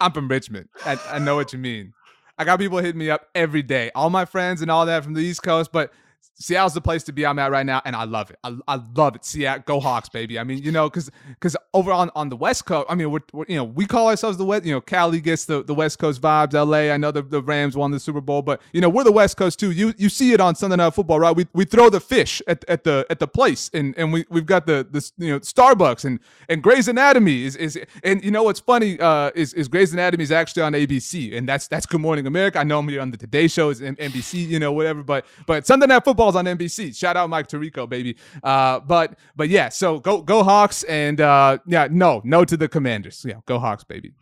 I'm 0.06 0.12
from 0.12 0.28
Richmond. 0.28 0.70
I, 0.86 1.00
I 1.10 1.18
know 1.18 1.36
what 1.36 1.52
you 1.52 1.58
mean. 1.58 1.94
I 2.38 2.44
got 2.44 2.60
people 2.60 2.78
hitting 2.78 3.00
me 3.00 3.10
up 3.10 3.28
every 3.34 3.64
day, 3.64 3.90
all 3.96 4.12
my 4.12 4.26
friends 4.26 4.62
and 4.62 4.70
all 4.70 4.86
that 4.86 5.04
from 5.04 5.16
the 5.16 5.22
East 5.22 5.42
Coast, 5.42 5.72
but 5.72 5.92
Seattle's 6.38 6.74
the 6.74 6.82
place 6.82 7.04
to 7.04 7.14
be. 7.14 7.26
I'm 7.26 7.40
at 7.40 7.50
right 7.50 7.66
now, 7.66 7.82
and 7.86 7.96
I 7.96 8.04
love 8.04 8.30
it. 8.30 8.38
I, 8.44 8.58
I 8.68 8.82
love 8.96 9.16
it. 9.16 9.24
Seattle, 9.24 9.64
go 9.66 9.80
Hawks, 9.80 10.10
baby. 10.10 10.38
I 10.38 10.44
mean, 10.44 10.62
you 10.62 10.72
know, 10.72 10.90
because 10.90 11.10
because 11.30 11.56
over 11.74 11.94
on, 11.94 12.12
on 12.14 12.28
the 12.28 12.36
West 12.36 12.66
Coast, 12.66 12.88
I 12.90 12.96
mean, 12.96 13.10
we're, 13.10 13.22
we're 13.32 13.46
you 13.48 13.56
know 13.56 13.64
we 13.64 13.86
call 13.86 14.10
ourselves 14.10 14.38
the 14.38 14.44
West. 14.44 14.66
You 14.66 14.74
know, 14.74 14.82
Cali 14.82 15.22
gets 15.22 15.46
the, 15.46 15.64
the 15.64 15.74
West 15.74 15.98
Coast 15.98 16.22
vibes. 16.22 16.54
L.A. 16.54 16.92
I 16.92 16.98
know 16.98 17.12
the, 17.12 17.22
the 17.22 17.42
Rams 17.42 17.78
won 17.78 17.92
the 17.92 18.02
Super 18.02 18.20
Bowl, 18.20 18.42
but 18.42 18.62
you 18.74 18.82
know 18.82 18.90
we're 18.90 19.06
the 19.06 19.14
West 19.14 19.38
Coast 19.38 19.60
too. 19.60 19.72
You 19.72 19.94
you 19.98 20.10
see 20.10 20.34
it 20.34 20.42
on 20.42 20.56
Sunday 20.56 20.76
Night 20.76 20.94
Football, 20.94 21.22
right? 21.22 21.36
We 21.36 21.48
we 21.54 21.64
throw 21.64 21.90
the 21.90 22.02
fish 22.02 22.42
at, 22.48 22.66
at 22.68 22.84
the 22.84 23.06
at 23.10 23.20
the 23.20 23.28
place, 23.28 23.72
and 23.74 23.98
and 23.98 24.12
we 24.12 24.26
we've 24.30 24.46
got 24.46 24.66
the 24.66 24.86
the 24.90 25.10
you 25.18 25.32
know 25.32 25.40
Starbucks 25.40 26.04
and 26.04 26.20
and 26.50 26.62
Grey's 26.62 26.90
Anatomy 26.90 27.46
is 27.46 27.56
is 27.56 27.80
and 28.04 28.22
you 28.22 28.32
know 28.32 28.44
what's 28.44 28.60
funny 28.60 29.00
uh, 29.00 29.32
is 29.36 29.54
is 29.54 29.70
Grey's 29.70 29.94
Anatomy 29.94 30.24
is 30.24 30.34
actually 30.34 30.64
on 30.64 30.74
ABC, 30.74 31.38
and 31.38 31.48
that's 31.48 31.70
that's 31.70 31.86
Good 31.86 32.02
Morning 32.02 32.28
America. 32.28 32.60
I 32.60 32.66
know 32.66 32.80
I'm 32.80 32.90
here 32.90 33.00
on 33.00 33.12
the 33.12 33.18
Today 33.18 33.48
Show 33.48 33.70
is 33.70 33.80
NBC, 33.80 34.46
you 34.46 34.60
know 34.60 34.74
whatever, 34.74 35.02
but 35.02 35.26
but 35.48 35.66
Sunday 35.66 35.88
Night 35.88 36.04
Football 36.04 36.25
on 36.34 36.46
NBC. 36.46 36.96
Shout 36.96 37.18
out 37.18 37.30
Mike 37.30 37.48
Tirico, 37.48 37.88
baby. 37.88 38.16
Uh, 38.42 38.80
but 38.80 39.20
but 39.36 39.50
yeah, 39.50 39.70
so 39.70 40.00
go 40.00 40.22
go 40.22 40.44
Hawks, 40.44 40.84
and 40.84 41.22
uh, 41.22 41.58
yeah, 41.68 41.88
no 41.92 42.22
no 42.24 42.46
to 42.46 42.58
the 42.58 42.70
Commanders. 42.70 43.24
Yeah, 43.28 43.42
go 43.46 43.60
Hawks, 43.60 43.84
baby. 43.84 44.14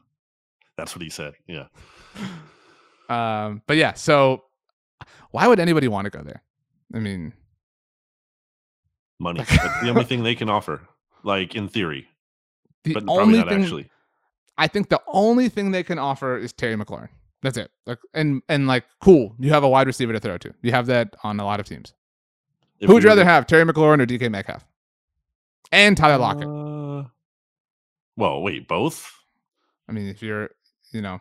That's 0.75 0.95
what 0.95 1.03
he 1.03 1.09
said. 1.09 1.35
Yeah. 1.47 1.67
Um, 3.09 3.61
but 3.67 3.77
yeah, 3.77 3.93
so 3.93 4.43
why 5.31 5.47
would 5.47 5.59
anybody 5.59 5.87
want 5.87 6.05
to 6.05 6.09
go 6.09 6.23
there? 6.23 6.41
I 6.95 6.99
mean, 6.99 7.33
Money. 9.19 9.39
That's 9.39 9.81
the 9.81 9.89
only 9.89 10.03
thing 10.03 10.23
they 10.23 10.35
can 10.35 10.49
offer. 10.49 10.81
Like 11.23 11.55
in 11.55 11.69
theory. 11.69 12.07
the 12.83 12.93
But 12.93 13.05
probably 13.05 13.23
only 13.23 13.37
not 13.39 13.49
thing 13.49 13.63
actually. 13.63 13.89
I 14.57 14.67
think 14.67 14.89
the 14.89 15.01
only 15.07 15.49
thing 15.49 15.71
they 15.71 15.83
can 15.83 15.97
offer 15.97 16.37
is 16.37 16.51
Terry 16.53 16.75
McLaurin. 16.75 17.09
That's 17.43 17.57
it. 17.57 17.69
Like 17.85 17.99
and 18.13 18.41
and 18.49 18.65
like 18.67 18.85
cool, 19.01 19.35
you 19.37 19.51
have 19.51 19.63
a 19.63 19.69
wide 19.69 19.85
receiver 19.85 20.13
to 20.13 20.19
throw 20.19 20.37
to. 20.39 20.53
You 20.63 20.71
have 20.71 20.87
that 20.87 21.15
on 21.23 21.39
a 21.39 21.45
lot 21.45 21.59
of 21.59 21.67
teams. 21.67 21.93
If 22.79 22.87
Who 22.87 22.95
would 22.95 23.03
you 23.03 23.09
rather 23.09 23.23
have, 23.25 23.45
Terry 23.45 23.63
McLaurin 23.63 24.01
or 24.01 24.05
DK 24.07 24.31
Metcalf? 24.31 24.65
And 25.71 25.95
Tyler 25.95 26.17
Lockett. 26.17 26.47
Uh, 26.47 27.09
well, 28.17 28.41
wait, 28.41 28.67
both? 28.67 29.09
I 29.87 29.91
mean, 29.91 30.07
if 30.07 30.21
you're, 30.21 30.49
you 30.91 31.01
know, 31.01 31.19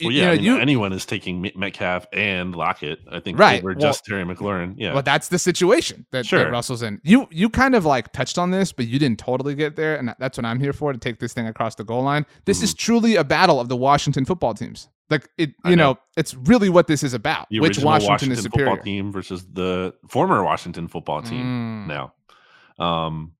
Well, 0.00 0.10
you 0.10 0.20
yeah, 0.20 0.26
know, 0.26 0.32
I 0.32 0.34
mean, 0.36 0.44
you 0.44 0.58
anyone 0.58 0.92
is 0.92 1.04
taking 1.06 1.52
Metcalf 1.54 2.06
and 2.12 2.54
Lockett. 2.56 3.00
I 3.10 3.20
think 3.20 3.38
Right, 3.38 3.60
over 3.60 3.68
well- 3.72 3.78
just 3.80 4.04
Terry 4.04 4.24
McLaurin. 4.24 4.74
Yeah, 4.78 4.94
Well, 4.94 5.02
that's 5.02 5.28
the 5.28 5.38
situation 5.38 6.06
that, 6.10 6.26
that 6.30 6.50
Russell's 6.50 6.82
in. 6.82 7.00
You 7.04 7.28
you 7.30 7.48
kind 7.50 7.74
of 7.74 7.84
like 7.84 8.12
touched 8.12 8.38
on 8.38 8.50
this, 8.50 8.72
but 8.72 8.86
you 8.88 8.98
didn't 8.98 9.18
totally 9.18 9.54
get 9.54 9.76
there, 9.76 9.96
and 9.96 10.14
that's 10.18 10.36
what 10.38 10.44
I'm 10.44 10.58
here 10.60 10.72
for 10.72 10.92
to 10.92 10.98
take 10.98 11.18
this 11.18 11.32
thing 11.32 11.46
across 11.46 11.74
the 11.74 11.84
goal 11.84 12.02
line. 12.02 12.26
This 12.46 12.62
is 12.62 12.74
truly 12.74 13.16
a 13.16 13.24
battle 13.24 13.60
of 13.60 13.68
the 13.68 13.76
Washington 13.76 14.24
football 14.24 14.54
teams. 14.54 14.88
Like 15.10 15.28
it. 15.36 15.50
You 15.64 15.76
know. 15.76 15.92
know, 15.92 15.98
it's 16.16 16.34
really 16.34 16.68
what 16.70 16.86
this 16.86 17.02
is 17.02 17.12
about. 17.14 17.46
the 17.50 17.60
Which 17.60 17.78
original 17.78 17.92
Washington, 17.92 18.32
is 18.32 18.42
superior? 18.42 18.70
football 18.70 18.84
team 18.84 19.12
versus 19.12 19.44
the 19.52 19.94
former 20.08 20.42
Washington 20.42 20.88
football 20.88 21.22
team 21.22 21.86
Mm. 21.86 21.86
now. 22.78 22.84
Um, 22.84 23.32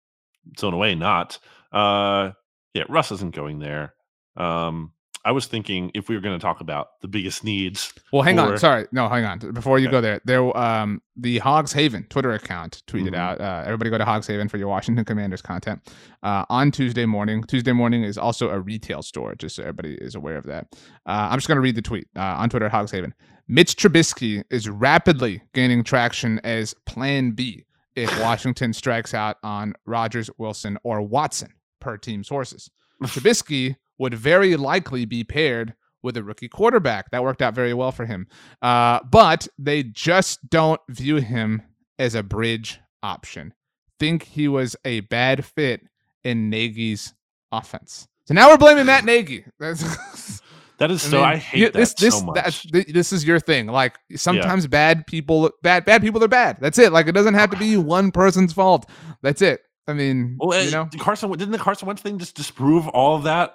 so 0.58 0.68
in 0.68 0.74
a 0.74 0.76
way, 0.76 0.94
not. 0.94 1.38
Uh, 1.72 2.32
yeah, 2.74 2.84
Russ 2.88 3.10
isn't 3.12 3.34
going 3.34 3.58
there. 3.58 3.94
Um, 4.36 4.92
I 5.24 5.30
was 5.32 5.46
thinking 5.46 5.90
if 5.94 6.08
we 6.08 6.16
were 6.16 6.20
going 6.20 6.36
to 6.38 6.42
talk 6.42 6.60
about 6.60 7.00
the 7.00 7.06
biggest 7.06 7.44
needs, 7.44 7.92
Well, 8.12 8.22
hang 8.22 8.38
on. 8.40 8.58
Sorry, 8.58 8.86
no, 8.90 9.08
hang 9.08 9.24
on. 9.24 9.38
Before 9.52 9.78
you 9.78 9.86
Okay. 9.86 9.92
go 9.92 10.00
there, 10.00 10.20
there, 10.24 10.56
um, 10.56 11.00
the 11.16 11.38
Hogs 11.38 11.72
Haven 11.72 12.06
Twitter 12.10 12.32
account 12.32 12.82
tweeted 12.88 13.10
Mhm. 13.10 13.16
out. 13.16 13.40
Uh, 13.40 13.62
everybody 13.64 13.88
go 13.90 13.98
to 13.98 14.04
Hogs 14.04 14.26
Haven 14.26 14.48
for 14.48 14.56
your 14.56 14.66
Washington 14.68 15.04
Commanders 15.04 15.40
content 15.40 15.80
uh, 16.24 16.44
on 16.50 16.72
Tuesday 16.72 17.06
morning. 17.06 17.44
Tuesday 17.44 17.70
morning 17.72 18.02
is 18.02 18.18
also 18.18 18.50
a 18.50 18.58
retail 18.58 19.00
store, 19.02 19.34
just 19.36 19.54
so 19.56 19.62
everybody 19.62 19.94
is 19.94 20.14
aware 20.16 20.36
of 20.36 20.44
that. 20.46 20.66
Uh, 21.06 21.28
I'm 21.30 21.36
just 21.38 21.46
going 21.46 21.56
to 21.56 21.62
read 21.62 21.76
the 21.76 21.82
tweet 21.82 22.08
uh, 22.16 22.20
on 22.20 22.48
Twitter 22.50 22.66
at 22.66 22.72
Hogs 22.72 22.90
Haven. 22.90 23.14
Mitch 23.46 23.76
Trubisky 23.76 24.42
is 24.50 24.68
rapidly 24.68 25.42
gaining 25.54 25.84
traction 25.84 26.40
as 26.42 26.74
Plan 26.86 27.30
B 27.30 27.64
if 27.94 28.10
Washington 28.20 28.72
strikes 28.72 29.14
out 29.14 29.36
on 29.44 29.74
Rodgers, 29.86 30.30
Wilson, 30.38 30.78
or 30.82 31.00
Watson, 31.00 31.52
per 31.80 31.96
team 31.96 32.24
sources. 32.24 32.70
Trubisky 33.04 33.76
would 34.02 34.14
very 34.14 34.56
likely 34.56 35.04
be 35.04 35.24
paired 35.24 35.74
with 36.02 36.16
a 36.16 36.22
rookie 36.22 36.48
quarterback. 36.48 37.10
That 37.12 37.22
worked 37.22 37.40
out 37.40 37.54
very 37.54 37.72
well 37.72 37.92
for 37.92 38.04
him. 38.04 38.26
Uh, 38.60 38.98
but 39.10 39.46
they 39.58 39.84
just 39.84 40.50
don't 40.50 40.80
view 40.90 41.16
him 41.16 41.62
as 41.98 42.14
a 42.16 42.22
bridge 42.24 42.80
option. 43.02 43.54
Think 44.00 44.24
he 44.24 44.48
was 44.48 44.74
a 44.84 45.00
bad 45.00 45.44
fit 45.44 45.82
in 46.24 46.50
Nagy's 46.50 47.14
offense. 47.52 48.08
So 48.26 48.34
now 48.34 48.48
we're 48.50 48.56
blaming 48.58 48.86
Matt 48.86 49.04
Nagy. 49.04 49.44
That's, 49.60 49.82
that 50.78 50.90
is 50.90 51.04
I 51.06 51.08
so. 51.10 51.16
mean, 51.18 51.24
I 51.24 51.36
hate 51.36 51.58
you- 51.60 51.66
that 51.66 51.74
this. 51.74 51.94
This 51.94 52.18
so 52.18 52.24
much. 52.24 52.62
thi- 52.72 52.90
this 52.92 53.12
is 53.12 53.24
your 53.24 53.38
thing. 53.38 53.68
Like 53.68 53.96
sometimes 54.16 54.66
bad 54.66 55.06
people, 55.06 55.50
bad 55.62 55.84
bad 55.84 56.02
people 56.02 56.22
are 56.24 56.28
bad. 56.28 56.56
That's 56.60 56.78
it. 56.78 56.92
Like 56.92 57.06
it 57.06 57.12
doesn't 57.12 57.34
have 57.34 57.50
to 57.50 57.56
be 57.56 57.76
one 57.96 58.10
person's 58.10 58.52
fault. 58.52 58.88
That's 59.22 59.42
it. 59.42 59.60
I 59.86 59.92
mean, 59.94 60.36
Well, 60.40 60.60
you 60.60 60.68
eh, 60.68 60.70
know, 60.72 60.88
Carson 60.98 61.30
didn't 61.32 61.50
the 61.52 61.58
Carson 61.58 61.86
Wentz 61.86 62.02
thing 62.02 62.18
just 62.18 62.34
disprove 62.36 62.88
all 62.88 63.16
of 63.16 63.24
that? 63.24 63.54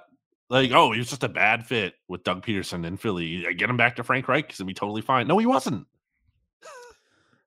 Like, 0.50 0.72
oh, 0.72 0.92
he 0.94 1.00
was 1.00 1.10
just 1.10 1.24
a 1.24 1.30
bad 1.30 1.66
fit 1.66 1.96
with 2.08 2.24
Doug 2.24 2.46
Pederson 2.46 2.86
in 2.86 2.98
Philly. 2.98 3.46
Get 3.56 3.70
him 3.70 3.78
back 3.78 3.98
to 3.98 4.04
Frank 4.04 4.28
Reich 4.28 4.48
because 4.48 4.60
it'd 4.60 4.68
be 4.68 4.74
totally 4.74 5.02
fine. 5.02 5.28
No, 5.28 5.38
he 5.38 5.46
wasn't. 5.46 5.88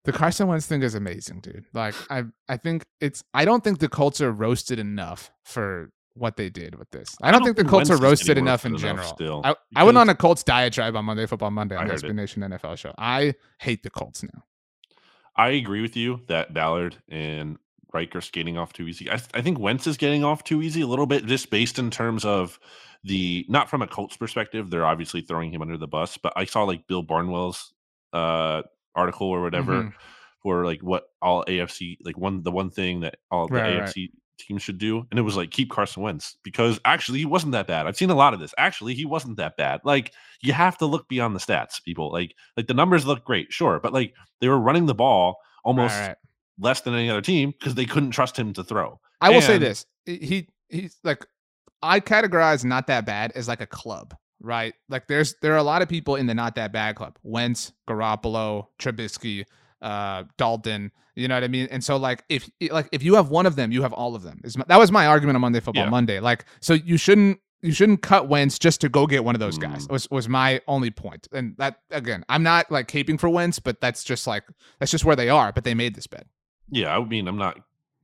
The 0.05 0.13
Carson 0.13 0.49
Wentz 0.49 0.67
thing 0.67 0.83
is 0.83 0.95
amazing, 0.95 1.41
dude. 1.41 1.67
Like 1.75 1.95
I 2.11 2.25
I 2.49 2.57
think 2.57 2.87
it's 3.01 3.23
I 3.35 3.45
don't 3.45 3.63
think 3.63 3.81
the 3.81 3.89
Colts 3.89 4.21
are 4.23 4.33
roasted 4.33 4.79
enough 4.79 5.31
for 5.45 5.93
what 6.15 6.37
they 6.37 6.49
did 6.49 6.75
with 6.75 6.91
this. 6.91 7.17
I 7.23 7.31
don't, 7.31 7.45
think 7.45 7.57
the 7.57 7.65
Colts 7.65 7.91
Wentz 7.91 8.01
are 8.01 8.05
roasted 8.05 8.39
enough 8.39 8.65
in 8.65 8.73
roasted 8.73 8.89
general. 8.89 9.09
Still, 9.09 9.43
I, 9.45 9.55
I 9.77 9.85
went 9.85 9.99
on 9.99 10.09
a 10.09 10.15
Colts 10.15 10.43
diatribe 10.43 10.97
on 10.97 11.05
Monday 11.05 11.27
Football 11.27 11.51
Monday 11.51 11.77
on 11.77 11.87
the 11.87 11.93
heard 11.93 12.03
SB 12.03 12.11
it. 12.11 12.15
Nation 12.15 12.43
NFL 12.43 12.79
show. 12.79 12.95
I 12.97 13.35
hate 13.59 13.83
the 13.83 13.91
Colts 13.91 14.23
now. 14.23 14.45
I 15.37 15.51
agree 15.51 15.83
with 15.83 15.97
you 15.97 16.23
that 16.29 16.53
Ballard 16.53 16.97
and 17.09 17.59
Reich 17.93 18.15
are 18.17 18.21
skating 18.21 18.59
off 18.59 18.73
too 18.73 18.89
easy. 18.89 19.09
I, 19.11 19.17
th- 19.17 19.31
I 19.35 19.43
think 19.43 19.59
Wentz 19.59 19.87
is 19.87 19.97
getting 19.97 20.25
off 20.25 20.45
too 20.45 20.63
easy 20.63 20.81
a 20.81 20.87
little 20.87 21.07
bit, 21.07 21.27
just 21.27 21.51
based 21.51 21.79
in 21.79 21.91
terms 21.91 22.25
of 22.25 22.59
the 23.05 23.47
not 23.49 23.71
from 23.71 23.83
a 23.83 23.87
Colts 23.87 24.17
perspective. 24.17 24.71
They're 24.71 24.87
obviously 24.87 25.23
throwing 25.23 25.53
him 25.53 25.63
under 25.63 25.77
the 25.79 25.87
bus, 25.89 26.19
but 26.19 26.33
I 26.37 26.45
saw 26.45 26.65
like 26.65 26.87
Bill 26.87 27.03
Barnwell's 27.03 27.73
uh, 28.13 28.63
article 28.95 29.29
or 29.29 29.43
whatever 29.43 29.85
Mhm. 29.85 29.93
for 30.43 30.65
like 30.65 30.81
what 30.83 31.05
all 31.23 31.45
AFC 31.47 31.99
like 32.05 32.19
one 32.19 32.43
the 32.43 32.51
one 32.51 32.71
thing 32.71 33.01
that 33.01 33.17
all 33.31 33.47
the 33.47 33.55
Right, 33.55 33.79
right. 33.79 33.89
AFC 33.89 34.11
teams 34.39 34.63
should 34.63 34.79
do, 34.79 35.07
and 35.11 35.19
it 35.19 35.23
was 35.23 35.37
like 35.37 35.51
keep 35.51 35.71
Carson 35.71 36.03
Wentz 36.03 36.37
because 36.43 36.81
actually 36.85 37.19
he 37.19 37.27
wasn't 37.27 37.53
that 37.53 37.67
bad. 37.67 37.87
I've 37.87 37.97
seen 37.97 38.11
a 38.11 38.15
lot 38.15 38.35
of 38.35 38.41
this. 38.41 38.55
Actually, 38.59 38.95
he 38.95 39.05
wasn't 39.05 39.37
that 39.37 39.57
bad. 39.57 39.81
Like 39.85 40.13
you 40.43 40.53
have 40.53 40.77
to 40.79 40.87
look 40.87 41.09
beyond 41.09 41.35
the 41.37 41.41
stats, 41.41 41.83
people. 41.83 42.11
Like 42.11 42.35
like 42.57 42.67
the 42.67 42.75
numbers 42.75 43.07
look 43.07 43.25
great, 43.25 43.53
sure, 43.53 43.81
but 43.81 43.93
like 43.93 44.15
they 44.41 44.49
were 44.49 44.59
running 44.59 44.87
the 44.87 44.95
ball 44.95 45.37
almost 45.65 45.95
right. 45.95 46.17
less 46.59 46.81
than 46.81 46.95
any 46.95 47.11
other 47.11 47.21
team 47.21 47.51
because 47.51 47.75
they 47.75 47.85
couldn't 47.87 48.11
trust 48.13 48.37
him 48.39 48.53
to 48.55 48.65
throw. 48.65 48.99
I 49.21 49.31
will 49.31 49.43
say 49.43 49.59
this. 49.59 49.87
He 50.07 50.49
he's 50.69 50.99
like 51.05 51.27
I 51.83 52.01
categorize 52.01 52.65
not 52.65 52.87
that 52.89 53.07
bad 53.07 53.33
as 53.35 53.49
like 53.49 53.61
a 53.61 53.67
club, 53.67 54.15
right? 54.41 54.75
Like 54.89 55.07
there's 55.09 55.35
there 55.43 55.53
are 55.55 55.59
a 55.59 55.63
lot 55.63 55.83
of 55.83 55.89
people 55.89 56.17
in 56.17 56.27
the 56.27 56.35
not 56.35 56.55
that 56.57 56.73
bad 56.73 56.97
club. 56.97 57.19
Wentz, 57.23 57.73
Garoppolo, 57.89 58.67
Trubisky, 58.79 59.45
uh, 59.83 60.25
Dalton. 60.37 60.93
You 61.17 61.29
know 61.29 61.35
what 61.35 61.45
I 61.45 61.49
mean? 61.49 61.69
And 61.71 61.83
so 61.83 61.97
like 61.97 62.25
if 62.29 62.49
like 62.71 62.89
if 62.93 63.03
you 63.03 63.15
have 63.15 63.29
one 63.31 63.47
of 63.47 63.57
them, 63.57 63.73
you 63.73 63.83
have 63.83 63.93
all 63.93 64.15
of 64.15 64.23
them. 64.23 64.41
Is 64.45 64.55
that 64.55 64.79
was 64.79 64.93
my 64.93 65.07
argument 65.07 65.37
on 65.37 65.41
Monday 65.41 65.61
Football 65.61 65.85
Yeah. 65.85 65.91
Monday. 65.91 66.21
Like 66.21 66.45
so 66.61 66.75
you 66.75 66.97
shouldn't 66.97 67.41
you 67.63 67.73
shouldn't 67.73 68.01
cut 68.01 68.29
Wentz 68.29 68.59
just 68.59 68.81
to 68.81 68.89
go 68.89 69.07
get 69.07 69.23
one 69.25 69.35
of 69.35 69.41
those 69.41 69.59
guys. 69.59 69.87
Mm. 69.87 69.91
Was 69.91 70.11
was 70.11 70.29
my 70.29 70.61
only 70.67 70.91
point. 70.91 71.29
And 71.33 71.57
that 71.59 71.81
again, 71.91 72.25
I'm 72.29 72.43
not 72.43 72.71
like 72.71 72.89
caping 72.89 73.19
for 73.21 73.29
Wentz, 73.29 73.59
but 73.59 73.81
that's 73.81 74.05
just 74.05 74.27
like 74.27 74.45
that's 74.79 74.91
just 74.91 75.05
where 75.05 75.17
they 75.17 75.29
are. 75.29 75.53
But 75.53 75.65
they 75.65 75.75
made 75.75 75.95
this 75.95 76.07
bet. 76.07 76.27
Yeah, 76.71 76.97
I 76.97 77.05
mean 77.05 77.27
I'm 77.29 77.37
not 77.37 77.59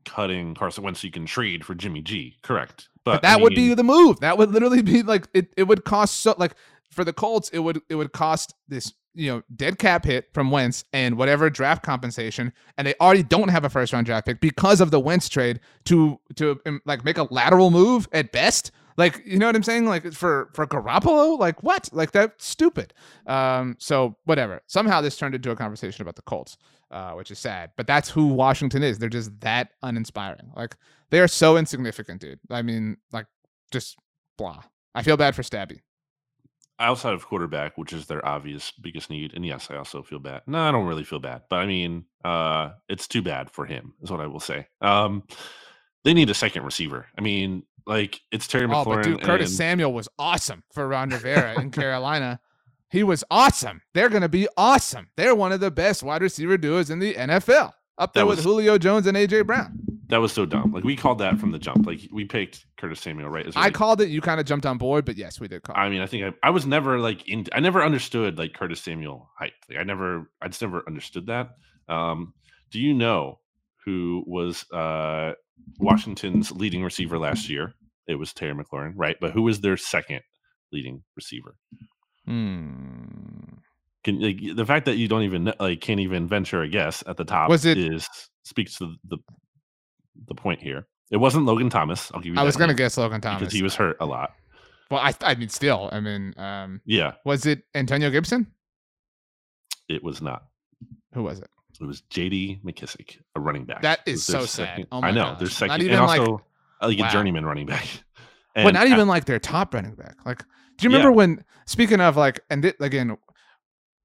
cutting 0.07 0.55
Carson 0.55 0.83
Wentz 0.83 1.01
so 1.01 1.07
you 1.07 1.13
can 1.13 1.27
trade 1.27 1.65
for 1.65 1.75
Jimmy 1.75 2.01
G. 2.01 2.37
Correct. 2.43 2.89
But, 3.05 3.23
But, 3.23 3.25
I 3.25 3.35
that 3.35 3.43
would 3.43 3.55
be 3.55 3.75
the 3.75 3.85
move. 3.85 4.21
That 4.21 4.39
would 4.39 4.51
literally 4.51 4.83
be 4.83 5.03
like 5.03 5.29
it, 5.35 5.53
it 5.57 5.65
would 5.65 5.85
cost 5.85 6.23
so 6.23 6.35
like 6.39 6.55
for 6.91 7.05
the 7.05 7.13
Colts, 7.13 7.51
it 7.51 7.59
would 7.59 7.81
it 7.89 7.95
would 7.95 8.13
cost 8.13 8.55
this, 8.69 8.93
you 9.15 9.31
know, 9.31 9.43
dead 9.55 9.79
cap 9.79 10.05
hit 10.05 10.29
from 10.33 10.51
Wentz 10.51 10.85
and 10.93 11.17
whatever 11.17 11.51
draft 11.51 11.85
compensation, 11.85 12.53
and 12.79 12.87
they 12.87 12.95
already 13.01 13.23
don't 13.23 13.49
have 13.49 13.65
a 13.65 13.69
first 13.69 13.93
round 13.93 14.07
draft 14.07 14.27
pick 14.27 14.41
because 14.41 14.81
of 14.81 14.91
the 14.91 14.99
Wentz 14.99 15.29
trade 15.29 15.61
to 15.85 16.19
to 16.37 16.61
um, 16.67 16.81
like 16.87 17.05
make 17.05 17.19
a 17.19 17.25
lateral 17.31 17.71
move 17.71 18.09
at 18.13 18.33
best. 18.33 18.73
Like, 18.97 19.23
you 19.27 19.39
know 19.39 19.45
what 19.45 19.55
I'm 19.55 19.63
saying? 19.63 19.87
Like 19.87 20.11
for 20.13 20.49
for 20.55 20.67
Garoppolo, 20.67 21.39
like 21.39 21.63
what? 21.63 21.91
Like 21.93 22.13
that's 22.13 22.47
stupid. 22.47 22.95
Um, 23.27 23.77
so 23.79 24.17
whatever. 24.25 24.63
Somehow 24.67 25.01
this 25.03 25.17
turned 25.19 25.35
into 25.35 25.51
a 25.51 25.57
conversation 25.57 26.03
about 26.03 26.17
the 26.17 26.23
Colts, 26.23 26.57
uh, 26.91 27.13
which 27.13 27.31
is 27.31 27.39
sad. 27.39 27.71
But 27.77 27.87
that's 27.87 28.09
who 28.11 28.27
Washington 28.29 28.83
is. 28.83 28.99
They're 28.99 29.09
just 29.09 29.41
that 29.41 29.71
uninspiring. 29.83 30.51
Like 30.57 30.77
they 31.11 31.21
are 31.21 31.29
so 31.29 31.57
insignificant, 31.57 32.21
dude. 32.21 32.41
I 32.51 32.63
mean, 32.63 32.97
like 33.13 33.27
just 33.73 33.97
blah. 34.39 34.63
I 34.95 35.03
feel 35.03 35.17
bad 35.17 35.35
for 35.35 35.43
Stabby. 35.43 35.81
outside 36.79 37.15
of 37.15 37.27
quarterback, 37.27 37.77
which 37.79 37.93
is 37.93 38.07
their 38.07 38.25
obvious 38.27 38.71
biggest 38.81 39.11
need, 39.11 39.33
and 39.35 39.45
yes, 39.45 39.69
I 39.71 39.77
also 39.77 40.03
feel 40.03 40.19
bad. 40.19 40.43
No, 40.47 40.59
I 40.59 40.71
don't 40.73 40.87
really 40.87 41.05
feel 41.05 41.19
bad, 41.19 41.43
but 41.51 41.57
I 41.57 41.67
mean, 41.67 42.05
uh, 42.25 42.71
it's 42.89 43.07
too 43.09 43.23
bad 43.23 43.51
for 43.51 43.65
him, 43.67 43.95
is 44.03 44.11
what 44.11 44.21
I 44.21 44.27
will 44.27 44.41
say. 44.41 44.67
Um, 44.81 45.23
they 46.05 46.15
need 46.15 46.31
a 46.31 46.35
second 46.35 46.65
receiver. 46.65 47.07
I 47.19 47.21
mean, 47.21 47.65
like 47.87 48.21
it's 48.31 48.47
Terry 48.47 48.67
McLaurin. 48.67 48.87
Oh, 48.87 48.95
but 48.97 49.03
dude, 49.05 49.23
Curtis 49.23 49.51
and- 49.51 49.57
Samuel 49.57 49.93
was 49.93 50.09
awesome 50.19 50.63
for 50.73 50.87
Ron 50.89 51.11
Rivera 51.11 51.61
in 51.61 51.71
Carolina. 51.73 52.41
He 52.97 53.03
was 53.03 53.23
awesome. 53.31 53.83
They're 53.93 54.09
going 54.09 54.23
to 54.23 54.29
be 54.29 54.49
awesome. 54.57 55.09
They're 55.19 55.35
one 55.35 55.53
of 55.53 55.61
the 55.61 55.71
best 55.71 56.03
wide 56.03 56.23
receiver 56.23 56.57
duos 56.57 56.89
in 56.89 56.99
the 56.99 57.13
NFL, 57.13 57.73
up 57.99 58.15
there 58.15 58.25
That 58.25 58.27
with 58.27 58.43
Julio 58.43 58.79
Jones 58.79 59.07
and 59.07 59.15
AJ 59.15 59.45
Brown. 59.47 59.79
that 60.09 60.17
was 60.17 60.33
so 60.33 60.47
dumb. 60.47 60.73
Like 60.73 60.83
we 60.83 60.97
called 60.97 61.19
that 61.19 61.39
from 61.39 61.51
the 61.51 61.59
jump. 61.59 61.85
Like 61.87 62.09
we 62.11 62.25
picked 62.25 62.65
Curtis 62.79 63.01
Samuel 63.03 63.29
right. 63.29 63.47
I 63.55 63.69
called 63.69 64.01
it. 64.01 64.09
You 64.09 64.23
kind 64.23 64.41
of 64.41 64.47
jumped 64.47 64.65
on 64.65 64.79
board, 64.79 65.05
but 65.05 65.19
yes, 65.19 65.39
we 65.39 65.47
did 65.47 65.63
call. 65.63 65.77
I 65.77 65.91
mean, 65.91 66.01
I 66.01 66.07
think 66.07 66.25
I, 66.25 66.47
I 66.47 66.49
was 66.49 66.65
never 66.65 66.99
like 66.99 67.29
in. 67.29 67.45
I 67.53 67.61
never 67.61 67.83
understood 67.85 68.39
like 68.39 68.55
Curtis 68.55 68.81
Samuel 68.81 69.29
hype. 69.39 69.53
Like 69.69 69.79
I 69.79 69.83
never, 69.83 70.31
I 70.41 70.49
just 70.49 70.63
never 70.63 70.83
understood 70.87 71.27
that. 71.27 71.51
Um, 71.91 72.33
do 72.71 72.81
you 72.81 72.95
know 72.95 73.41
who 73.85 74.25
was 74.27 74.65
uh, 74.73 75.33
Washington's 75.79 76.51
leading 76.51 76.83
receiver 76.83 77.19
last 77.19 77.51
year? 77.51 77.75
It 78.07 78.15
was 78.15 78.33
Terry 78.33 78.55
McLaurin, 78.55 78.95
right? 78.97 79.19
But 79.21 79.33
who 79.33 79.43
was 79.43 79.61
their 79.61 79.77
second 79.77 80.23
leading 80.73 81.03
receiver? 81.15 81.57
Hmm. 82.27 83.55
Can 84.05 84.21
like, 84.21 84.39
the 84.55 84.65
fact 84.65 84.85
that 84.87 84.97
you 84.97 85.09
don't 85.09 85.23
even 85.23 85.53
like 85.59 85.81
can't 85.81 86.01
even 86.01 86.29
venture 86.29 86.63
a 86.63 86.69
guess 86.69 87.03
at 87.07 87.17
the 87.17 87.25
top 87.25 87.49
Was 87.49 87.65
it- 87.65 87.79
is 87.79 88.09
speaks 88.45 88.77
to 88.79 88.95
the 89.09 89.19
the 90.29 90.35
point 90.35 90.61
here. 90.63 90.87
It 91.11 91.19
wasn't 91.19 91.45
Logan 91.47 91.71
Thomas. 91.71 92.11
I'll 92.15 92.21
give 92.21 92.35
you. 92.35 92.41
I 92.41 92.43
was 92.45 92.57
going 92.57 92.69
to 92.69 92.75
guess 92.75 92.97
Logan 92.97 93.21
Thomas. 93.21 93.41
because 93.41 93.53
he 93.53 93.63
was 93.63 93.75
hurt 93.77 93.97
a 94.01 94.07
lot. 94.07 94.33
well, 94.91 95.01
I, 95.01 95.15
I 95.23 95.35
mean, 95.37 95.49
still, 95.49 95.89
I 95.93 96.01
mean, 96.01 96.35
um, 96.37 96.81
Yeah, 96.85 97.13
was 97.25 97.47
it 97.47 97.63
Antonio 97.75 98.11
Gibson? 98.11 98.47
it 99.89 100.03
was 100.03 100.21
not. 100.21 100.47
Who 101.15 101.23
was 101.23 101.39
it? 101.39 101.49
It 101.81 101.85
was 101.87 102.01
J.D. 102.11 102.61
McKissic, 102.65 103.19
a 103.37 103.41
running 103.41 103.65
back. 103.67 103.83
That 103.83 104.01
is 104.07 104.29
It 104.29 104.33
is 104.33 104.41
was 104.41 104.51
so 104.51 104.63
sad. 104.63 104.69
second- 104.71 104.87
Oh 104.91 105.01
I 105.03 105.11
know. 105.13 105.37
gosh. 105.39 105.59
Their 105.59 105.69
Not 105.69 105.81
even, 105.83 105.95
and 105.95 106.07
like- 106.07 106.21
also 106.21 106.43
uh, 106.83 106.87
like 106.89 106.99
wow. 106.99 107.09
a 107.09 107.11
journeyman 107.13 107.45
running 107.45 107.67
back. 107.67 107.87
but 108.55 108.65
And 108.67 108.75
not 108.75 108.87
a- 108.87 108.91
even 108.91 109.07
like 109.07 109.27
their 109.27 109.39
top 109.39 109.75
running 109.75 109.95
back. 109.95 110.17
Like, 110.25 110.43
do 110.77 110.85
you 110.85 110.91
remember 110.91 111.11
Yeah. 111.11 111.17
when? 111.17 111.45
Speaking 111.67 112.01
of 112.01 112.17
like, 112.17 112.41
and 112.51 112.63
thi- 112.63 112.75
again, 112.81 113.17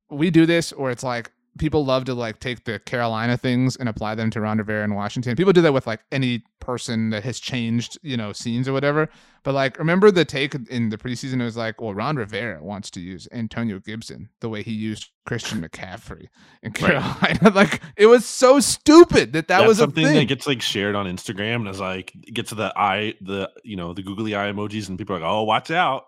we 0.09 0.29
do 0.29 0.45
this, 0.45 0.71
or 0.71 0.91
it's 0.91 1.03
like 1.03 1.31
people 1.57 1.83
love 1.83 2.05
to 2.05 2.13
like 2.13 2.39
take 2.39 2.63
the 2.63 2.79
Carolina 2.79 3.35
things 3.37 3.75
and 3.75 3.89
apply 3.89 4.15
them 4.15 4.29
to 4.31 4.39
Ron 4.39 4.57
Rivera 4.57 4.85
in 4.85 4.93
Washington. 4.95 5.35
People 5.35 5.51
do 5.51 5.61
that 5.61 5.73
with 5.73 5.85
like 5.85 5.99
any 6.11 6.43
person 6.61 7.09
that 7.09 7.23
has 7.25 7.39
changed, 7.41 7.99
you 8.03 8.15
know, 8.15 8.31
scenes 8.31 8.69
or 8.69 8.73
whatever. 8.73 9.09
But 9.43 9.53
like, 9.53 9.77
remember 9.77 10.11
the 10.11 10.23
take 10.23 10.55
in 10.69 10.89
the 10.89 10.97
preseason? 10.97 11.41
It 11.41 11.43
was 11.43 11.57
like, 11.57 11.81
well, 11.81 11.93
Ron 11.93 12.15
Rivera 12.15 12.63
wants 12.63 12.89
to 12.91 13.01
use 13.01 13.27
Antonio 13.33 13.79
Gibson 13.79 14.29
the 14.39 14.47
way 14.47 14.63
he 14.63 14.71
used 14.71 15.09
Christian 15.25 15.61
McCaffrey 15.61 16.27
in 16.63 16.71
Carolina. 16.71 17.51
like, 17.53 17.81
it 17.97 18.05
was 18.05 18.25
so 18.25 18.59
stupid 18.61 19.33
that 19.33 19.47
that 19.49 19.59
that's 19.59 19.67
was 19.67 19.79
a 19.79 19.81
something 19.83 20.05
thing. 20.05 20.15
that 20.15 20.25
gets 20.25 20.47
like 20.47 20.61
shared 20.61 20.95
on 20.95 21.05
Instagram 21.05 21.55
and 21.57 21.67
is 21.69 21.79
like 21.81 22.13
gets 22.33 22.49
to 22.49 22.55
the 22.55 22.71
eye, 22.77 23.13
the 23.21 23.49
you 23.63 23.75
know 23.75 23.93
the 23.93 24.03
googly 24.03 24.35
eye 24.35 24.51
emojis, 24.51 24.87
and 24.87 24.97
people 24.97 25.15
are 25.17 25.19
like, 25.19 25.29
"Oh, 25.29 25.43
watch 25.43 25.69
out." 25.69 26.05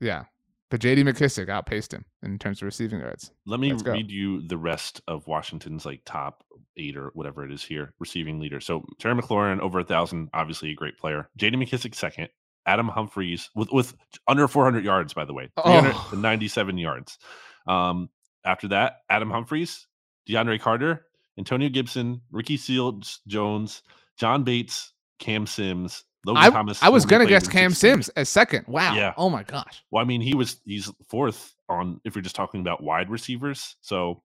Yeah, 0.00 0.24
but 0.70 0.80
J.D. 0.80 1.02
McKissic 1.04 1.48
outpaced 1.48 1.92
him 1.92 2.04
in 2.22 2.38
terms 2.38 2.60
of 2.62 2.66
receiving 2.66 3.00
yards. 3.00 3.30
Let 3.46 3.60
me 3.60 3.72
read 3.72 4.10
you 4.10 4.46
the 4.46 4.58
rest 4.58 5.00
of 5.08 5.26
Washington's 5.26 5.84
like 5.86 6.02
top 6.04 6.44
eight 6.76 6.96
or 6.96 7.10
whatever 7.14 7.44
it 7.44 7.50
is 7.52 7.62
here, 7.64 7.92
receiving 7.98 8.38
leader. 8.38 8.60
So 8.60 8.84
Terry 9.00 9.14
McLaurin 9.20 9.60
over 9.60 9.80
a 9.80 9.84
thousand, 9.84 10.28
obviously 10.34 10.70
a 10.70 10.74
great 10.74 10.96
player. 10.98 11.28
J.D. 11.36 11.56
McKissick 11.56 11.94
second. 11.94 12.28
Adam 12.66 12.88
Humphries 12.88 13.48
with 13.54 13.70
with 13.72 13.94
under 14.26 14.46
400 14.46 14.84
yards, 14.84 15.14
by 15.14 15.24
the 15.24 15.32
way, 15.32 15.48
Oh. 15.56 15.80
397 15.80 16.76
yards. 16.76 17.18
Um, 17.66 18.10
after 18.44 18.68
that, 18.68 18.96
Adam 19.08 19.30
Humphries, 19.30 19.86
DeAndre 20.28 20.60
Carter, 20.60 21.06
Antonio 21.38 21.70
Gibson, 21.70 22.20
Ricky 22.30 22.58
Seals 22.58 23.20
Jones, 23.26 23.82
John 24.18 24.44
Bates, 24.44 24.92
Cam 25.18 25.46
Sims, 25.46 26.04
Logan 26.24 26.42
I, 26.42 26.50
Thomas. 26.50 26.82
I 26.82 26.88
was 26.88 27.06
gonna 27.06 27.26
guess 27.26 27.46
Cam 27.48 27.70
six 27.70 27.82
games. 27.82 28.06
Sims 28.06 28.08
as 28.10 28.28
second. 28.28 28.66
Wow. 28.66 28.94
Yeah. 28.94 29.14
Oh 29.16 29.30
my 29.30 29.42
gosh. 29.44 29.84
Well, 29.90 30.02
I 30.02 30.06
mean, 30.06 30.20
he 30.20 30.34
was 30.34 30.60
he's 30.64 30.90
fourth 31.08 31.54
on 31.68 32.00
if 32.04 32.14
you're 32.14 32.22
just 32.22 32.36
talking 32.36 32.60
about 32.60 32.82
wide 32.82 33.08
receivers. 33.10 33.76
So 33.80 34.22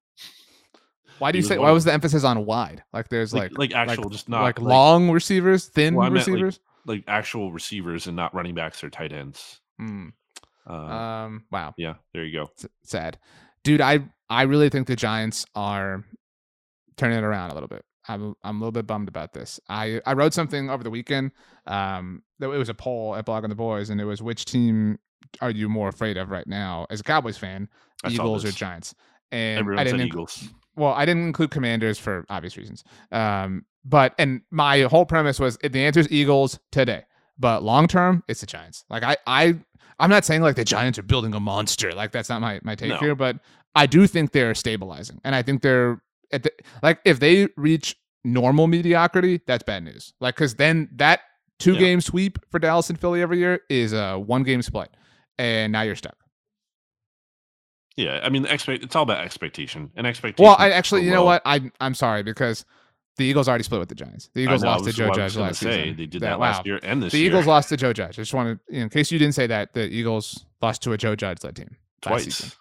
Why 1.20 1.32
do 1.32 1.38
you 1.38 1.44
say? 1.44 1.58
Why 1.58 1.72
was 1.72 1.86
the 1.86 1.94
emphasis 1.94 2.24
on 2.24 2.46
wide? 2.46 2.84
Like 2.92 3.10
there's 3.10 3.34
like 3.34 3.52
like 3.58 3.74
like, 3.74 3.90
actual, 3.90 4.10
just 4.10 4.28
not 4.28 4.42
like 4.42 4.60
like, 4.60 4.68
long 4.68 5.12
receivers, 5.12 5.66
thin 5.68 5.96
Well, 5.96 6.08
like, 6.10 6.14
receivers. 6.14 6.60
like 6.86 7.04
actual 7.08 7.52
receivers 7.52 8.08
and 8.08 8.16
not 8.16 8.34
running 8.34 8.56
backs 8.56 8.84
or 8.84 8.90
tight 8.90 9.14
ends. 9.14 9.60
Hmm. 9.78 10.10
Uh, 10.68 10.74
Um. 10.74 11.44
Wow. 11.52 11.74
yeah, 11.78 11.96
there 12.14 12.24
you 12.24 12.34
go. 12.40 12.50
S- 12.58 12.68
sad, 12.84 13.20
dude. 13.64 13.82
I 13.82 14.00
I 14.30 14.44
really 14.44 14.70
think 14.70 14.88
the 14.88 14.96
Giants 14.96 15.46
are 15.56 16.04
turning 16.98 17.18
it 17.18 17.24
around 17.24 17.52
a 17.52 17.54
little 17.54 17.70
bit. 17.70 17.86
I'm 18.08 18.36
I'm 18.44 18.58
a 18.58 18.60
little 18.60 18.72
bit 18.72 18.86
bummed 18.88 19.08
about 19.08 19.34
this. 19.34 19.60
I 19.70 20.02
I 20.06 20.14
wrote 20.14 20.34
something 20.34 20.70
over 20.70 20.84
the 20.84 20.90
weekend. 20.90 21.32
Um, 21.68 22.24
that 22.40 22.50
it 22.50 22.58
was 22.58 22.70
a 22.70 22.74
poll 22.74 23.16
at 23.16 23.26
Blogging 23.26 23.50
the 23.50 23.56
Boys, 23.56 23.90
and 23.90 24.02
it 24.02 24.06
was 24.06 24.22
which 24.22 24.46
team 24.46 25.00
are 25.42 25.50
you 25.52 25.70
more 25.70 25.88
afraid 25.90 26.18
of 26.18 26.30
right 26.30 26.46
now 26.48 26.86
as 26.90 27.00
a 27.00 27.04
Cowboys 27.04 27.38
fan, 27.38 27.70
I 28.04 28.10
Eagles 28.10 28.44
or. 28.46 28.52
Giants? 28.52 28.94
And 29.32 29.60
Everyone 29.60 29.80
I 29.80 29.84
didn't. 29.86 30.02
inc- 30.02 30.06
Eagles. 30.08 30.50
well, 30.76 30.92
I 30.94 31.06
didn't 31.06 31.26
include 31.26 31.50
Commanders 31.52 31.98
for 31.98 32.26
obvious 32.30 32.56
reasons. 32.58 32.84
Um, 33.12 33.66
but 33.86 34.14
and 34.20 34.42
my 34.52 34.82
whole 34.82 35.06
premise 35.06 35.40
was 35.40 35.58
if 35.64 35.72
the 35.72 35.84
answer 35.84 36.02
is 36.02 36.12
Eagles 36.12 36.60
today, 36.72 37.04
but 37.40 37.64
long 37.64 37.88
term 37.88 38.24
it's 38.28 38.42
the 38.42 38.46
Giants. 38.48 38.84
Like 38.90 39.04
I 39.04 39.18
I 39.26 39.56
I'm 40.00 40.10
not 40.10 40.26
saying 40.26 40.42
like 40.42 40.56
the 40.56 40.66
Giants 40.66 41.00
are 41.00 41.04
building 41.04 41.34
a 41.34 41.40
monster. 41.40 41.94
Like 41.94 42.12
that's 42.12 42.30
not 42.30 42.42
my 42.42 42.60
my 42.64 42.76
take 42.76 42.90
No. 42.90 42.98
here, 42.98 43.16
but 43.16 43.38
I 43.76 43.86
do 43.88 44.06
think 44.06 44.34
they're 44.34 44.54
stabilizing, 44.54 45.20
and 45.24 45.34
I 45.34 45.42
think 45.42 45.62
they're 45.64 46.02
the 46.32 46.52
like 46.82 47.00
if 47.06 47.20
they 47.20 47.48
reach 47.58 47.96
normal 48.24 48.68
mediocrity, 48.68 49.42
that's 49.46 49.64
bad 49.64 49.84
news. 49.84 50.14
Like 50.20 50.36
because 50.36 50.56
then 50.56 50.90
that 50.96 51.22
two 51.60 51.74
Yeah. 51.74 51.80
game 51.80 52.02
sweep 52.02 52.40
for 52.50 52.60
Dallas 52.60 52.90
and 52.90 53.00
Philly 53.00 53.22
every 53.22 53.38
year 53.40 53.62
is 53.70 53.94
a 53.94 54.18
one 54.18 54.44
game 54.44 54.62
split, 54.62 54.90
and 55.38 55.72
now 55.72 55.82
you're 55.82 55.96
stuck. 55.96 56.16
Yeah, 57.96 58.22
I 58.24 58.30
mean, 58.30 58.46
expect 58.48 58.84
it's 58.84 58.96
all 58.96 59.04
about 59.04 59.24
expectation 59.24 59.92
and 59.96 60.08
expectation. 60.08 60.44
Well, 60.44 60.56
I 60.58 60.72
actually, 60.72 61.06
you 61.06 61.12
know 61.12 61.24
what? 61.26 61.44
I 61.46 61.72
I'm 61.80 61.94
sorry 61.94 62.24
because 62.24 62.66
the 63.18 63.26
Eagles 63.26 63.48
already 63.48 63.64
split 63.64 63.80
with 63.80 63.90
the 63.90 63.96
Giants. 63.96 64.32
The 64.34 64.42
Eagles 64.42 64.64
lost 64.64 64.86
to 64.86 64.92
Joe 64.94 65.12
Judge 65.14 65.38
last 65.38 65.60
say. 65.60 65.84
season. 65.84 65.98
They 65.98 66.06
did 66.08 66.22
That- 66.22 66.30
that, 66.30 66.40
wow. 66.40 66.48
last 66.54 66.66
year 66.66 66.80
and 66.82 67.04
this 67.04 67.14
year. 67.14 67.20
The 67.20 67.24
year. 67.24 67.28
Eagles 67.32 67.46
lost 67.46 67.70
to 67.70 67.78
Joe 67.78 67.94
Judge. 67.94 68.18
I 68.18 68.24
just 68.24 68.34
want 68.34 68.60
to, 68.68 68.76
in 68.76 68.90
case 68.90 69.12
you 69.12 69.20
didn't 69.20 69.36
say 69.36 69.46
that, 69.46 69.74
the 69.76 69.84
Eagles 69.88 70.44
lost 70.60 70.82
to 70.84 70.94
a 70.94 70.98
Joe 70.98 71.16
Judge 71.16 71.44
led 71.44 71.56
team 71.56 71.76
twice. 72.02 72.24
season. 72.24 72.52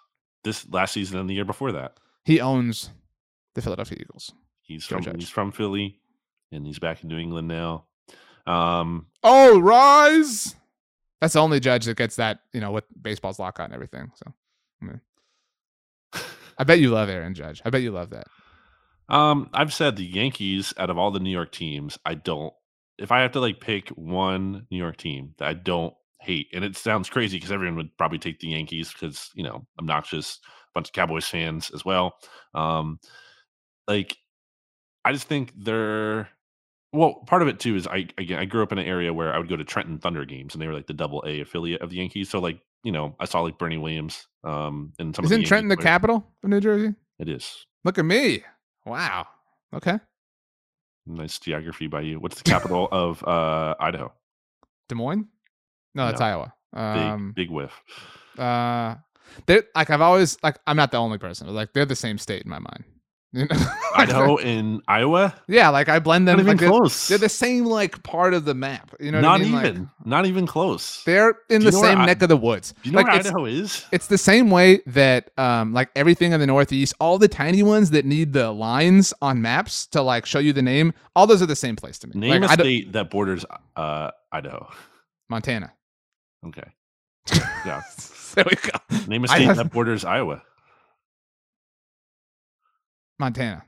This 0.43 0.69
last 0.69 0.93
season 0.93 1.17
and 1.19 1.27
the 1.27 1.33
year 1.33 1.45
before 1.45 1.71
that. 1.71 1.97
He 2.25 2.39
owns 2.39 2.91
the 3.55 3.61
Philadelphia 3.61 3.97
Eagles. 4.01 4.33
He's 4.61 4.85
Joe 4.85 4.95
from 4.97 5.03
Judge. 5.05 5.15
he's 5.19 5.29
from 5.29 5.51
Philly, 5.51 5.99
and 6.51 6.65
he's 6.65 6.79
back 6.79 7.03
in 7.03 7.09
New 7.09 7.17
England 7.17 7.47
now. 7.47 7.85
Um, 8.45 9.07
Oh, 9.23 9.59
rise! 9.59 10.55
That's 11.21 11.33
the 11.33 11.41
only 11.41 11.59
judge 11.59 11.85
that 11.85 11.97
gets 11.97 12.17
that, 12.17 12.39
you 12.53 12.59
know, 12.59 12.71
with 12.71 12.83
baseball's 13.01 13.39
lockout 13.39 13.65
and 13.65 13.73
everything. 13.73 14.11
So, 14.15 14.33
I, 14.81 14.85
mean, 14.85 15.01
I 16.57 16.63
bet 16.65 16.79
you 16.79 16.89
love 16.89 17.09
Aaron 17.09 17.33
Judge. 17.33 17.61
I 17.63 17.69
bet 17.69 17.81
you 17.81 17.91
love 17.91 18.09
that. 18.09 18.27
Um, 19.07 19.49
I've 19.53 19.73
said 19.73 19.95
the 19.95 20.05
Yankees 20.05 20.73
out 20.77 20.89
of 20.89 20.97
all 20.97 21.11
the 21.11 21.19
New 21.19 21.29
York 21.29 21.51
teams, 21.51 21.97
I 22.05 22.15
don't. 22.15 22.53
If 22.97 23.11
I 23.11 23.21
have 23.21 23.31
to 23.33 23.39
like 23.39 23.59
pick 23.59 23.89
one 23.89 24.67
New 24.69 24.77
York 24.77 24.97
team 24.97 25.33
that 25.37 25.47
I 25.47 25.53
don't 25.53 25.93
hate, 26.19 26.47
and 26.53 26.63
it 26.63 26.75
sounds 26.77 27.09
crazy 27.09 27.37
because 27.37 27.51
everyone 27.51 27.75
would 27.77 27.97
probably 27.97 28.19
take 28.19 28.39
the 28.39 28.49
Yankees 28.49 28.91
because 28.93 29.29
you 29.33 29.43
know 29.43 29.65
obnoxious 29.79 30.39
bunch 30.73 30.89
of 30.89 30.93
Cowboys 30.93 31.27
fans 31.27 31.71
as 31.73 31.85
well. 31.85 32.15
Um, 32.53 32.99
like 33.87 34.17
I 35.05 35.11
just 35.13 35.27
think 35.27 35.51
they're 35.57 36.29
well. 36.91 37.15
Part 37.27 37.41
of 37.41 37.47
it 37.47 37.59
too 37.59 37.75
is 37.75 37.87
I 37.87 38.07
again 38.17 38.39
I 38.39 38.45
grew 38.45 38.63
up 38.63 38.71
in 38.71 38.77
an 38.77 38.85
area 38.85 39.13
where 39.13 39.33
I 39.33 39.37
would 39.37 39.49
go 39.49 39.55
to 39.55 39.63
Trenton 39.63 39.97
Thunder 39.99 40.25
games, 40.25 40.53
and 40.55 40.61
they 40.61 40.67
were 40.67 40.73
like 40.73 40.87
the 40.87 40.93
Double 40.93 41.23
A 41.27 41.41
affiliate 41.41 41.81
of 41.81 41.89
the 41.89 41.97
Yankees. 41.97 42.29
So 42.29 42.39
like 42.39 42.59
you 42.83 42.91
know 42.91 43.15
I 43.19 43.25
saw 43.25 43.41
like 43.41 43.57
Bernie 43.57 43.77
Williams, 43.77 44.27
um, 44.43 44.93
and 44.99 45.15
some 45.15 45.25
Isn't 45.25 45.37
Yankee 45.39 45.47
Trenton 45.47 45.69
the 45.69 45.75
players. 45.77 45.85
capital 45.85 46.25
of 46.43 46.49
New 46.49 46.59
Jersey? 46.61 46.93
It 47.19 47.29
is. 47.29 47.65
Look 47.83 47.97
at 47.97 48.05
me. 48.05 48.43
Wow. 48.85 49.27
Okay. 49.73 49.99
Nice 51.05 51.37
geography 51.39 51.87
by 51.87 52.01
you. 52.01 52.19
What's 52.19 52.37
the 52.41 52.43
capital 52.49 52.87
of 52.91 53.23
uh, 53.27 53.75
Idaho? 53.79 54.13
Des 54.89 54.95
Moines? 54.95 55.27
No, 55.95 56.05
that's 56.07 56.19
No. 56.19 56.25
Iowa. 56.25 56.53
Big, 56.73 56.81
Um, 56.81 57.33
big 57.35 57.49
whiff. 57.51 57.71
uh, 58.37 58.95
they're 59.45 59.63
like 59.75 59.89
I've 59.89 60.01
always 60.01 60.37
like 60.43 60.57
I'm 60.65 60.77
not 60.77 60.91
the 60.91 60.97
only 60.97 61.17
person. 61.17 61.47
but, 61.47 61.53
Like 61.53 61.73
they're 61.73 61.85
the 61.85 61.95
same 61.95 62.17
state 62.17 62.43
in 62.43 62.49
my 62.49 62.59
mind. 62.59 62.83
Idaho 63.95 64.37
and 64.51 64.81
Iowa. 64.87 65.33
yeah, 65.47 65.69
like 65.69 65.89
I 65.89 65.97
blend 65.99 66.27
them. 66.27 66.37
Not 66.37 66.41
even 66.43 66.51
like, 66.51 66.59
they're, 66.59 66.69
close. 66.69 67.07
they're 67.07 67.17
the 67.17 67.29
same 67.29 67.65
like 67.65 68.03
part 68.03 68.33
of 68.35 68.45
the 68.45 68.53
map. 68.53 68.93
You 68.99 69.11
know, 69.11 69.17
what 69.17 69.21
not 69.23 69.41
I 69.41 69.43
mean? 69.43 69.51
Like, 69.53 69.65
even. 69.65 69.89
not 70.05 70.25
even 70.27 70.45
close. 70.47 71.03
they're 71.03 71.35
in 71.49 71.61
the 71.61 71.65
you 71.65 71.71
know 71.71 71.79
where 71.81 71.89
same 71.91 71.99
I- 72.01 72.05
neck 72.05 72.21
of 72.21 72.29
the 72.29 72.37
woods. 72.37 72.73
Do 72.83 72.89
you 72.89 72.91
know 72.91 72.97
like 72.97 73.07
where 73.07 73.15
Idaho 73.19 73.45
is? 73.45 73.85
it's 73.91 74.07
the 74.07 74.17
same 74.19 74.51
way 74.51 74.81
that 74.87 75.31
um 75.39 75.73
like 75.73 75.89
everything 75.95 76.31
in 76.31 76.39
the 76.39 76.47
Northeast, 76.47 76.93
all 76.99 77.17
the 77.17 77.27
tiny 77.27 77.63
ones 77.63 77.89
that 77.91 78.05
need 78.05 78.33
the 78.33 78.51
lines 78.51 79.13
on 79.21 79.41
maps 79.41 79.87
to 79.87 80.01
like 80.01 80.25
show 80.27 80.39
you 80.39 80.53
the 80.53 80.61
name, 80.61 80.93
all 81.15 81.25
those 81.25 81.41
are 81.41 81.47
the 81.47 81.55
same 81.55 81.75
place 81.75 81.97
to 81.99 82.07
me. 82.07 82.13
Name 82.19 82.41
like, 82.41 82.49
a 82.49 82.53
I 82.53 82.55
state 82.55 82.91
that 82.93 83.09
borders 83.09 83.45
uh, 83.75 84.11
Idaho. 84.31 84.69
Montana. 85.29 85.73
Okay. 86.45 86.63
Yeah. 87.65 87.81
there 88.35 88.43
we 88.49 88.57
go. 88.57 89.05
Name 89.07 89.23
a 89.23 89.31
I 89.31 89.35
state 89.45 89.55
that 89.55 89.71
borders 89.71 90.03
Iowa. 90.03 90.43
Montana. 93.19 93.63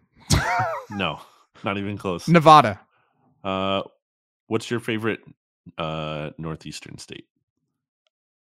No, 0.91 1.19
not 1.63 1.77
even 1.77 1.97
close. 1.97 2.27
Nevada. 2.27 2.79
Uh, 3.43 3.83
what's 4.47 4.69
your 4.69 4.79
favorite 4.79 5.19
uh, 5.77 6.31
northeastern 6.37 6.97
state? 6.97 7.27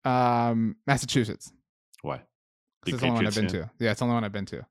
Um, 0.05 0.75
Massachusetts. 0.85 1.51
Why? 2.01 2.17
'Cause 2.17 2.25
Big 2.85 2.93
it's 2.95 3.01
the 3.01 3.07
only 3.07 3.15
one 3.15 3.27
I've 3.27 3.35
been 3.35 3.45
Patriots 3.45 3.69
to. 3.79 3.83
Yeah, 3.85 3.91
it's 3.91 3.99
the 3.99 4.03
only 4.05 4.13
one 4.15 4.23
I've 4.25 4.31
been 4.33 4.45
to. 4.47 4.65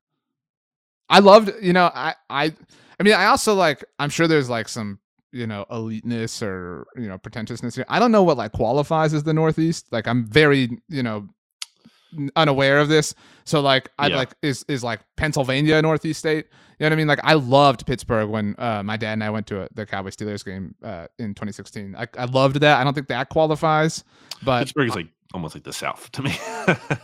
I 1.09 1.19
loved, 1.19 1.51
you 1.61 1.73
know, 1.73 1.91
I, 1.93 2.13
I, 2.29 2.53
I 2.99 3.03
mean, 3.03 3.13
I 3.13 3.25
also 3.25 3.53
like. 3.55 3.83
I'm 3.99 4.09
sure 4.09 4.27
there's 4.27 4.49
like 4.49 4.69
some, 4.69 4.99
you 5.31 5.47
know, 5.47 5.65
eliteness 5.71 6.41
or 6.43 6.85
you 6.95 7.07
know 7.07 7.17
pretentiousness 7.17 7.75
here. 7.75 7.85
I 7.89 7.99
don't 7.99 8.11
know 8.11 8.23
what 8.23 8.37
like 8.37 8.51
qualifies 8.51 9.13
as 9.13 9.23
the 9.23 9.33
Northeast. 9.33 9.87
Like, 9.91 10.07
I'm 10.07 10.25
very, 10.25 10.69
you 10.89 11.01
know, 11.03 11.27
unaware 12.35 12.79
of 12.79 12.89
this. 12.89 13.13
So 13.45 13.61
like, 13.61 13.89
I 13.99 14.07
Yeah. 14.07 14.17
like 14.17 14.33
is 14.41 14.65
is 14.67 14.83
like 14.83 15.01
Pennsylvania 15.15 15.81
Northeast 15.81 16.19
state. 16.19 16.47
You 16.79 16.85
know 16.85 16.87
what 16.87 16.93
I 16.93 16.95
mean? 16.97 17.07
Like, 17.07 17.19
I 17.23 17.33
loved 17.35 17.85
Pittsburgh 17.85 18.29
when 18.29 18.55
uh, 18.57 18.81
my 18.83 18.97
dad 18.97 19.13
and 19.13 19.23
I 19.23 19.29
went 19.29 19.47
to 19.47 19.61
a, 19.61 19.67
the 19.73 19.85
Cowboy 19.85 20.09
Steelers 20.09 20.43
game 20.43 20.73
uh, 20.83 21.05
in 21.19 21.33
2016. 21.35 21.95
I, 21.95 22.07
I 22.17 22.25
loved 22.25 22.59
that. 22.61 22.79
I 22.79 22.83
don't 22.83 22.93
think 22.93 23.07
that 23.07 23.29
qualifies, 23.29 24.03
but 24.43 24.59
Pittsburgh 24.61 24.89
is 24.89 24.95
like 24.95 25.07
almost 25.33 25.55
like 25.55 25.63
the 25.63 25.71
South 25.73 26.11
to 26.13 26.23
me. 26.23 26.31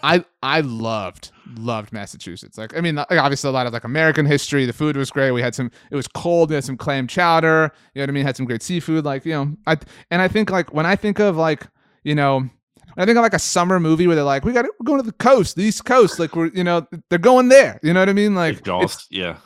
I 0.04 0.24
I 0.44 0.62
loved 0.62 1.32
loved 1.56 1.94
Massachusetts. 1.94 2.58
Like 2.58 2.76
I 2.76 2.82
mean, 2.82 2.96
like, 2.96 3.12
obviously 3.12 3.48
a 3.50 3.54
lot 3.54 3.68
of 3.68 3.74
like 3.74 3.84
American 3.84 4.26
history. 4.26 4.66
The 4.66 4.74
food 4.74 4.98
was 4.98 5.12
great. 5.12 5.32
We 5.32 5.42
had 5.42 5.56
some. 5.56 5.72
It 5.92 5.96
was 5.96 6.08
cold. 6.08 6.50
We 6.50 6.56
had 6.56 6.64
some 6.64 6.78
clam 6.78 7.08
chowder. 7.08 7.72
You 7.94 8.00
know 8.00 8.04
what 8.04 8.10
I 8.10 8.14
mean? 8.14 8.26
Had 8.26 8.38
some 8.38 8.46
great 8.48 8.64
seafood. 8.64 9.06
Like 9.06 9.24
you 9.26 9.34
know, 9.34 9.56
I 9.68 9.78
and 10.12 10.22
I 10.22 10.28
think 10.28 10.50
like 10.50 10.74
when 10.74 10.86
I 10.88 10.96
think 10.96 11.20
of 11.20 11.38
like 11.38 11.68
you 12.04 12.16
know. 12.16 12.50
I 12.98 13.06
think 13.06 13.18
of 13.18 13.22
like 13.24 13.34
a 13.34 13.40
summer 13.40 13.80
movie 13.80 14.08
where 14.08 14.16
they're 14.16 14.26
like, 14.26 14.44
we 14.46 14.54
got 14.54 14.64
to 14.64 14.74
we're 14.80 14.86
going 14.86 15.00
to 15.00 15.06
the 15.06 15.14
coast, 15.14 15.56
the 15.56 15.64
East 15.64 15.86
Coast. 15.86 16.20
Like 16.20 16.36
we're, 16.36 16.48
you 16.48 16.64
know, 16.64 16.86
they're 17.10 17.20
going 17.20 17.50
there. 17.50 17.80
You 17.84 17.94
know 17.94 18.00
what 18.02 18.10
I 18.10 18.14
mean? 18.14 18.36
Like, 18.36 18.56
like 18.56 18.64
Jaws. 18.66 19.08
Yeah. 19.10 19.38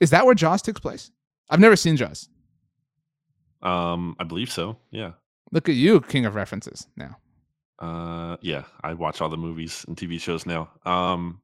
is 0.00 0.10
that 0.10 0.26
where 0.26 0.34
Jaws 0.34 0.62
takes 0.62 0.80
place? 0.80 1.10
I've 1.50 1.60
never 1.60 1.76
seen 1.76 1.96
Jaws. 1.96 2.28
Um, 3.62 4.16
I 4.18 4.24
believe 4.24 4.50
so. 4.50 4.76
Yeah. 4.90 5.12
Look 5.52 5.68
at 5.68 5.74
you, 5.76 6.00
king 6.00 6.26
of 6.26 6.34
references. 6.34 6.86
Now, 6.96 7.16
Uh, 7.78 8.36
yeah. 8.40 8.64
I 8.82 8.94
watch 8.94 9.20
all 9.20 9.28
the 9.28 9.36
movies 9.36 9.84
and 9.88 9.96
TV 9.96 10.20
shows 10.20 10.44
now. 10.46 10.70
Um, 10.84 11.40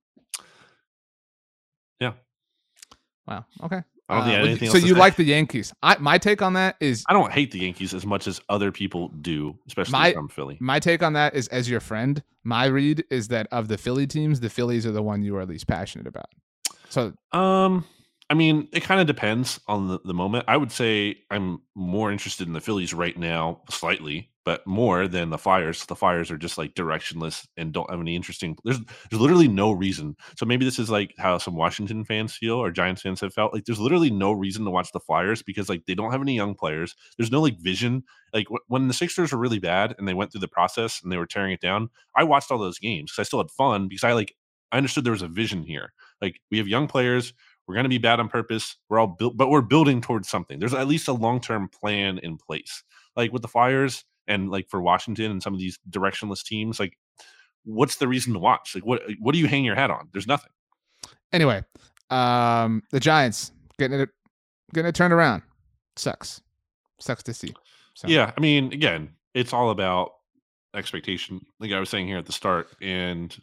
yeah. 2.00 2.12
wow. 3.26 3.44
Okay. 3.62 3.82
I 4.10 4.14
don't 4.16 4.24
think 4.24 4.36
Uh, 4.38 4.46
anything 4.48 4.70
so 4.70 4.78
you 4.78 4.94
like 4.94 5.16
the 5.16 5.24
Yankees? 5.24 5.72
I 5.82 5.96
my 5.98 6.18
take 6.18 6.42
on 6.42 6.54
that 6.54 6.76
is 6.80 7.04
I 7.08 7.12
don't 7.12 7.32
hate 7.32 7.50
the 7.52 7.60
Yankees 7.60 7.94
as 7.94 8.04
much 8.04 8.26
as 8.26 8.40
other 8.48 8.72
people 8.72 9.08
do, 9.08 9.56
especially 9.66 9.92
My- 9.92 10.12
from 10.12 10.28
Philly. 10.28 10.56
My 10.60 10.78
take 10.80 11.02
on 11.02 11.12
that 11.14 11.34
is 11.34 11.48
as 11.48 11.68
your 11.70 11.80
friend, 11.80 12.22
my 12.44 12.66
read 12.66 13.04
is 13.10 13.28
that 13.28 13.46
of 13.52 13.68
the 13.68 13.78
Philly 13.78 14.06
teams, 14.06 14.40
the 14.40 14.50
Phillies 14.50 14.86
are 14.86 14.92
the 14.92 15.02
one 15.02 15.22
you 15.22 15.36
are 15.36 15.46
least 15.46 15.66
passionate 15.66 16.06
about. 16.06 16.26
So 16.88 17.12
Um, 17.32 17.84
I 18.28 18.34
mean, 18.34 18.68
it 18.72 18.82
kind 18.84 19.00
of 19.00 19.06
depends 19.06 19.58
on 19.66 19.88
the, 19.88 20.00
the 20.04 20.14
moment. 20.14 20.44
I 20.48 20.56
would 20.56 20.70
say 20.72 21.16
I'm 21.30 21.60
more 21.74 22.10
interested 22.12 22.46
in 22.46 22.52
the 22.52 22.60
Phillies 22.60 22.94
right 22.94 23.16
now, 23.18 23.60
slightly, 23.70 24.29
but 24.44 24.66
more 24.66 25.06
than 25.06 25.30
the 25.30 25.38
Flyers. 25.38 25.84
The 25.84 25.96
Flyers 25.96 26.30
are 26.30 26.38
just 26.38 26.56
like 26.56 26.74
directionless 26.74 27.46
and 27.56 27.72
don't 27.72 27.90
have 27.90 28.00
any 28.00 28.16
interesting. 28.16 28.56
There's 28.64 28.78
there's 29.10 29.20
literally 29.20 29.48
no 29.48 29.72
reason. 29.72 30.16
So 30.36 30.46
maybe 30.46 30.64
this 30.64 30.78
is 30.78 30.90
like 30.90 31.14
how 31.18 31.38
some 31.38 31.56
Washington 31.56 32.04
fans 32.04 32.34
feel 32.34 32.54
or 32.54 32.70
Giants 32.70 33.02
fans 33.02 33.20
have 33.20 33.34
felt. 33.34 33.52
Like 33.52 33.64
there's 33.64 33.80
literally 33.80 34.10
no 34.10 34.32
reason 34.32 34.64
to 34.64 34.70
watch 34.70 34.92
the 34.92 35.00
Flyers 35.00 35.42
because 35.42 35.68
like 35.68 35.84
they 35.86 35.94
don't 35.94 36.12
have 36.12 36.22
any 36.22 36.34
young 36.34 36.54
players. 36.54 36.94
There's 37.18 37.30
no 37.30 37.40
like 37.40 37.58
vision. 37.58 38.04
Like 38.32 38.46
wh- 38.48 38.70
when 38.70 38.88
the 38.88 38.94
Sixers 38.94 39.32
were 39.32 39.38
really 39.38 39.58
bad 39.58 39.94
and 39.98 40.08
they 40.08 40.14
went 40.14 40.32
through 40.32 40.40
the 40.40 40.48
process 40.48 41.02
and 41.02 41.12
they 41.12 41.18
were 41.18 41.26
tearing 41.26 41.52
it 41.52 41.60
down, 41.60 41.90
I 42.16 42.24
watched 42.24 42.50
all 42.50 42.58
those 42.58 42.78
games 42.78 43.12
because 43.12 43.22
I 43.22 43.26
still 43.26 43.40
had 43.40 43.50
fun 43.50 43.88
because 43.88 44.04
I 44.04 44.12
like 44.12 44.34
I 44.72 44.78
understood 44.78 45.04
there 45.04 45.12
was 45.12 45.22
a 45.22 45.28
vision 45.28 45.62
here. 45.62 45.92
Like 46.22 46.40
we 46.50 46.58
have 46.58 46.68
young 46.68 46.86
players. 46.86 47.34
We're 47.66 47.74
going 47.74 47.84
to 47.84 47.90
be 47.90 47.98
bad 47.98 48.18
on 48.18 48.28
purpose. 48.28 48.76
We're 48.88 48.98
all 48.98 49.06
built, 49.06 49.36
but 49.36 49.48
we're 49.48 49.60
building 49.60 50.00
towards 50.00 50.28
something. 50.28 50.58
There's 50.58 50.74
at 50.74 50.88
least 50.88 51.08
a 51.08 51.12
long 51.12 51.40
term 51.40 51.68
plan 51.68 52.18
in 52.18 52.36
place. 52.36 52.82
Like 53.16 53.32
with 53.32 53.42
the 53.42 53.48
Flyers 53.48 54.04
and 54.30 54.48
like 54.50 54.68
for 54.70 54.80
Washington 54.80 55.30
and 55.30 55.42
some 55.42 55.52
of 55.52 55.60
these 55.60 55.78
directionless 55.90 56.42
teams, 56.42 56.80
like 56.80 56.96
what's 57.64 57.96
the 57.96 58.08
reason 58.08 58.32
to 58.32 58.38
watch? 58.38 58.74
Like 58.74 58.86
what 58.86 59.02
what 59.18 59.32
do 59.32 59.38
you 59.38 59.46
hang 59.46 59.64
your 59.64 59.74
hat 59.74 59.90
on? 59.90 60.08
There's 60.12 60.26
nothing. 60.26 60.50
anyway, 61.32 61.62
um, 62.08 62.82
the 62.90 63.00
Giants 63.00 63.52
getting 63.78 64.00
it 64.00 64.08
getting 64.72 64.88
it 64.88 64.94
turned 64.94 65.12
around. 65.12 65.42
Sucks. 65.96 66.40
Sucks 67.00 67.22
to 67.24 67.34
see. 67.34 67.52
So, 67.94 68.08
Yeah, 68.08 68.32
I 68.36 68.40
mean, 68.40 68.72
again, 68.72 69.10
it's 69.34 69.52
all 69.52 69.70
about 69.70 70.12
expectation. 70.74 71.40
Like 71.58 71.72
I 71.72 71.80
was 71.80 71.90
saying 71.90 72.06
here 72.06 72.18
at 72.18 72.26
the 72.26 72.32
start, 72.32 72.68
and 72.80 73.36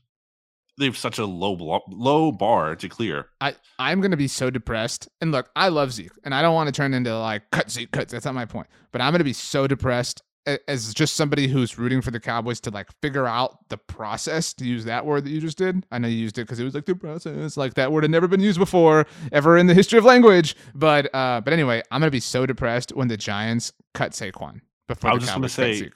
they 0.79 0.85
have 0.85 0.97
such 0.97 1.17
a 1.19 1.25
low 1.25 1.55
blo- 1.55 1.83
low 1.89 2.31
bar 2.31 2.75
to 2.75 2.87
clear. 2.89 3.27
I, 3.41 3.55
I'm 3.79 3.99
gonna 3.99 4.17
be 4.17 4.27
so 4.27 4.49
depressed. 4.49 5.09
And 5.21 5.31
look, 5.31 5.49
I 5.55 5.69
love 5.69 5.91
Zeke, 5.91 6.11
and 6.23 6.33
I 6.33 6.41
don't 6.41 6.55
want 6.55 6.67
to 6.67 6.71
turn 6.71 6.93
into 6.93 7.17
like 7.17 7.49
cut 7.51 7.69
Zeke 7.69 7.91
cuts. 7.91 8.11
That's 8.11 8.25
not 8.25 8.35
my 8.35 8.45
point. 8.45 8.67
But 8.91 9.01
I'm 9.01 9.11
gonna 9.11 9.23
be 9.23 9.33
so 9.33 9.67
depressed 9.67 10.21
as 10.67 10.93
just 10.93 11.15
somebody 11.15 11.47
who's 11.47 11.77
rooting 11.77 12.01
for 12.01 12.11
the 12.11 12.19
Cowboys 12.19 12.59
to 12.61 12.71
like 12.71 12.87
figure 13.01 13.27
out 13.27 13.67
the 13.69 13.77
process 13.77 14.53
to 14.55 14.65
use 14.65 14.85
that 14.85 15.05
word 15.05 15.25
that 15.25 15.29
you 15.29 15.41
just 15.41 15.57
did. 15.57 15.85
I 15.91 15.97
know 15.99 16.07
you 16.07 16.17
used 16.17 16.37
it 16.37 16.43
because 16.43 16.59
it 16.59 16.63
was 16.63 16.73
like 16.73 16.85
the 16.85 16.95
process, 16.95 17.57
like 17.57 17.73
that 17.75 17.91
word 17.91 18.03
had 18.03 18.11
never 18.11 18.27
been 18.27 18.39
used 18.39 18.57
before 18.59 19.05
ever 19.31 19.57
in 19.57 19.67
the 19.67 19.73
history 19.73 19.99
of 19.99 20.05
language. 20.05 20.55
But 20.73 21.13
uh, 21.13 21.41
but 21.41 21.53
anyway, 21.53 21.81
I'm 21.91 22.01
gonna 22.01 22.11
be 22.11 22.19
so 22.19 22.45
depressed 22.45 22.91
when 22.95 23.07
the 23.07 23.17
Giants 23.17 23.73
cut 23.93 24.13
Saquon 24.13 24.61
before 24.87 25.09
I 25.09 25.13
the 25.13 25.17
was 25.17 25.23
just 25.25 25.35
gonna 25.35 25.49
say. 25.49 25.89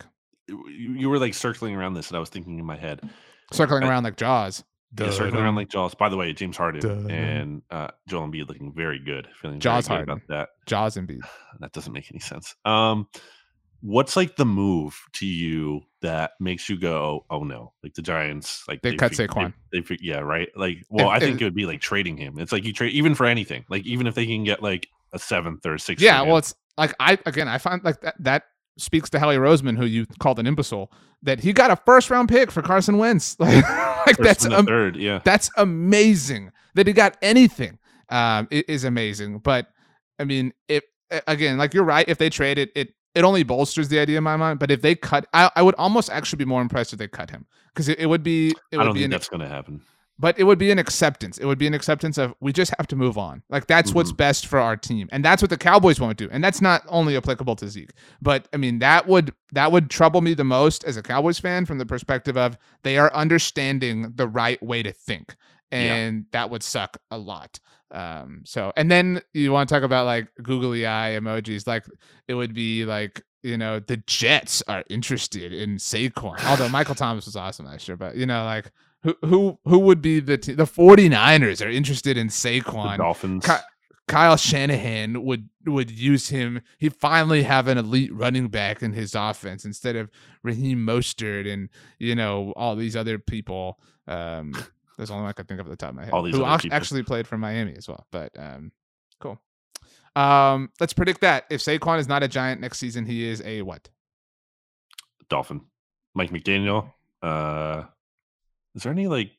You, 0.68 1.10
were 1.10 1.18
like 1.20 1.34
circling 1.34 1.76
around 1.76 1.94
this, 1.94 2.10
and 2.10 2.18
I 2.18 2.20
was 2.20 2.28
thinking 2.30 2.60
in 2.60 2.66
my 2.66 2.76
head, 2.76 3.00
circling 3.54 3.84
I- 3.84 3.88
around 3.90 4.04
like 4.04 4.18
Jaws. 4.18 4.64
yeah, 5.00 5.10
circling 5.12 5.42
around 5.42 5.56
like 5.56 5.70
Jaws. 5.70 5.96
By 5.96 6.10
the 6.10 6.18
way, 6.18 6.34
James 6.34 6.58
Harden 6.58 6.82
Dun. 6.82 7.10
and 7.12 7.62
uh, 7.72 7.88
Joel 8.10 8.28
Embiid 8.28 8.50
looking 8.50 8.74
very 8.76 9.00
good, 9.00 9.30
feeling 9.42 9.62
Jaws 9.62 9.88
Harden. 9.88 10.10
about 10.10 10.22
that. 10.28 10.50
Jaws 10.66 10.98
and 10.98 11.08
Beat. 11.08 11.22
That 11.62 11.72
doesn't 11.72 11.94
make 11.94 12.12
any 12.12 12.20
sense. 12.20 12.54
Um, 12.66 13.08
what's 13.82 14.16
like 14.16 14.36
the 14.36 14.46
move 14.46 15.00
to 15.14 15.26
you 15.26 15.82
that 16.02 16.32
makes 16.40 16.70
you 16.70 16.78
go, 16.80 17.26
"Oh 17.30 17.44
no!" 17.44 17.74
Like 17.84 17.94
the 17.94 18.02
Giants, 18.02 18.64
like 18.68 18.82
They 18.82 18.96
cut 18.96 19.14
fig- 19.14 19.30
Saquon. 19.30 19.54
They, 19.72 19.82
they 19.82 19.98
yeah, 20.02 20.20
right. 20.20 20.50
Like, 20.56 20.84
well, 20.90 21.08
If- 21.08 21.16
I 21.18 21.20
think 21.20 21.36
if- 21.36 21.42
it 21.42 21.44
would 21.46 21.56
be 21.56 21.66
like 21.66 21.82
trading 21.82 22.18
him. 22.18 22.40
It's 22.40 22.52
like 22.52 22.64
you 22.64 22.74
trade 22.74 22.94
even 22.94 23.16
for 23.16 23.26
anything. 23.26 23.66
Like 23.70 23.86
even 23.86 24.08
if 24.08 24.16
they 24.16 24.26
can 24.26 24.44
get 24.44 24.62
like 24.64 24.88
a 25.14 25.20
seventh 25.20 25.66
or 25.66 25.76
a 25.76 25.80
sixth. 25.80 26.04
Yeah, 26.04 26.22
well, 26.22 26.34
him. 26.34 26.38
it's 26.40 26.56
like 26.78 26.94
I 27.00 27.18
again 27.26 27.48
I 27.48 27.58
find 27.58 27.84
like 27.84 28.02
that 28.02 28.16
that 28.20 28.44
speaks 28.78 29.10
to 29.12 29.20
Howie 29.20 29.36
Roseman, 29.36 29.78
who 29.78 29.86
you 29.86 30.06
called 30.20 30.40
an 30.40 30.48
imbecile, 30.48 30.92
that 31.24 31.40
he 31.40 31.54
got 31.54 31.72
a 31.72 31.76
first 31.76 32.10
round 32.10 32.30
pick 32.30 32.52
for 32.52 32.62
Carson 32.62 32.98
Wentz. 32.98 33.36
like 33.40 33.64
like, 34.08 34.18
that's 34.18 34.46
third. 34.46 34.96
Yeah, 34.96 35.20
that's 35.24 35.50
amazing 35.58 36.52
that 36.76 36.88
he 36.88 36.94
got 36.94 37.18
anything. 37.22 37.78
Um, 38.10 38.48
it 38.52 38.70
is 38.70 38.84
amazing, 38.84 39.40
but 39.40 39.68
I 40.20 40.24
mean, 40.26 40.54
if 40.68 40.84
again, 41.28 41.58
like 41.58 41.74
you're 41.74 41.84
right, 41.84 42.08
if 42.08 42.18
they 42.18 42.30
trade 42.30 42.58
it, 42.58 42.72
it 42.76 42.94
it 43.16 43.24
only 43.24 43.44
bolsters 43.44 43.90
the 43.90 44.00
idea 44.00 44.18
in 44.18 44.24
my 44.24 44.38
mind. 44.38 44.60
But 44.60 44.72
if 44.72 44.82
they 44.82 44.96
cut, 44.96 45.26
I, 45.34 45.50
I 45.56 45.62
would 45.62 45.76
almost 45.76 46.10
actually 46.10 46.38
be 46.38 46.46
more 46.46 46.62
impressed 46.62 46.94
if 46.94 47.00
they 47.00 47.08
cut 47.08 47.30
him 47.30 47.46
because 47.74 47.90
it, 47.90 48.00
it 48.00 48.06
would 48.08 48.24
be 48.24 48.50
it 48.50 48.56
I 48.74 48.78
would 48.78 48.84
don't 48.86 48.94
be 48.94 49.00
think 49.02 49.06
an 49.06 49.12
that's 49.12 49.30
going 49.30 49.42
to 49.42 49.48
happen. 49.48 49.82
but 50.20 50.38
it 50.40 50.44
would 50.44 50.60
be 50.60 50.70
an 50.72 50.78
acceptance. 50.80 51.38
It 51.40 51.46
would 51.46 51.58
be 51.58 51.68
an 51.68 51.74
acceptance 51.74 52.18
of 52.20 52.34
we 52.40 52.54
just 52.54 52.74
have 52.78 52.88
to 52.88 52.96
move 52.96 53.18
on. 53.18 53.42
Like 53.50 53.66
that's 53.68 53.94
what's 53.94 54.12
Mhm. 54.12 54.18
best 54.18 54.46
for 54.48 54.60
our 54.60 54.78
team, 54.78 55.10
and 55.12 55.26
that's 55.26 55.42
what 55.42 55.50
the 55.50 55.58
Cowboys 55.58 56.00
won't 56.00 56.18
do. 56.18 56.30
And 56.32 56.44
that's 56.44 56.62
not 56.62 56.84
only 56.88 57.18
applicable 57.18 57.56
to 57.58 57.68
Zeke, 57.68 57.92
but 58.22 58.48
I 58.54 58.58
mean 58.58 58.80
that 58.80 59.08
would 59.08 59.34
that 59.52 59.72
would 59.72 59.90
trouble 59.90 60.22
me 60.22 60.34
the 60.34 60.44
most 60.44 60.84
as 60.84 60.96
a 60.96 61.02
Cowboys 61.02 61.40
fan 61.40 61.66
from 61.66 61.80
the 61.80 61.86
perspective 61.86 62.38
of 62.38 62.56
they 62.84 62.98
are 62.98 63.12
understanding 63.14 64.14
the 64.16 64.28
right 64.28 64.62
way 64.64 64.84
to 64.84 64.92
think, 64.94 65.36
Yeah. 65.72 65.96
and 65.96 66.26
that 66.32 66.50
would 66.50 66.64
suck 66.64 66.98
a 67.12 67.18
lot. 67.18 67.60
Um, 67.92 68.42
so 68.46 68.72
and 68.78 68.90
then 68.90 69.22
you 69.34 69.52
want 69.52 69.68
to 69.70 69.76
talk 69.76 69.84
about 69.84 70.06
like 70.06 70.28
googly 70.42 70.86
eye 70.86 71.18
emojis, 71.20 71.68
like 71.68 71.86
it 72.28 72.34
would 72.36 72.54
be 72.54 72.86
like 72.86 73.22
you 73.44 73.58
know 73.58 73.80
the 73.80 73.98
Jets 74.08 74.62
are 74.68 74.84
interested 74.90 75.52
in 75.54 75.78
Saquon. 75.78 76.44
Although 76.46 76.70
Michael 76.70 76.96
Thomas 77.04 77.26
was 77.26 77.36
awesome 77.36 77.66
last 77.66 77.88
year, 77.88 77.98
but 77.98 78.16
you 78.16 78.26
know 78.26 78.46
like 78.46 78.72
who 79.04 79.16
who 79.26 79.60
who 79.66 79.80
would 79.80 80.02
be 80.02 80.20
the 80.20 80.38
te- 80.38 80.54
the 80.54 80.64
49ers 80.66 81.66
are 81.66 81.70
interested 81.70 82.18
in 82.18 82.28
The 82.28 82.34
Saquon. 82.34 82.98
Dolphins. 82.98 83.46
Ki- 83.46 83.54
Kyle 84.08 84.38
Shanahan 84.38 85.24
would 85.24 85.50
would 85.66 85.90
use 85.92 86.30
him. 86.30 86.62
He'd 86.80 86.96
finally 86.96 87.44
have 87.44 87.68
an 87.68 87.78
elite 87.78 88.14
running 88.14 88.48
back 88.50 88.82
in 88.84 88.94
his 88.94 89.16
offense 89.16 89.64
instead 89.66 89.96
of 89.96 90.10
Raheem 90.44 90.86
Mostert 90.86 91.52
and 91.52 91.70
you 92.00 92.16
know 92.16 92.54
all 92.56 92.76
these 92.76 92.96
other 92.96 93.20
people. 93.20 93.80
Um, 94.08 94.54
That's 95.02 95.10
the 95.10 95.16
only 95.16 95.24
one 95.24 95.30
I 95.30 95.34
could 95.34 95.48
think 95.48 95.60
of 95.60 95.66
at 95.66 95.72
the 95.72 95.76
top 95.78 95.90
of 95.90 95.96
my 95.96 96.04
head. 96.06 96.14
All 96.14 96.22
these 96.22 96.36
who 96.36 96.44
other 96.44 96.54
ac- 96.56 96.62
people. 96.64 96.76
actually 96.76 97.02
played 97.02 97.26
for 97.28 97.38
Miami 97.40 97.74
as 97.76 97.88
well. 97.88 98.06
But 98.12 98.32
um, 98.38 98.72
cool. 99.20 99.42
Um, 100.16 100.70
let's 100.80 100.94
predict 100.94 101.22
that 101.22 101.46
if 101.50 101.60
Saquon 101.62 101.98
is 101.98 102.08
not 102.08 102.22
a 102.22 102.28
Giant 102.28 102.62
next 102.62 102.78
season, 102.78 103.06
he 103.08 103.28
is 103.28 103.42
a 103.44 103.64
what? 103.64 103.90
Dolphin. 105.30 105.62
Mike 106.14 106.30
McDaniel. 106.30 106.92
Uh, 107.24 107.84
is 108.76 108.84
there 108.84 108.92
any 108.92 109.08
like? 109.08 109.32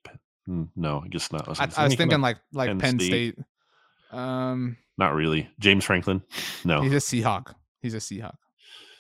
hmm, 0.47 0.65
No, 0.75 1.03
I 1.05 1.09
guess 1.09 1.31
not. 1.31 1.49
I, 1.49 1.65
I 1.65 1.67
there 1.67 1.85
was 1.85 1.95
thinking 1.95 2.21
like 2.21 2.39
like 2.53 2.69
Penn 2.71 2.79
Penn, 2.81 2.99
State? 2.99 3.35
State. 3.35 4.19
Um, 4.19 4.77
not 4.99 5.15
really. 5.15 5.49
James 5.61 5.85
Franklin. 5.85 6.23
No, 6.65 6.83
he's 6.83 6.93
a 6.93 6.97
Seahawk. 6.97 7.55
He's 7.81 7.95
a 7.95 7.99
Seahawk. 7.99 8.35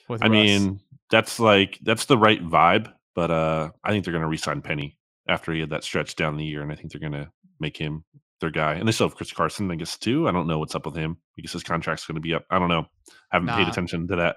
With 0.09 0.23
I 0.23 0.27
Russ. 0.27 0.31
mean 0.33 0.81
that's 1.11 1.41
like 1.41 1.79
that's 1.83 2.05
the 2.07 2.19
right 2.19 2.43
vibe, 2.43 2.93
but 3.15 3.31
uh, 3.31 3.71
I 3.83 3.91
think 3.91 4.05
they're 4.05 4.13
going 4.13 4.23
to 4.23 4.29
re-sign 4.29 4.63
Penny 4.63 4.99
after 5.29 5.53
he 5.53 5.61
had 5.61 5.71
that 5.71 5.85
stretch 5.85 6.17
down 6.17 6.37
the 6.37 6.45
year, 6.45 6.63
and 6.63 6.73
I 6.73 6.75
think 6.75 6.93
they're 6.93 7.01
going 7.01 7.13
to 7.25 7.31
make 7.61 7.77
him 7.77 8.05
their 8.41 8.51
guy. 8.51 8.75
And 8.75 8.89
they 8.89 8.93
still 8.93 9.09
have 9.09 9.17
Chris 9.17 9.33
Carson, 9.33 9.71
I 9.71 9.77
guess 9.77 9.97
too. 9.97 10.29
I 10.29 10.33
don't 10.33 10.47
know 10.49 10.59
what's 10.59 10.75
up 10.75 10.85
with 10.87 10.97
him 10.97 11.17
because 11.37 11.53
his 11.53 11.63
contract's 11.63 12.07
going 12.07 12.17
to 12.17 12.21
be 12.21 12.35
up. 12.35 12.45
I 12.51 12.59
don't 12.59 12.69
know. 12.69 12.87
I 13.31 13.37
haven't 13.37 13.49
paid 13.55 13.69
attention 13.69 14.09
to 14.09 14.17
that. 14.17 14.37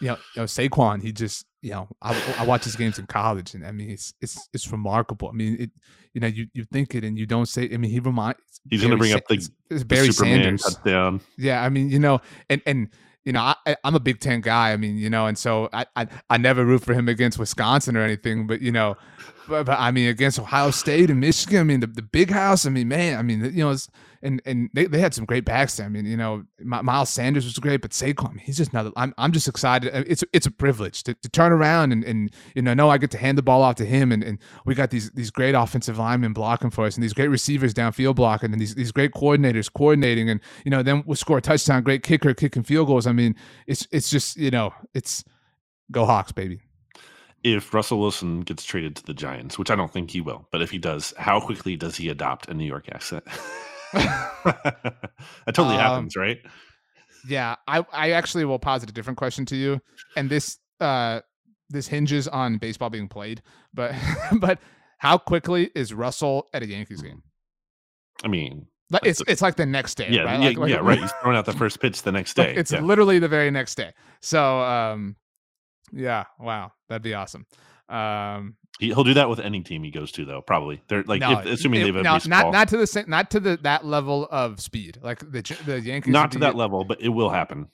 you 0.00 0.08
know, 0.08 0.16
you 0.34 0.42
know, 0.42 0.44
Saquon, 0.44 1.00
he 1.02 1.12
just, 1.12 1.46
you 1.62 1.70
know, 1.70 1.88
I, 2.02 2.20
I 2.38 2.44
watch 2.44 2.64
his 2.64 2.74
games 2.76 2.98
in 2.98 3.06
college, 3.06 3.54
and 3.54 3.64
I 3.64 3.70
mean, 3.72 3.90
it's 3.90 4.12
it's 4.20 4.48
it's 4.52 4.70
remarkable. 4.72 5.28
I 5.28 5.32
mean, 5.32 5.56
it, 5.60 5.70
you 6.12 6.20
know, 6.20 6.26
you 6.26 6.46
you 6.52 6.64
think 6.64 6.94
it 6.94 7.04
and 7.04 7.16
you 7.18 7.26
don't 7.26 7.46
say. 7.46 7.70
I 7.72 7.76
mean, 7.76 7.90
he 7.90 8.00
reminds. 8.00 8.38
He's 8.68 8.80
going 8.80 8.90
to 8.90 8.96
bring 8.96 9.12
up 9.12 9.22
the, 9.28 9.34
it's, 9.34 9.50
it's 9.70 9.80
the 9.80 9.86
Barry 9.86 10.10
Superman 10.12 10.58
Sanders. 10.58 10.62
touchdown. 10.74 11.20
Yeah, 11.38 11.62
I 11.62 11.68
mean, 11.68 11.90
you 11.90 11.98
know, 12.00 12.20
and 12.50 12.60
and 12.66 12.88
you 13.24 13.32
know, 13.32 13.40
I, 13.40 13.54
I- 13.66 13.76
I'm 13.84 13.94
a 13.94 14.00
Big 14.00 14.20
Ten 14.20 14.40
guy. 14.40 14.72
I 14.72 14.76
mean, 14.76 14.96
you 14.98 15.08
know, 15.08 15.26
and 15.26 15.38
so 15.38 15.68
I, 15.72 15.86
I 15.96 16.06
I 16.28 16.36
never 16.38 16.64
root 16.64 16.82
for 16.82 16.92
him 16.92 17.08
against 17.08 17.38
Wisconsin 17.38 17.96
or 17.96 18.02
anything, 18.02 18.46
but 18.46 18.60
you 18.60 18.72
know, 18.72 18.96
but, 19.48 19.64
but 19.64 19.78
I 19.78 19.90
mean, 19.90 20.08
against 20.08 20.38
Ohio 20.38 20.70
State 20.70 21.10
and 21.10 21.20
Michigan, 21.20 21.60
I 21.60 21.64
mean, 21.64 21.80
the, 21.80 21.86
the 21.86 22.02
big 22.02 22.30
house. 22.30 22.66
I 22.66 22.70
mean, 22.70 22.88
man, 22.88 23.18
I 23.18 23.22
mean, 23.22 23.44
you 23.54 23.64
know, 23.64 23.76
and 24.22 24.40
and 24.46 24.70
they, 24.72 24.86
they 24.86 24.98
had 24.98 25.14
some 25.14 25.26
great 25.26 25.44
backs 25.44 25.76
there. 25.76 25.86
I 25.86 25.88
mean, 25.90 26.06
you 26.06 26.16
know, 26.16 26.44
Mi- 26.58 26.82
Miles 26.82 27.10
Sanders 27.10 27.44
was 27.44 27.58
great, 27.58 27.82
but 27.82 27.90
Saquon, 27.90 28.30
I 28.30 28.32
mean, 28.32 28.38
he's 28.38 28.56
just 28.56 28.72
another. 28.72 28.90
I'm 28.96 29.14
I'm 29.18 29.32
just 29.32 29.46
excited. 29.46 29.94
Uh, 29.94 30.02
It's 30.06 30.24
it's 30.32 30.46
a 30.46 30.50
privilege 30.50 31.02
to, 31.04 31.14
to 31.14 31.28
turn 31.28 31.52
around 31.52 31.92
and 31.92 32.02
and 32.04 32.30
you 32.54 32.62
know, 32.62 32.74
know 32.74 32.88
I 32.88 32.98
get 32.98 33.10
to 33.12 33.18
hand 33.18 33.36
the 33.38 33.42
ball 33.42 33.62
off 33.62 33.76
to 33.76 33.84
him, 33.84 34.10
and, 34.10 34.24
and 34.24 34.38
we 34.64 34.74
got 34.74 34.90
these 34.90 35.10
these 35.12 35.30
great 35.30 35.54
offensive 35.54 35.98
linemen 35.98 36.32
blocking 36.32 36.70
for 36.70 36.86
us, 36.86 36.94
and 36.94 37.04
these 37.04 37.12
great 37.12 37.28
receivers 37.28 37.74
downfield 37.74 38.16
blocking, 38.16 38.52
and 38.52 38.60
these 38.60 38.74
these 38.74 38.92
great 38.92 39.12
coordinators 39.12 39.70
coordinating, 39.72 40.30
and 40.30 40.40
you 40.64 40.70
know, 40.70 40.82
then 40.82 41.04
we'll 41.06 41.16
score 41.16 41.38
a 41.38 41.42
touchdown, 41.42 41.82
great 41.82 42.02
kicker 42.02 42.32
kicking 42.34 42.62
field 42.62 42.86
goals. 42.86 43.06
I 43.06 43.12
mean, 43.12 43.36
it's 43.66 43.86
it's 43.92 44.08
just 44.10 44.36
you 44.36 44.50
know, 44.50 44.72
it's 44.94 45.22
go 45.92 46.06
Hawks, 46.06 46.32
baby. 46.32 46.62
If 47.44 47.72
Russell 47.74 48.00
Wilson 48.00 48.40
gets 48.40 48.64
traded 48.64 48.96
to 48.96 49.04
the 49.04 49.14
Giants, 49.14 49.58
which 49.58 49.70
I 49.70 49.76
don't 49.76 49.92
think 49.92 50.10
he 50.10 50.20
will, 50.22 50.48
but 50.50 50.62
if 50.62 50.70
he 50.70 50.78
does, 50.78 51.12
how 51.18 51.38
quickly 51.40 51.76
does 51.76 51.94
he 51.94 52.08
adopt 52.08 52.48
a 52.48 52.54
New 52.54 52.64
York 52.64 52.88
accent? 52.90 53.22
that 53.92 54.94
totally 55.52 55.74
Um, 55.76 55.80
happens, 55.80 56.16
right? 56.16 56.38
Yeah, 57.28 57.56
I 57.66 57.84
I 57.92 58.10
actually 58.12 58.44
will 58.44 58.58
posit 58.58 58.90
a 58.90 58.92
different 58.92 59.18
question 59.18 59.46
to 59.46 59.56
you, 59.56 59.80
and 60.16 60.28
this 60.30 60.58
uh 60.80 61.20
this 61.70 61.86
hinges 61.88 62.28
on 62.28 62.58
baseball 62.58 62.90
being 62.90 63.08
played, 63.08 63.42
but 63.72 63.94
but 64.40 64.58
how 64.98 65.18
quickly 65.18 65.70
is 65.74 65.92
Russell 65.94 66.48
at 66.52 66.62
a 66.62 66.66
Yankees 66.66 67.02
game? 67.02 67.22
I 68.22 68.28
mean, 68.28 68.66
Like 68.90 69.02
it's 69.06 69.22
it's 69.26 69.42
like 69.42 69.56
the 69.56 69.66
next 69.66 69.96
day, 69.96 70.08
yeah, 70.10 70.22
right? 70.22 70.40
yeah, 70.40 70.48
Like- 70.48 70.56
like- 70.58 70.70
yeah, 70.70 70.76
right. 70.76 70.98
He's 71.02 71.12
throwing 71.22 71.36
out 71.36 71.44
the 71.46 71.52
first 71.52 71.80
pitch 71.80 72.02
the 72.02 72.12
next 72.12 72.36
like, 72.38 72.54
day. 72.54 72.54
it's 72.60 72.72
yeah. 72.72 72.80
literally 72.80 73.18
the 73.18 73.28
very 73.28 73.50
next 73.50 73.74
day. 73.76 73.92
So 74.20 74.60
um, 74.60 75.16
yeah, 75.92 76.24
wow, 76.38 76.72
that'd 76.88 77.02
be 77.02 77.14
awesome. 77.14 77.46
Um, 77.88 78.56
He, 78.80 78.86
he'll 78.88 79.04
do 79.04 79.14
that 79.14 79.28
with 79.28 79.40
any 79.40 79.60
team 79.60 79.84
he 79.84 79.90
goes 79.90 80.10
to, 80.12 80.24
though. 80.24 80.40
Probably. 80.42 80.82
They're 80.88 81.04
like, 81.04 81.20
no, 81.20 81.38
if, 81.40 81.46
assuming 81.46 81.80
it- 81.80 81.92
they 81.92 82.02
have 82.02 82.26
no, 82.26 82.36
not 82.42 82.52
not 82.52 82.68
to 82.68 82.76
the 82.78 82.86
sa- 82.86 83.02
not 83.06 83.30
to 83.32 83.40
the 83.40 83.56
that 83.62 83.84
level 83.84 84.26
of 84.30 84.60
speed, 84.60 84.98
like 85.02 85.18
the 85.20 85.42
the 85.66 85.80
Yankees. 85.80 86.12
not 86.12 86.32
to 86.32 86.38
that 86.40 86.56
level, 86.56 86.84
but 86.84 87.00
it 87.00 87.10
will 87.10 87.30
happen. 87.30 87.68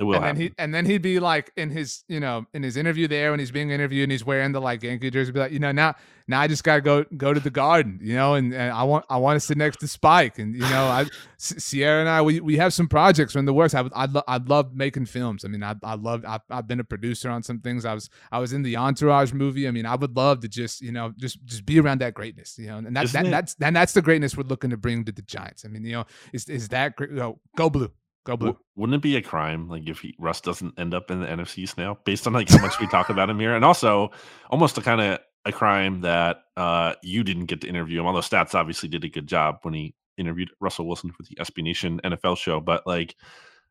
It 0.00 0.04
will 0.04 0.14
and 0.16 0.24
then 0.24 0.36
he 0.36 0.52
and 0.58 0.74
then 0.74 0.86
he'd 0.86 1.02
be 1.02 1.20
like 1.20 1.52
in 1.56 1.70
his 1.70 2.04
you 2.08 2.20
know 2.20 2.46
in 2.54 2.62
his 2.62 2.76
interview 2.76 3.06
there 3.06 3.30
when 3.30 3.38
he's 3.38 3.50
being 3.52 3.70
interviewed 3.70 4.04
and 4.04 4.12
he's 4.12 4.24
wearing 4.24 4.52
the 4.52 4.60
like 4.60 4.82
Yankee 4.82 5.10
jersey, 5.10 5.30
be 5.30 5.38
like 5.40 5.52
you 5.52 5.58
know 5.58 5.72
now 5.72 5.94
now 6.26 6.40
I 6.40 6.46
just 6.48 6.64
gotta 6.64 6.80
go 6.80 7.04
go 7.16 7.34
to 7.34 7.40
the 7.40 7.50
garden, 7.50 7.98
you 8.00 8.14
know, 8.14 8.34
and, 8.34 8.54
and 8.54 8.72
I 8.72 8.82
want 8.84 9.04
I 9.10 9.16
want 9.18 9.36
to 9.36 9.40
sit 9.40 9.58
next 9.58 9.78
to 9.80 9.88
Spike, 9.88 10.38
and 10.38 10.54
you 10.54 10.60
know 10.60 10.84
I 10.84 11.04
Sierra 11.38 12.00
and 12.00 12.08
I 12.08 12.22
we, 12.22 12.40
we 12.40 12.56
have 12.56 12.72
some 12.72 12.88
projects 12.88 13.34
in 13.34 13.44
the 13.44 13.52
works. 13.52 13.74
I 13.74 13.84
I'd, 13.94 14.12
lo- 14.12 14.22
I'd 14.28 14.48
love 14.48 14.74
making 14.74 15.06
films. 15.06 15.44
I 15.44 15.48
mean 15.48 15.62
I 15.62 15.74
I 15.82 15.94
love 15.96 16.24
I've, 16.26 16.42
I've 16.50 16.66
been 16.68 16.80
a 16.80 16.84
producer 16.84 17.28
on 17.30 17.42
some 17.42 17.58
things. 17.60 17.84
I 17.84 17.94
was 17.94 18.08
I 18.30 18.38
was 18.38 18.52
in 18.52 18.62
the 18.62 18.76
Entourage 18.76 19.32
movie. 19.32 19.66
I 19.66 19.70
mean 19.70 19.86
I 19.86 19.96
would 19.96 20.16
love 20.16 20.40
to 20.40 20.48
just 20.48 20.80
you 20.80 20.92
know 20.92 21.12
just 21.18 21.44
just 21.44 21.66
be 21.66 21.78
around 21.80 22.00
that 22.00 22.14
greatness, 22.14 22.58
you 22.58 22.68
know, 22.68 22.78
and 22.78 22.94
that's 22.96 23.10
Isn't 23.10 23.24
that, 23.24 23.28
it- 23.28 23.30
that's 23.32 23.56
and 23.60 23.74
that's 23.76 23.92
the 23.92 24.02
greatness 24.02 24.36
we're 24.36 24.44
looking 24.44 24.70
to 24.70 24.76
bring 24.76 25.04
to 25.04 25.12
the 25.12 25.22
Giants. 25.22 25.64
I 25.64 25.68
mean 25.68 25.84
you 25.84 25.92
know 25.92 26.04
is 26.32 26.48
is 26.48 26.68
that 26.68 26.96
great? 26.96 27.10
You 27.10 27.16
know, 27.16 27.38
go 27.56 27.68
blue, 27.70 27.90
go 28.24 28.36
blue. 28.36 28.48
W- 28.48 28.64
wouldn't 28.76 28.96
it 28.96 29.02
be 29.02 29.16
a 29.16 29.22
crime 29.22 29.68
like 29.68 29.88
if 29.88 30.00
he, 30.00 30.14
Russ 30.18 30.40
doesn't 30.40 30.78
end 30.78 30.94
up 30.94 31.10
in 31.10 31.20
the 31.20 31.26
NFC 31.26 31.58
East 31.58 31.78
now, 31.78 31.98
based 32.04 32.26
on 32.26 32.32
like 32.32 32.48
how 32.48 32.60
much 32.60 32.78
we 32.80 32.86
talk 32.88 33.08
about 33.08 33.30
him 33.30 33.38
here, 33.40 33.54
and 33.54 33.64
also 33.64 34.10
almost 34.50 34.78
a 34.78 34.82
kind 34.82 35.00
of 35.00 35.18
a 35.46 35.52
crime 35.52 36.02
that 36.02 36.42
uh 36.56 36.94
you 37.02 37.24
didn't 37.24 37.46
get 37.46 37.60
to 37.62 37.68
interview 37.68 38.00
him. 38.00 38.06
Although 38.06 38.20
Stats 38.20 38.54
obviously 38.54 38.88
did 38.88 39.04
a 39.04 39.08
good 39.08 39.26
job 39.26 39.58
when 39.62 39.74
he 39.74 39.94
interviewed 40.18 40.50
Russell 40.60 40.86
Wilson 40.86 41.12
for 41.12 41.22
the 41.22 41.36
SB 41.36 41.62
Nation 41.62 42.00
NFL 42.04 42.36
show, 42.36 42.60
but 42.60 42.86
like 42.86 43.16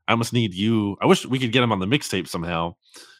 I 0.07 0.13
almost 0.13 0.33
need 0.33 0.53
you. 0.53 0.97
I 1.01 1.05
wish 1.05 1.25
we 1.25 1.37
could 1.37 1.51
get 1.51 1.61
him 1.63 1.71
on 1.71 1.79
the 1.79 1.85
mixtape 1.85 2.27
somehow, 2.27 2.75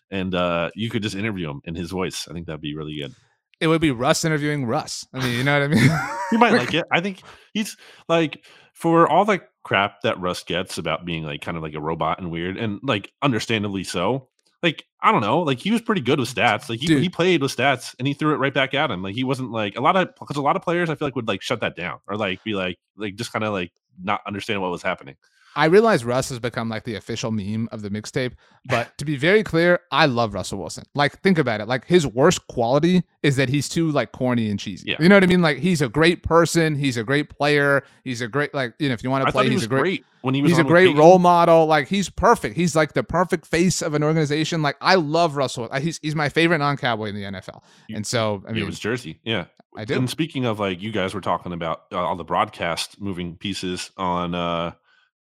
and 0.09 0.33
uh 0.33 0.71
you 0.75 0.89
could 0.89 1.03
just 1.03 1.15
interview 1.15 1.49
him 1.49 1.61
in 1.65 1.75
his 1.75 1.91
voice. 1.91 2.27
I 2.29 2.33
think 2.33 2.47
that'd 2.47 2.61
be 2.61 2.75
really 2.75 2.97
good. 2.97 3.13
It 3.59 3.67
would 3.67 3.81
be 3.81 3.91
Russ 3.91 4.25
interviewing 4.25 4.65
Russ. 4.65 5.05
I 5.13 5.19
mean 5.19 5.37
you 5.37 5.43
know 5.43 5.59
what 5.59 5.63
I 5.63 5.67
mean. 5.67 5.99
You 6.31 6.37
might 6.39 6.53
like 6.57 6.73
it. 6.73 6.85
I 6.91 7.01
think 7.01 7.21
he's 7.53 7.77
like 8.07 8.43
for 8.79 9.09
all 9.09 9.25
the 9.25 9.41
crap 9.63 10.01
that 10.03 10.17
Russ 10.21 10.41
gets 10.41 10.77
about 10.77 11.03
being 11.03 11.23
like 11.23 11.41
kind 11.41 11.57
of 11.57 11.63
like 11.63 11.73
a 11.73 11.81
robot 11.81 12.17
and 12.17 12.31
weird, 12.31 12.55
and 12.57 12.79
like 12.81 13.11
understandably 13.21 13.83
so. 13.83 14.29
Like 14.63 14.85
I 15.01 15.11
don't 15.11 15.21
know, 15.21 15.39
like 15.39 15.59
he 15.59 15.69
was 15.71 15.81
pretty 15.81 16.01
good 16.01 16.17
with 16.17 16.33
stats. 16.33 16.69
Like 16.69 16.79
he, 16.79 16.87
Dude. 16.87 17.03
he 17.03 17.09
played 17.09 17.41
with 17.41 17.55
stats 17.55 17.93
and 17.99 18.07
he 18.07 18.13
threw 18.13 18.33
it 18.33 18.37
right 18.37 18.53
back 18.53 18.73
at 18.73 18.89
him. 18.89 19.03
Like 19.03 19.15
he 19.15 19.25
wasn't 19.25 19.51
like 19.51 19.77
a 19.77 19.81
lot 19.81 19.97
of 19.97 20.09
because 20.17 20.37
a 20.37 20.41
lot 20.41 20.55
of 20.55 20.61
players 20.61 20.89
I 20.89 20.95
feel 20.95 21.07
like 21.07 21.15
would 21.15 21.27
like 21.27 21.41
shut 21.41 21.59
that 21.59 21.75
down 21.75 21.99
or 22.07 22.15
like 22.15 22.41
be 22.43 22.53
like 22.53 22.77
like 22.95 23.15
just 23.15 23.33
kind 23.33 23.43
of 23.43 23.51
like 23.51 23.71
not 24.01 24.21
understand 24.25 24.61
what 24.61 24.71
was 24.71 24.81
happening. 24.81 25.15
I 25.55 25.65
realize 25.65 26.05
Russ 26.05 26.29
has 26.29 26.39
become 26.39 26.69
like 26.69 26.83
the 26.83 26.95
official 26.95 27.31
meme 27.31 27.67
of 27.71 27.81
the 27.81 27.89
mixtape, 27.89 28.33
but 28.65 28.97
to 28.97 29.05
be 29.05 29.17
very 29.17 29.43
clear, 29.43 29.79
I 29.91 30.05
love 30.05 30.33
Russell 30.33 30.59
Wilson. 30.59 30.83
Like, 30.95 31.19
think 31.21 31.37
about 31.37 31.59
it. 31.59 31.67
Like, 31.67 31.85
his 31.85 32.05
worst 32.07 32.47
quality 32.47 33.03
is 33.23 33.35
that 33.37 33.49
he's 33.49 33.67
too 33.67 33.91
like 33.91 34.11
corny 34.11 34.49
and 34.49 34.59
cheesy. 34.59 34.91
Yeah. 34.91 34.97
You 34.99 35.09
know 35.09 35.15
what 35.15 35.23
I 35.23 35.27
mean? 35.27 35.41
Like, 35.41 35.57
he's 35.57 35.81
a 35.81 35.89
great 35.89 36.23
person. 36.23 36.75
He's 36.75 36.97
a 36.97 37.03
great 37.03 37.29
player. 37.29 37.83
He's 38.03 38.21
a 38.21 38.27
great 38.27 38.53
like 38.53 38.73
you 38.79 38.87
know 38.87 38.93
if 38.93 39.03
you 39.03 39.09
want 39.09 39.25
to 39.25 39.31
play, 39.31 39.45
he 39.45 39.51
he's 39.51 39.63
a 39.65 39.67
great. 39.67 39.81
great 39.81 40.05
when 40.21 40.33
he 40.35 40.41
was. 40.41 40.51
He's 40.51 40.59
a 40.59 40.63
great 40.63 40.87
Peyton. 40.87 40.99
role 40.99 41.19
model. 41.19 41.65
Like 41.65 41.87
he's 41.87 42.09
perfect. 42.09 42.55
He's 42.55 42.75
like 42.75 42.93
the 42.93 43.03
perfect 43.03 43.45
face 43.45 43.81
of 43.81 43.93
an 43.93 44.03
organization. 44.03 44.61
Like 44.61 44.77
I 44.81 44.95
love 44.95 45.35
Russell. 45.35 45.69
He's 45.79 45.99
he's 46.01 46.15
my 46.15 46.29
favorite 46.29 46.59
non-cowboy 46.59 47.07
in 47.07 47.15
the 47.15 47.23
NFL. 47.23 47.63
You- 47.87 47.95
And 47.97 48.05
so 48.07 48.43
I 48.47 48.51
mean, 48.51 48.63
it 48.63 48.65
was 48.65 48.79
Jersey. 48.79 49.19
Yeah. 49.23 49.45
I 49.77 49.85
do. 49.85 49.93
And 49.95 50.09
speaking 50.09 50.45
of 50.45 50.59
like 50.59 50.81
you 50.81 50.91
guys 50.91 51.13
were 51.13 51.21
talking 51.21 51.53
about 51.53 51.83
uh, 51.91 51.97
all 51.99 52.15
the 52.15 52.23
broadcast 52.23 52.99
moving 52.99 53.35
pieces 53.35 53.91
on 53.97 54.33
uh 54.35 54.71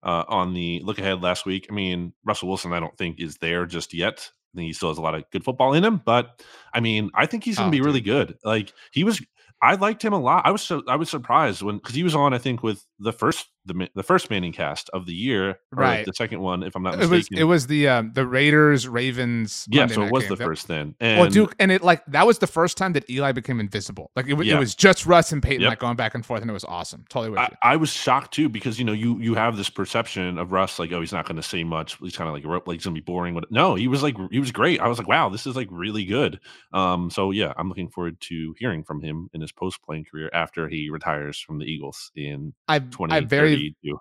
uh 0.07 0.25
on 0.29 0.55
the 0.55 0.81
look 0.85 0.99
ahead 0.99 1.23
last 1.23 1.47
week. 1.47 1.67
I 1.71 1.75
mean, 1.75 2.15
Russell 2.25 2.49
Wilson 2.49 2.73
I 2.73 2.81
don't 2.81 2.97
think 2.99 3.21
is 3.21 3.37
there 3.39 3.67
just 3.67 3.93
yet. 3.95 4.31
I 4.55 4.59
think 4.59 4.69
he 4.69 4.73
still 4.73 4.89
has 4.91 4.99
a 4.99 5.03
lot 5.03 5.15
of 5.15 5.31
good 5.33 5.45
football 5.45 5.75
in 5.75 5.85
him, 5.85 6.01
but 6.07 6.43
I 6.73 6.81
mean, 6.81 7.11
I 7.15 7.27
think 7.27 7.45
he's 7.45 7.59
going 7.59 7.69
Oh, 7.69 7.71
to 7.71 7.77
be 7.77 7.83
really 7.83 8.01
dude. 8.01 8.29
good. 8.31 8.39
Like 8.45 8.73
he 8.93 9.05
was 9.05 9.21
I 9.63 9.75
liked 9.75 10.05
him 10.05 10.15
a 10.15 10.21
lot. 10.21 10.47
I 10.47 10.51
was 10.53 10.63
so 10.63 10.83
I 10.89 10.97
was 10.97 11.11
surprised 11.11 11.63
when 11.63 11.81
cuz 11.81 11.95
he 11.95 12.05
was 12.05 12.15
on 12.15 12.33
I 12.35 12.39
think 12.39 12.63
with 12.63 12.87
the 12.99 13.13
first 13.13 13.49
the 13.67 13.89
the 13.95 14.03
first 14.03 14.31
Manning 14.31 14.53
cast 14.53 14.89
of 14.91 15.07
the 15.07 15.15
year, 15.15 15.51
or 15.51 15.59
Right. 15.73 16.07
the 16.07 16.13
second 16.15 16.41
one 16.41 16.63
if 16.63 16.75
I'm 16.77 16.83
not 16.83 16.99
mistaken. 16.99 17.11
it 17.11 17.17
was 17.17 17.29
it 17.41 17.45
was 17.45 17.67
the 17.67 17.89
um, 17.89 18.13
the 18.15 18.27
Raiders 18.27 18.87
Ravens. 18.89 19.67
yeah, 19.71 19.83
Monday 19.83 19.95
so 19.95 20.03
it 20.05 20.13
was 20.13 20.23
game. 20.25 20.31
the 20.31 20.37
first 20.37 20.69
then. 20.69 20.95
And 21.01 21.21
well, 21.21 21.31
Duke, 21.31 21.55
and 21.59 21.71
it 21.73 21.83
like 21.83 22.05
that 22.07 22.27
was 22.27 22.39
the 22.39 22.47
first 22.47 22.77
time 22.77 22.93
that 22.95 23.09
Eli 23.11 23.33
became 23.33 23.61
invisible. 23.61 24.11
Like 24.17 24.29
it, 24.29 24.39
Yeah. 24.45 24.57
it 24.57 24.59
was 24.59 24.75
just 24.75 25.07
Russ 25.07 25.33
and 25.33 25.43
Peyton 25.43 25.63
Yep. 25.63 25.69
like 25.71 25.79
going 25.79 25.97
back 25.97 26.15
and 26.15 26.25
forth, 26.25 26.41
and 26.43 26.51
it 26.51 26.55
was 26.55 26.65
awesome. 26.65 27.05
Totally 27.09 27.31
with 27.31 27.39
I, 27.41 27.45
you. 27.45 27.57
I 27.63 27.77
was 27.77 27.91
shocked 27.91 28.33
too 28.35 28.49
because 28.49 28.79
you 28.79 28.85
know 28.85 28.93
you 28.93 29.19
you 29.19 29.35
have 29.35 29.57
this 29.57 29.71
perception 29.71 30.39
of 30.39 30.53
Russ 30.53 30.79
like 30.79 30.93
oh 30.93 31.01
he's 31.01 31.13
not 31.13 31.27
going 31.27 31.37
to 31.37 31.43
say 31.43 31.65
much 31.65 31.97
he's 31.99 32.17
kind 32.17 32.29
of 32.29 32.35
like 32.35 32.45
like 32.67 32.77
he's 32.77 32.85
going 32.85 32.95
to 32.95 33.01
be 33.01 33.05
boring 33.05 33.35
but 33.35 33.51
no 33.51 33.75
he 33.75 33.89
was 33.89 34.03
like 34.03 34.17
he 34.31 34.39
was 34.39 34.53
great 34.53 34.81
I 34.81 34.89
was 34.89 34.99
like 34.99 35.09
wow 35.09 35.29
this 35.29 35.47
is 35.47 35.57
like 35.57 35.69
really 35.71 36.05
good 36.05 36.41
um 36.73 37.11
so 37.11 37.31
yeah 37.31 37.53
I'm 37.57 37.69
looking 37.69 37.89
forward 37.89 38.21
to 38.23 38.55
hearing 38.59 38.83
from 38.85 39.01
him 39.03 39.29
in 39.35 39.41
his 39.41 39.53
post 39.53 39.83
playing 39.83 40.05
career 40.05 40.31
after 40.33 40.69
he 40.69 40.91
retires 40.91 41.39
from 41.39 41.59
the 41.59 41.65
Eagles 41.65 42.11
in 42.17 42.53
I 42.69 42.77
I 43.11 43.21
very 43.21 43.56
2032 43.57 43.99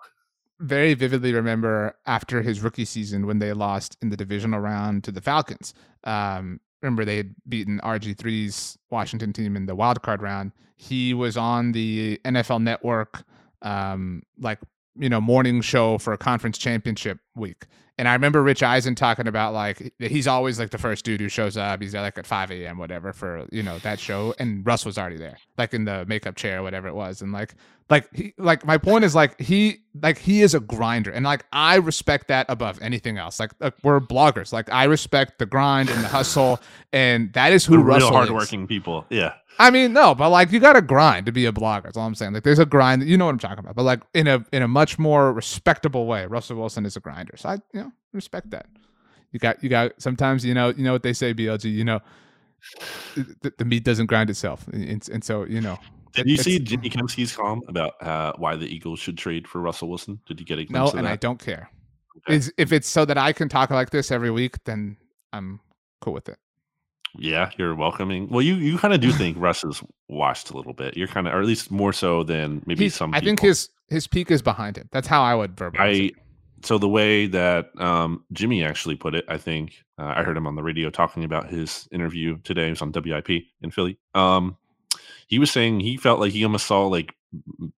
very 0.60 0.94
vividly 0.94 1.34
remember 1.34 1.94
after 2.06 2.42
his 2.42 2.62
rookie 2.62 2.84
season 2.84 3.26
when 3.26 3.38
they 3.38 3.52
lost 3.52 3.96
in 4.00 4.08
the 4.08 4.16
divisional 4.16 4.60
round 4.60 5.04
to 5.04 5.12
the 5.12 5.20
Falcons. 5.20 5.74
Um, 6.04 6.60
remember 6.82 7.04
they 7.04 7.18
had 7.18 7.34
beaten 7.48 7.80
RG3's 7.82 8.78
Washington 8.90 9.32
team 9.32 9.56
in 9.56 9.66
the 9.66 9.74
wild 9.74 10.02
card 10.02 10.22
round. 10.22 10.52
He 10.76 11.14
was 11.14 11.36
on 11.36 11.72
the 11.72 12.20
NFL 12.24 12.62
Network, 12.62 13.24
um, 13.62 14.22
like 14.38 14.58
you 14.98 15.08
know, 15.10 15.20
morning 15.20 15.60
show 15.60 15.98
for 15.98 16.12
a 16.12 16.18
conference 16.18 16.56
championship 16.56 17.18
week, 17.34 17.66
And 17.98 18.08
I 18.08 18.14
remember 18.14 18.42
Rich 18.42 18.62
Eisen 18.62 18.94
talking 18.94 19.26
about 19.26 19.52
like 19.52 19.92
he's 19.98 20.26
always 20.26 20.58
like 20.58 20.70
the 20.70 20.78
first 20.78 21.04
dude 21.04 21.20
who 21.20 21.28
shows 21.28 21.56
up. 21.58 21.82
He's 21.82 21.92
there 21.92 22.00
like 22.00 22.16
at 22.16 22.26
5 22.26 22.50
a.m. 22.50 22.78
whatever 22.78 23.12
for 23.12 23.46
you 23.50 23.62
know 23.62 23.78
that 23.80 23.98
show, 23.98 24.34
and 24.38 24.66
Russ 24.66 24.86
was 24.86 24.96
already 24.96 25.18
there, 25.18 25.38
like 25.58 25.74
in 25.74 25.84
the 25.84 26.06
makeup 26.06 26.36
chair, 26.36 26.62
whatever 26.62 26.88
it 26.88 26.94
was, 26.94 27.20
and 27.20 27.32
like 27.32 27.54
like 27.88 28.12
he 28.14 28.34
like 28.36 28.64
my 28.66 28.78
point 28.78 29.04
is 29.04 29.14
like 29.14 29.40
he 29.40 29.78
like 30.02 30.18
he 30.18 30.42
is 30.42 30.54
a 30.54 30.60
grinder, 30.60 31.10
and 31.10 31.24
like 31.24 31.44
I 31.52 31.76
respect 31.76 32.28
that 32.28 32.46
above 32.48 32.80
anything 32.82 33.16
else. 33.16 33.38
Like, 33.38 33.52
like 33.60 33.74
we're 33.82 34.00
bloggers, 34.00 34.52
like 34.52 34.70
I 34.72 34.84
respect 34.84 35.38
the 35.38 35.46
grind 35.46 35.88
and 35.90 36.02
the 36.02 36.08
hustle, 36.08 36.60
and 36.92 37.32
that 37.34 37.52
is 37.52 37.64
who 37.64 37.76
The 37.76 37.84
Russell 37.84 38.10
real 38.10 38.22
is. 38.22 38.28
hardworking 38.28 38.66
people. 38.66 39.06
Yeah. 39.08 39.34
I 39.58 39.70
mean, 39.70 39.92
no, 39.92 40.14
but 40.14 40.30
like 40.30 40.50
you 40.52 40.60
got 40.60 40.74
to 40.74 40.82
grind 40.82 41.26
to 41.26 41.32
be 41.32 41.46
a 41.46 41.52
blogger. 41.52 41.84
That's 41.84 41.96
all 41.96 42.06
I'm 42.06 42.14
saying. 42.14 42.34
Like 42.34 42.42
there's 42.42 42.58
a 42.58 42.66
grind. 42.66 43.04
You 43.04 43.16
know 43.16 43.24
what 43.26 43.30
I'm 43.32 43.38
talking 43.38 43.60
about. 43.60 43.76
But 43.76 43.84
like 43.84 44.02
in 44.14 44.26
a 44.26 44.44
in 44.52 44.62
a 44.62 44.68
much 44.68 44.98
more 44.98 45.32
respectable 45.32 46.06
way, 46.06 46.26
Russell 46.26 46.56
Wilson 46.56 46.84
is 46.86 46.96
a 46.96 47.00
grinder. 47.00 47.36
So 47.36 47.50
I 47.50 47.54
you 47.72 47.80
know 47.82 47.92
respect 48.12 48.50
that. 48.50 48.66
You 49.30 49.38
got 49.38 49.62
you 49.62 49.68
got 49.68 49.92
sometimes 50.02 50.44
you 50.44 50.54
know 50.54 50.70
you 50.70 50.82
know 50.82 50.92
what 50.92 51.02
they 51.04 51.12
say 51.12 51.32
BLG. 51.32 51.72
You 51.72 51.84
know 51.84 52.00
the, 53.14 53.52
the 53.58 53.64
meat 53.64 53.84
doesn't 53.84 54.06
grind 54.06 54.28
itself, 54.28 54.66
and, 54.68 55.08
and 55.08 55.22
so 55.22 55.44
you 55.44 55.60
know. 55.60 55.78
Did 56.16 56.26
you 56.28 56.36
see 56.36 56.58
Jimmy 56.58 56.90
Kempski's 56.90 57.34
column 57.36 57.62
about 57.68 58.00
uh, 58.02 58.32
why 58.36 58.56
the 58.56 58.66
Eagles 58.66 58.98
should 58.98 59.16
trade 59.18 59.46
for 59.46 59.60
Russell 59.60 59.88
Wilson? 59.88 60.20
Did 60.26 60.40
you 60.40 60.46
get 60.46 60.58
a 60.58 60.62
No, 60.62 60.66
glimpse 60.80 60.92
of 60.94 60.98
and? 61.00 61.08
I 61.08 61.16
don't 61.16 61.38
care. 61.38 61.70
Okay. 62.18 62.34
Is 62.36 62.52
if 62.56 62.72
it's 62.72 62.88
so 62.88 63.04
that 63.04 63.18
I 63.18 63.32
can 63.32 63.48
talk 63.48 63.70
like 63.70 63.90
this 63.90 64.10
every 64.10 64.30
week, 64.30 64.62
then 64.64 64.96
I'm 65.32 65.60
cool 66.00 66.12
with 66.14 66.28
it. 66.28 66.38
Yeah, 67.18 67.50
you're 67.56 67.74
welcoming. 67.74 68.28
Well, 68.28 68.42
you 68.42 68.54
you 68.56 68.76
kind 68.78 68.92
of 68.92 69.00
do 69.00 69.10
think 69.12 69.36
Russ 69.38 69.64
is 69.64 69.82
washed 70.08 70.50
a 70.50 70.56
little 70.56 70.72
bit. 70.74 70.96
You're 70.96 71.08
kind 71.08 71.26
of, 71.26 71.34
or 71.34 71.40
at 71.40 71.46
least 71.46 71.70
more 71.70 71.92
so 71.92 72.22
than 72.22 72.62
maybe 72.66 72.84
He's- 72.84 72.94
some. 72.94 73.14
I 73.14 73.20
think 73.20 73.40
his 73.40 73.70
his 73.88 74.06
peak 74.06 74.30
is 74.30 74.42
behind 74.42 74.76
him. 74.76 74.88
That's 74.92 75.06
how 75.06 75.22
I 75.22 75.34
would 75.34 75.56
verbalize 75.56 75.78
I 75.80 75.88
it. 75.88 76.14
so 76.62 76.76
the 76.78 76.88
way 76.88 77.26
that 77.28 77.70
um, 77.80 78.24
Jimmy 78.32 78.64
actually 78.64 78.96
put 78.96 79.14
it, 79.14 79.24
I 79.28 79.38
think 79.38 79.82
uh, 79.98 80.12
I 80.16 80.24
heard 80.24 80.36
him 80.36 80.46
on 80.46 80.56
the 80.56 80.62
radio 80.62 80.90
talking 80.90 81.24
about 81.24 81.48
his 81.48 81.88
interview 81.92 82.38
today. 82.44 82.66
It 82.66 82.70
was 82.70 82.82
on 82.82 82.92
WIP 82.92 83.30
in 83.62 83.70
Philly. 83.70 83.98
Um, 84.14 84.56
he 85.26 85.38
was 85.38 85.50
saying 85.50 85.80
he 85.80 85.96
felt 85.96 86.20
like 86.20 86.32
he 86.32 86.44
almost 86.44 86.66
saw 86.66 86.86
like 86.86 87.14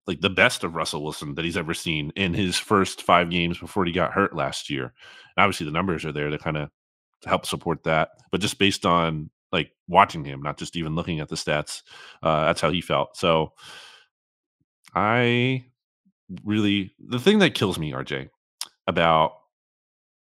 like 0.07 0.21
the 0.21 0.29
best 0.29 0.63
of 0.63 0.75
Russell 0.75 1.03
Wilson 1.03 1.35
that 1.35 1.45
he's 1.45 1.57
ever 1.57 1.73
seen 1.73 2.11
in 2.15 2.33
his 2.33 2.57
first 2.57 3.01
five 3.01 3.29
games 3.29 3.57
before 3.57 3.85
he 3.85 3.91
got 3.91 4.13
hurt 4.13 4.35
last 4.35 4.69
year. 4.69 4.83
And 4.83 5.43
obviously, 5.43 5.65
the 5.65 5.71
numbers 5.71 6.05
are 6.05 6.11
there 6.11 6.29
to 6.29 6.37
kind 6.37 6.57
of 6.57 6.69
help 7.25 7.45
support 7.45 7.83
that. 7.83 8.09
But 8.31 8.41
just 8.41 8.59
based 8.59 8.85
on 8.85 9.29
like 9.51 9.71
watching 9.87 10.23
him, 10.23 10.41
not 10.41 10.57
just 10.57 10.75
even 10.75 10.95
looking 10.95 11.19
at 11.19 11.29
the 11.29 11.35
stats, 11.35 11.81
uh, 12.21 12.45
that's 12.45 12.61
how 12.61 12.69
he 12.69 12.81
felt. 12.81 13.17
So 13.17 13.53
I 14.95 15.65
really 16.45 16.93
the 16.99 17.19
thing 17.19 17.39
that 17.39 17.55
kills 17.55 17.79
me, 17.79 17.91
RJ, 17.91 18.29
about 18.87 19.33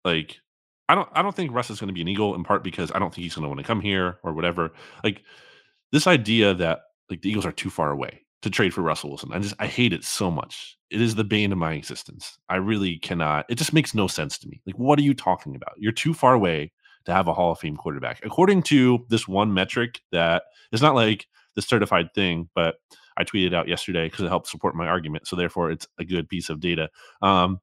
like 0.05 0.39
I 0.89 0.95
don't 0.95 1.09
I 1.13 1.23
don't 1.23 1.35
think 1.35 1.53
Russ 1.53 1.71
is 1.71 1.81
going 1.81 1.89
to 1.89 1.95
be 1.95 2.03
an 2.03 2.09
Eagle 2.09 2.35
in 2.35 2.45
part 2.45 2.65
because 2.65 2.91
I 2.93 2.99
don't 2.99 3.15
think 3.15 3.23
he's 3.23 3.35
going 3.35 3.45
to 3.45 3.49
want 3.49 3.61
to 3.61 3.67
come 3.67 3.81
here 3.81 4.19
or 4.23 4.33
whatever. 4.33 4.73
Like 5.03 5.23
this 5.93 6.07
idea 6.07 6.55
that 6.55 6.81
like 7.11 7.23
the 7.23 7.31
Eagles 7.31 7.47
are 7.47 7.53
too 7.53 7.71
far 7.71 7.91
away 7.91 8.23
to 8.43 8.51
trade 8.51 8.75
for 8.75 8.83
Russell 8.83 9.11
Wilson. 9.11 9.31
I 9.33 9.39
just 9.39 9.55
I 9.59 9.67
hate 9.67 9.93
it 9.93 10.05
so 10.05 10.31
much. 10.31 10.77
It 10.91 11.01
is 11.01 11.15
the 11.15 11.25
bane 11.25 11.53
of 11.53 11.59
my 11.59 11.73
existence. 11.73 12.39
I 12.49 12.57
really 12.57 12.99
cannot. 12.99 13.47
It 13.49 13.57
just 13.57 13.73
makes 13.73 13.95
no 13.95 14.07
sense 14.07 14.39
to 14.39 14.49
me. 14.49 14.61
Like 14.67 14.79
what 14.79 14.99
are 14.99 15.03
you 15.03 15.15
talking 15.15 15.57
about? 15.57 15.75
You're 15.79 15.93
too 15.93 16.15
far 16.15 16.35
away 16.35 16.73
to 17.07 17.13
have 17.13 17.29
a 17.29 17.35
Hall 17.35 17.53
of 17.53 17.59
Fame 17.59 17.77
quarterback. 17.77 18.21
According 18.25 18.63
to 18.65 19.05
this 19.09 19.29
one 19.29 19.53
metric 19.53 20.01
that 20.13 20.45
it's 20.73 20.83
not 20.83 20.95
like 20.95 21.27
the 21.55 21.63
certified 21.63 22.13
thing, 22.15 22.49
but 22.55 22.77
I 23.17 23.25
tweeted 23.25 23.55
out 23.55 23.69
yesterday 23.69 24.07
because 24.07 24.25
it 24.25 24.29
helped 24.29 24.49
support 24.49 24.75
my 24.75 24.87
argument. 24.87 25.27
So 25.27 25.37
therefore, 25.37 25.71
it's 25.71 25.87
a 25.99 26.05
good 26.05 26.29
piece 26.29 26.49
of 26.49 26.61
data. 26.61 26.89
Um, 27.23 27.61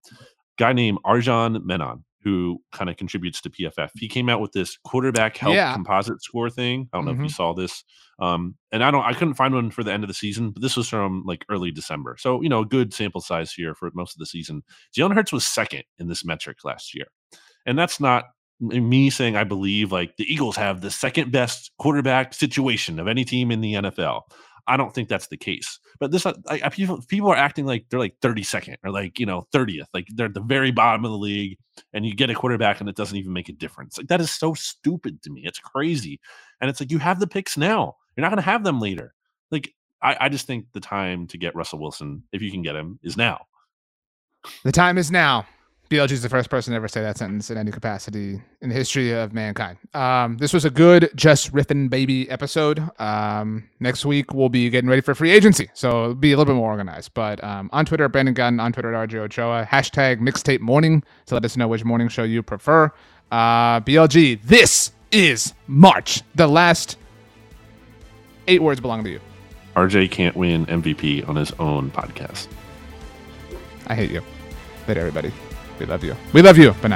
guy 0.57 0.73
named 0.73 0.99
Arjun 1.03 1.65
Menon, 1.65 2.03
who 2.23 2.61
kind 2.71 2.89
of 2.89 2.97
contributes 2.97 3.41
to 3.41 3.49
PFF, 3.49 3.89
he 3.95 4.07
came 4.07 4.29
out 4.29 4.41
with 4.41 4.51
this 4.51 4.77
quarterback 4.83 5.37
health 5.37 5.55
Yeah. 5.55 5.73
composite 5.73 6.21
score 6.21 6.49
thing. 6.49 6.87
I 6.93 6.97
don't 6.97 7.05
know 7.05 7.11
if 7.11 7.17
you 7.17 7.23
Mhm. 7.25 7.31
saw 7.31 7.53
this. 7.53 7.83
Um, 8.19 8.55
and 8.71 8.83
I 8.83 8.91
don't, 8.91 9.03
I 9.03 9.13
couldn't 9.13 9.33
find 9.33 9.53
one 9.55 9.71
for 9.71 9.83
the 9.83 9.91
end 9.91 10.03
of 10.03 10.07
the 10.07 10.13
season, 10.13 10.51
but 10.51 10.61
this 10.61 10.77
was 10.77 10.87
from 10.87 11.23
like 11.25 11.43
early 11.49 11.71
December. 11.71 12.17
So 12.19 12.41
you 12.41 12.49
know, 12.49 12.59
a 12.59 12.65
good 12.65 12.93
sample 12.93 13.21
size 13.21 13.51
here 13.51 13.73
for 13.73 13.89
most 13.95 14.13
of 14.15 14.19
the 14.19 14.25
season. 14.27 14.61
Jalen 14.95 15.15
Hurts 15.15 15.31
was 15.33 15.47
second 15.47 15.83
in 15.97 16.07
this 16.07 16.23
metric 16.23 16.57
last 16.63 16.93
year, 16.93 17.07
and 17.65 17.77
that's 17.79 17.99
not 17.99 18.25
me 18.59 19.09
saying 19.09 19.35
I 19.35 19.43
believe 19.43 19.91
like 19.91 20.17
the 20.17 20.31
Eagles 20.31 20.55
have 20.55 20.81
the 20.81 20.91
second 20.91 21.31
best 21.31 21.71
quarterback 21.79 22.31
situation 22.35 22.99
of 22.99 23.07
any 23.07 23.25
team 23.25 23.49
in 23.49 23.61
the 23.61 23.73
NFL. 23.73 24.21
I 24.67 24.77
don't 24.77 24.93
think 24.93 25.09
that's 25.09 25.27
the 25.27 25.37
case. 25.37 25.79
But 25.99 26.11
this, 26.11 26.25
uh, 26.25 26.33
I, 26.47 26.61
I, 26.65 26.69
people, 26.69 27.01
people 27.07 27.29
are 27.29 27.35
acting 27.35 27.65
like 27.65 27.85
they're 27.89 27.99
like 27.99 28.19
32nd 28.21 28.77
or 28.83 28.91
like 28.91 29.19
you 29.19 29.25
know 29.25 29.47
30th, 29.53 29.87
like 29.93 30.07
they're 30.15 30.27
at 30.27 30.33
the 30.33 30.41
very 30.41 30.71
bottom 30.71 31.05
of 31.05 31.11
the 31.11 31.17
league, 31.17 31.57
and 31.93 32.05
you 32.05 32.13
get 32.13 32.29
a 32.29 32.35
quarterback 32.35 32.79
and 32.79 32.89
it 32.89 32.95
doesn't 32.95 33.17
even 33.17 33.33
make 33.33 33.49
a 33.49 33.53
difference. 33.53 33.97
Like 33.97 34.07
that 34.07 34.21
is 34.21 34.31
so 34.31 34.53
stupid 34.53 35.21
to 35.23 35.29
me. 35.29 35.41
It's 35.45 35.59
crazy, 35.59 36.19
and 36.59 36.69
it's 36.69 36.79
like 36.79 36.91
you 36.91 36.99
have 36.99 37.19
the 37.19 37.27
picks 37.27 37.57
now. 37.57 37.95
You're 38.15 38.23
not 38.23 38.29
going 38.29 38.43
to 38.43 38.49
have 38.49 38.63
them 38.63 38.79
later. 38.79 39.13
Like 39.51 39.73
I, 40.01 40.17
I 40.21 40.29
just 40.29 40.47
think 40.47 40.65
the 40.73 40.79
time 40.79 41.27
to 41.27 41.37
get 41.37 41.55
Russell 41.55 41.79
Wilson, 41.79 42.23
if 42.31 42.41
you 42.41 42.51
can 42.51 42.61
get 42.61 42.75
him, 42.75 42.99
is 43.03 43.17
now. 43.17 43.45
The 44.63 44.71
time 44.71 44.97
is 44.97 45.11
now. 45.11 45.45
BLG 45.91 46.11
is 46.11 46.21
the 46.21 46.29
first 46.29 46.49
person 46.49 46.71
to 46.71 46.77
ever 46.77 46.87
say 46.87 47.01
that 47.01 47.17
sentence 47.17 47.51
in 47.51 47.57
any 47.57 47.69
capacity 47.69 48.41
in 48.61 48.69
the 48.69 48.75
history 48.75 49.11
of 49.11 49.33
mankind. 49.33 49.77
Um, 49.93 50.37
this 50.37 50.53
was 50.53 50.63
a 50.63 50.69
good 50.69 51.11
just 51.15 51.51
riffing 51.51 51.89
baby 51.89 52.29
episode. 52.29 52.81
Um, 52.97 53.67
next 53.81 54.05
week 54.05 54.33
we'll 54.33 54.47
be 54.47 54.69
getting 54.69 54.89
ready 54.89 55.01
for 55.01 55.13
free 55.13 55.31
agency, 55.31 55.69
so 55.73 55.89
it'll 55.89 56.15
be 56.15 56.31
a 56.31 56.37
little 56.37 56.53
bit 56.53 56.57
more 56.57 56.71
organized. 56.71 57.13
But 57.13 57.43
um, 57.43 57.69
on 57.73 57.85
Twitter, 57.85 58.07
Brandon 58.07 58.33
Gowton, 58.33 58.61
on 58.61 58.71
Twitter, 58.71 58.93
at 58.93 59.09
RJ 59.09 59.15
Ochoa, 59.15 59.67
hashtag 59.69 60.21
mixtape 60.21 60.61
morning 60.61 61.03
to 61.25 61.33
let 61.33 61.43
us 61.43 61.57
know 61.57 61.67
which 61.67 61.83
morning 61.83 62.07
show 62.07 62.23
you 62.23 62.41
prefer. 62.41 62.85
Uh, 63.29 63.81
BLG, 63.81 64.41
this 64.43 64.93
is 65.11 65.53
March. 65.67 66.21
The 66.35 66.47
last 66.47 66.97
eight 68.47 68.63
words 68.63 68.79
belong 68.79 69.03
to 69.03 69.09
you. 69.09 69.19
RJ 69.75 70.09
can't 70.09 70.37
win 70.37 70.65
MVP 70.67 71.27
on 71.27 71.35
his 71.35 71.51
own 71.59 71.91
podcast. 71.91 72.47
I 73.87 73.95
hate 73.95 74.11
you. 74.11 74.21
Later, 74.87 75.01
everybody. 75.01 75.33
We 75.79 75.85
love 75.85 76.03
you. 76.03 76.15
We 76.33 76.41
love 76.41 76.57
you, 76.57 76.75
but. 76.81 76.91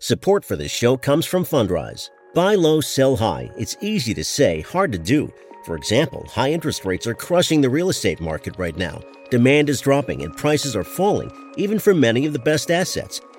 Support 0.00 0.44
for 0.44 0.56
this 0.56 0.70
show 0.70 0.96
comes 0.96 1.26
from 1.26 1.44
Fundrise. 1.44 2.08
Buy 2.34 2.54
low, 2.54 2.80
sell 2.80 3.16
high. 3.16 3.50
It's 3.58 3.76
easy 3.82 4.14
to 4.14 4.24
say, 4.24 4.62
hard 4.62 4.90
to 4.92 4.98
do. 4.98 5.30
For 5.66 5.76
example, 5.76 6.26
high 6.28 6.52
interest 6.52 6.86
rates 6.86 7.06
are 7.06 7.12
crushing 7.12 7.60
the 7.60 7.68
real 7.68 7.90
estate 7.90 8.18
market 8.18 8.54
right 8.58 8.76
now. 8.76 9.02
Demand 9.30 9.68
is 9.68 9.82
dropping 9.82 10.22
and 10.22 10.34
prices 10.34 10.74
are 10.74 10.84
falling, 10.84 11.30
even 11.58 11.78
for 11.78 11.92
many 11.92 12.24
of 12.24 12.32
the 12.32 12.38
best 12.38 12.70
assets. 12.70 13.20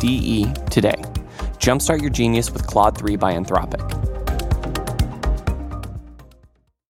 D 0.00 0.08
E, 0.08 0.52
today. 0.70 1.00
Jumpstart 1.58 2.00
your 2.00 2.10
genius 2.10 2.50
with 2.50 2.66
Claude 2.66 2.96
3 2.98 3.16
by 3.16 3.34
Anthropic. 3.34 4.11